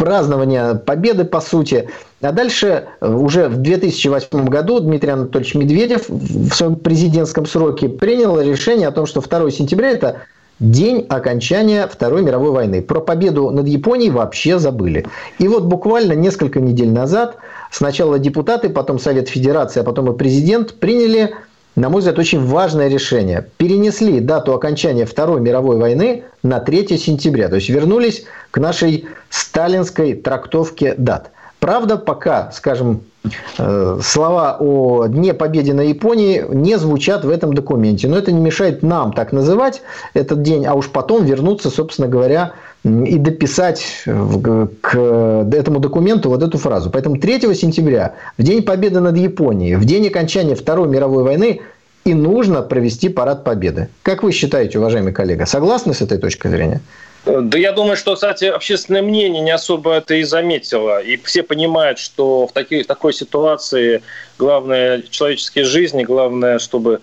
празднования 0.00 0.74
победы, 0.74 1.24
по 1.24 1.42
сути, 1.42 1.90
а 2.22 2.32
дальше 2.32 2.86
э, 3.00 3.12
уже 3.12 3.48
в 3.48 3.58
2008 3.58 4.46
году 4.46 4.80
Дмитрий 4.80 5.10
Анатольевич 5.10 5.54
Медведев 5.54 6.08
в 6.08 6.52
своем 6.54 6.76
президентском 6.76 7.44
сроке 7.44 7.90
принял 7.90 8.40
решение 8.40 8.88
о 8.88 8.92
том, 8.92 9.04
что 9.04 9.20
2 9.20 9.50
сентября– 9.50 9.90
это 9.92 10.22
день 10.58 11.04
окончания 11.10 11.86
Второй 11.86 12.22
мировой 12.22 12.50
войны. 12.50 12.80
Про 12.80 13.00
победу 13.00 13.50
над 13.50 13.66
Японией 13.68 14.10
вообще 14.10 14.58
забыли. 14.58 15.06
И 15.38 15.46
вот 15.48 15.64
буквально 15.64 16.14
несколько 16.14 16.60
недель 16.60 16.90
назад 16.90 17.36
сначала 17.70 18.18
депутаты, 18.18 18.70
потом 18.70 18.98
Совет 18.98 19.28
Федерации, 19.28 19.80
а 19.80 19.84
потом 19.84 20.10
и 20.10 20.16
президент 20.16 20.74
приняли, 20.74 21.34
на 21.76 21.88
мой 21.88 22.00
взгляд, 22.00 22.18
очень 22.18 22.44
важное 22.44 22.88
решение. 22.88 23.46
Перенесли 23.56 24.20
дату 24.20 24.54
окончания 24.54 25.06
Второй 25.06 25.40
мировой 25.40 25.76
войны 25.76 26.24
на 26.42 26.60
3 26.60 26.98
сентября. 26.98 27.48
То 27.48 27.56
есть 27.56 27.68
вернулись 27.68 28.24
к 28.50 28.58
нашей 28.58 29.06
сталинской 29.30 30.14
трактовке 30.14 30.94
дат– 30.96 31.30
Правда, 31.60 31.98
пока, 31.98 32.50
скажем, 32.52 33.02
э, 33.58 33.98
слова 34.02 34.56
о 34.58 35.06
Дне 35.06 35.34
Победы 35.34 35.74
на 35.74 35.82
Японии 35.82 36.42
не 36.48 36.78
звучат 36.78 37.22
в 37.22 37.28
этом 37.28 37.52
документе. 37.52 38.08
Но 38.08 38.16
это 38.16 38.32
не 38.32 38.40
мешает 38.40 38.82
нам 38.82 39.12
так 39.12 39.32
называть 39.32 39.82
этот 40.14 40.40
день, 40.40 40.64
а 40.64 40.74
уж 40.74 40.88
потом 40.88 41.24
вернуться, 41.24 41.68
собственно 41.68 42.08
говоря, 42.08 42.52
и 42.84 43.18
дописать 43.18 44.04
к 44.04 44.96
этому 45.52 45.80
документу 45.80 46.30
вот 46.30 46.42
эту 46.42 46.56
фразу. 46.56 46.90
Поэтому 46.90 47.18
3 47.18 47.54
сентября, 47.54 48.14
в 48.38 48.42
День 48.42 48.62
Победы 48.62 49.00
над 49.00 49.16
Японией, 49.16 49.74
в 49.74 49.84
день 49.84 50.06
окончания 50.06 50.54
Второй 50.54 50.88
мировой 50.88 51.22
войны, 51.22 51.60
и 52.06 52.14
нужно 52.14 52.62
провести 52.62 53.10
парад 53.10 53.44
Победы. 53.44 53.88
Как 54.02 54.22
вы 54.22 54.32
считаете, 54.32 54.78
уважаемый 54.78 55.12
коллега, 55.12 55.44
согласны 55.44 55.92
с 55.92 56.00
этой 56.00 56.16
точкой 56.16 56.48
зрения? 56.48 56.80
Да 57.26 57.58
я 57.58 57.72
думаю, 57.72 57.98
что, 57.98 58.14
кстати, 58.14 58.46
общественное 58.46 59.02
мнение 59.02 59.42
не 59.42 59.50
особо 59.50 59.92
это 59.92 60.14
и 60.14 60.22
заметило. 60.22 61.02
И 61.02 61.18
все 61.18 61.42
понимают, 61.42 61.98
что 61.98 62.46
в 62.46 62.52
такой, 62.52 62.82
такой 62.84 63.12
ситуации 63.12 64.00
главное 64.38 65.02
человеческие 65.10 65.64
жизни, 65.64 66.02
главное, 66.02 66.58
чтобы 66.58 67.00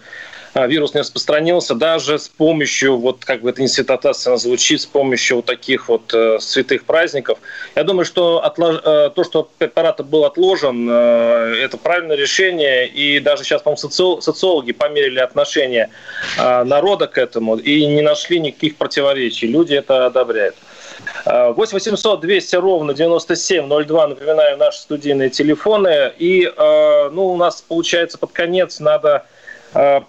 вирус 0.66 0.94
не 0.94 1.02
распространился 1.02 1.76
даже 1.76 2.18
с 2.18 2.28
помощью, 2.28 2.98
вот 2.98 3.24
как 3.26 3.42
бы 3.42 3.50
это 3.50 3.62
институтация 3.62 4.36
звучит, 4.38 4.82
с 4.82 4.86
помощью 4.86 5.38
вот 5.38 5.46
таких 5.46 5.90
вот 5.90 6.14
э, 6.14 6.40
святых 6.40 6.86
праздников. 6.86 7.40
Я 7.76 7.84
думаю, 7.84 8.06
что 8.06 8.44
отлож... 8.44 8.78
э, 8.84 9.12
то, 9.14 9.24
что 9.24 9.50
препарат 9.58 10.04
был 10.06 10.26
отложен, 10.26 10.88
э, 10.90 11.56
это 11.62 11.78
правильное 11.78 12.16
решение. 12.16 12.88
И 12.88 13.20
даже 13.20 13.44
сейчас, 13.44 13.62
по-моему, 13.62 13.78
соци... 13.78 14.22
социологи 14.22 14.72
померили 14.72 15.20
отношение 15.20 15.90
э, 16.38 16.64
народа 16.64 17.08
к 17.08 17.18
этому 17.18 17.58
и 17.58 17.86
не 17.86 18.02
нашли 18.02 18.40
никаких 18.40 18.78
противоречий. 18.78 19.48
Люди 19.48 19.76
это 19.76 20.08
одобряют. 20.08 20.56
8 21.26 21.74
800 21.74 22.20
200 22.22 22.56
ровно 22.56 22.94
9702, 22.94 24.08
напоминаю, 24.08 24.58
наши 24.58 24.80
студийные 24.80 25.30
телефоны. 25.30 26.12
И, 26.18 26.46
э, 26.46 27.10
ну, 27.12 27.28
у 27.28 27.38
нас, 27.38 27.62
получается, 27.62 28.18
под 28.18 28.32
конец 28.32 28.80
надо 28.80 29.26
э, 29.74 30.02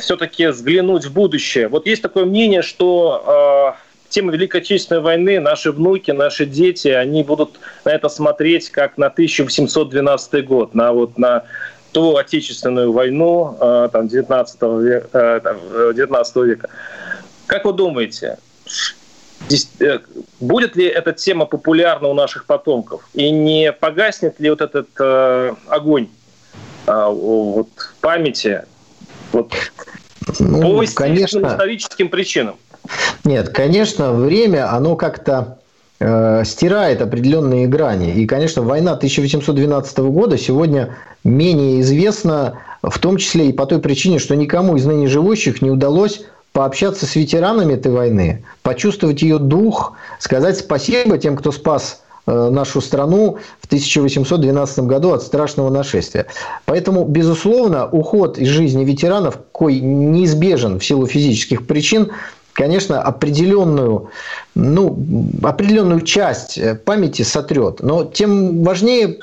все-таки 0.00 0.46
взглянуть 0.46 1.04
в 1.04 1.12
будущее. 1.12 1.68
Вот 1.68 1.86
есть 1.86 2.02
такое 2.02 2.24
мнение, 2.24 2.62
что 2.62 3.74
э, 3.76 3.86
тема 4.08 4.32
Великой 4.32 4.60
Отечественной 4.60 5.00
войны, 5.00 5.40
наши 5.40 5.72
внуки, 5.72 6.10
наши 6.10 6.46
дети, 6.46 6.88
они 6.88 7.22
будут 7.22 7.58
на 7.84 7.90
это 7.90 8.08
смотреть 8.08 8.70
как 8.70 8.98
на 8.98 9.06
1812 9.06 10.46
год, 10.46 10.74
на 10.74 10.92
вот 10.92 11.18
на 11.18 11.44
ту 11.92 12.16
Отечественную 12.16 12.92
войну 12.92 13.56
э, 13.60 13.88
там, 13.92 14.08
19, 14.08 14.62
века, 14.62 15.08
э, 15.12 15.92
19 15.94 16.36
века. 16.36 16.68
Как 17.46 17.64
вы 17.64 17.72
думаете, 17.72 18.38
э, 19.80 19.98
будет 20.40 20.76
ли 20.76 20.86
эта 20.86 21.12
тема 21.12 21.46
популярна 21.46 22.08
у 22.08 22.14
наших 22.14 22.44
потомков? 22.44 23.08
И 23.14 23.30
не 23.30 23.72
погаснет 23.72 24.38
ли 24.40 24.50
вот 24.50 24.60
этот 24.60 24.88
э, 24.98 25.54
огонь 25.68 26.08
э, 26.86 27.06
вот, 27.08 27.68
памяти 28.00 28.64
вот, 29.36 29.52
ну, 30.38 30.80
по 30.80 30.86
конечно, 30.94 31.46
историческим 31.46 32.08
причинам. 32.08 32.56
Нет, 33.24 33.50
конечно, 33.50 34.12
время, 34.12 34.72
оно 34.72 34.96
как-то 34.96 35.58
э, 35.98 36.42
стирает 36.44 37.02
определенные 37.02 37.66
грани. 37.66 38.12
И, 38.12 38.26
конечно, 38.26 38.62
война 38.62 38.92
1812 38.92 39.98
года 39.98 40.38
сегодня 40.38 40.96
менее 41.24 41.80
известна, 41.80 42.60
в 42.82 42.98
том 42.98 43.18
числе 43.18 43.48
и 43.48 43.52
по 43.52 43.66
той 43.66 43.80
причине, 43.80 44.18
что 44.18 44.36
никому 44.36 44.76
из 44.76 44.86
ныне 44.86 45.08
живущих 45.08 45.60
не 45.60 45.70
удалось 45.70 46.22
пообщаться 46.52 47.04
с 47.04 47.16
ветеранами 47.16 47.74
этой 47.74 47.92
войны, 47.92 48.44
почувствовать 48.62 49.20
ее 49.20 49.38
дух, 49.38 49.92
сказать 50.18 50.56
спасибо 50.56 51.18
тем, 51.18 51.36
кто 51.36 51.52
спас 51.52 52.02
нашу 52.26 52.80
страну 52.80 53.38
в 53.60 53.66
1812 53.66 54.80
году 54.80 55.12
от 55.12 55.22
страшного 55.22 55.70
нашествия. 55.70 56.26
Поэтому, 56.64 57.04
безусловно, 57.04 57.86
уход 57.86 58.38
из 58.38 58.48
жизни 58.48 58.84
ветеранов, 58.84 59.38
кой 59.52 59.80
неизбежен 59.80 60.78
в 60.78 60.84
силу 60.84 61.06
физических 61.06 61.66
причин, 61.66 62.10
конечно, 62.52 63.00
определенную, 63.00 64.10
ну, 64.54 64.98
определенную 65.42 66.00
часть 66.00 66.58
э, 66.58 66.74
памяти 66.74 67.22
сотрет. 67.22 67.80
Но 67.80 68.04
тем 68.04 68.64
важнее 68.64 69.18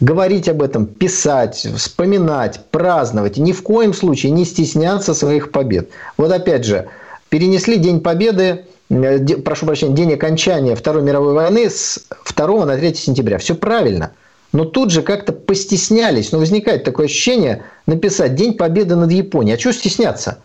говорить 0.00 0.48
об 0.48 0.62
этом, 0.62 0.86
писать, 0.86 1.66
вспоминать, 1.76 2.60
праздновать. 2.70 3.38
Ни 3.38 3.52
в 3.52 3.62
коем 3.62 3.92
случае 3.92 4.32
не 4.32 4.44
стесняться 4.44 5.14
своих 5.14 5.50
побед. 5.50 5.90
Вот 6.16 6.32
опять 6.32 6.64
же, 6.64 6.88
перенесли 7.28 7.76
День 7.76 8.00
Победы 8.00 8.66
Э, 8.90 9.18
прошу 9.36 9.66
прощения, 9.66 9.94
день 9.94 10.12
окончания 10.14 10.74
Второй 10.74 11.02
мировой 11.02 11.32
войны 11.32 11.70
с 11.70 12.06
2 12.34 12.66
на 12.66 12.76
3 12.76 12.94
сентября. 12.94 13.38
Все 13.38 13.54
правильно. 13.54 14.12
Но 14.52 14.64
тут 14.64 14.90
же 14.90 15.02
как-то 15.02 15.32
постеснялись. 15.32 16.32
Но 16.32 16.38
возникает 16.38 16.84
такое 16.84 17.06
ощущение 17.06 17.62
написать 17.86 18.34
День 18.34 18.54
Победы 18.54 18.96
над 18.96 19.12
Японией. 19.12 19.56
А 19.56 19.60
что 19.60 19.72
стесняться? 19.72 20.38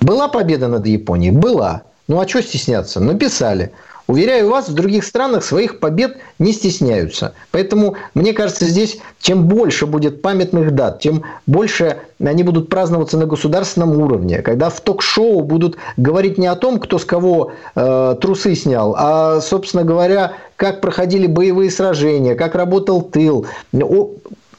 Была 0.00 0.28
победа 0.28 0.68
над 0.68 0.86
Японией? 0.86 1.32
Была. 1.32 1.82
Ну 2.08 2.18
а 2.18 2.26
что 2.26 2.42
стесняться? 2.42 2.98
Написали. 2.98 3.72
Уверяю 4.06 4.50
вас, 4.50 4.68
в 4.68 4.74
других 4.74 5.04
странах 5.04 5.44
своих 5.44 5.78
побед 5.78 6.16
не 6.38 6.52
стесняются. 6.52 7.34
Поэтому, 7.50 7.96
мне 8.14 8.32
кажется, 8.32 8.66
здесь 8.66 8.98
чем 9.20 9.46
больше 9.46 9.86
будет 9.86 10.22
памятных 10.22 10.74
дат, 10.74 11.00
тем 11.00 11.22
больше 11.46 11.98
они 12.22 12.42
будут 12.42 12.68
праздноваться 12.68 13.16
на 13.16 13.26
государственном 13.26 14.00
уровне. 14.00 14.38
Когда 14.42 14.70
в 14.70 14.80
ток-шоу 14.80 15.42
будут 15.42 15.76
говорить 15.96 16.38
не 16.38 16.46
о 16.46 16.56
том, 16.56 16.78
кто 16.78 16.98
с 16.98 17.04
кого 17.04 17.52
э, 17.74 18.16
трусы 18.20 18.54
снял, 18.54 18.94
а, 18.98 19.40
собственно 19.40 19.84
говоря, 19.84 20.32
как 20.56 20.80
проходили 20.80 21.26
боевые 21.26 21.70
сражения, 21.70 22.34
как 22.34 22.54
работал 22.54 23.02
тыл, 23.02 23.46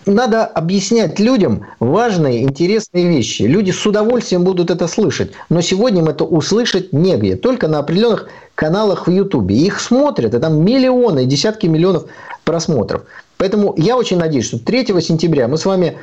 надо 0.05 0.45
объяснять 0.45 1.19
людям 1.19 1.65
важные, 1.79 2.43
интересные 2.43 3.07
вещи. 3.07 3.43
Люди 3.43 3.71
с 3.71 3.85
удовольствием 3.85 4.43
будут 4.43 4.69
это 4.69 4.87
слышать. 4.87 5.31
Но 5.49 5.61
сегодня 5.61 6.01
им 6.01 6.09
это 6.09 6.23
услышать 6.23 6.93
негде. 6.93 7.35
Только 7.35 7.67
на 7.67 7.79
определенных 7.79 8.29
каналах 8.55 9.07
в 9.07 9.11
Ютубе. 9.11 9.55
Их 9.55 9.79
смотрят, 9.79 10.33
и 10.33 10.39
там 10.39 10.63
миллионы, 10.63 11.25
десятки 11.25 11.67
миллионов 11.67 12.05
просмотров. 12.43 13.03
Поэтому 13.37 13.73
я 13.77 13.97
очень 13.97 14.17
надеюсь, 14.17 14.45
что 14.45 14.59
3 14.59 15.01
сентября 15.01 15.47
мы 15.47 15.57
с 15.57 15.65
вами 15.65 15.97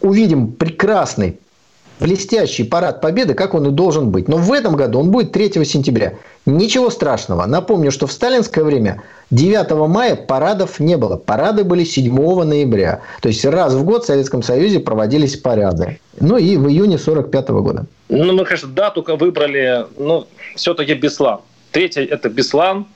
увидим 0.00 0.52
прекрасный 0.52 1.38
блестящий 2.00 2.64
парад 2.64 3.00
Победы, 3.00 3.34
как 3.34 3.54
он 3.54 3.66
и 3.66 3.70
должен 3.70 4.10
быть. 4.10 4.28
Но 4.28 4.36
в 4.36 4.52
этом 4.52 4.76
году 4.76 5.00
он 5.00 5.10
будет 5.10 5.32
3 5.32 5.64
сентября. 5.64 6.14
Ничего 6.46 6.90
страшного. 6.90 7.46
Напомню, 7.46 7.90
что 7.90 8.06
в 8.06 8.12
сталинское 8.12 8.64
время 8.64 9.02
9 9.30 9.70
мая 9.88 10.16
парадов 10.16 10.80
не 10.80 10.96
было. 10.96 11.16
Парады 11.16 11.64
были 11.64 11.84
7 11.84 12.42
ноября. 12.42 13.00
То 13.22 13.28
есть 13.28 13.44
раз 13.44 13.74
в 13.74 13.84
год 13.84 14.04
в 14.04 14.06
Советском 14.06 14.42
Союзе 14.42 14.80
проводились 14.80 15.36
парады. 15.36 15.98
Ну 16.20 16.36
и 16.36 16.56
в 16.56 16.68
июне 16.68 16.98
45 16.98 17.48
года. 17.48 17.86
Ну, 18.08 18.32
мы, 18.32 18.44
конечно, 18.44 18.68
дату 18.68 19.04
выбрали, 19.16 19.86
ну, 19.98 20.26
все-таки 20.54 20.94
Беслан. 20.94 21.40
Третье– 21.72 22.02
это 22.10 22.28
Беслан, 22.28 22.86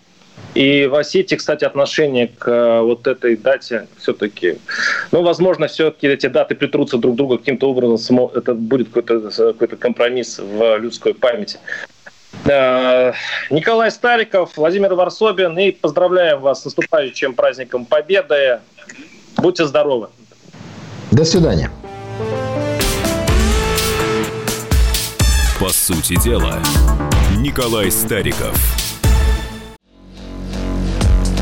И 0.55 0.87
в 0.87 0.95
Осетии, 0.95 1.37
кстати, 1.37 1.65
отношение 1.65 2.29
к 2.29 2.49
э, 2.49 2.81
вот 2.81 3.07
этой 3.07 3.37
дате 3.37 3.87
все-таки... 3.99 4.59
Ну, 5.13 5.23
возможно, 5.23 5.69
все-таки 5.69 6.09
эти 6.09 6.27
даты 6.27 6.55
притрутся 6.55 6.99
друг 6.99 7.15
к 7.15 7.17
другу 7.17 7.39
каким-то 7.39 7.71
образом. 7.71 8.21
Это 8.35 8.55
будет 8.55 8.89
какой-то 8.89 9.31
какой 9.53 9.79
компромисс 9.79 10.39
в 10.39 10.79
людской 10.79 11.15
памяти. 11.15 11.59
Э, 12.45 13.13
Николай 13.51 13.91
Стариков, 13.91 14.57
Владимир 14.57 14.95
Варсобин. 14.95 15.57
И 15.59 15.71
поздравляем 15.71 16.41
вас 16.41 16.63
с 16.63 16.65
наступающим 16.65 17.35
праздником 17.35 17.85
Победы. 17.85 18.61
Будьте 19.37 19.65
здоровы. 19.67 20.09
До 21.13 21.25
свидания. 21.25 21.71
По 25.61 25.69
сути 25.71 26.21
дела, 26.23 26.59
Николай 27.37 27.91
Стариков. 27.91 28.88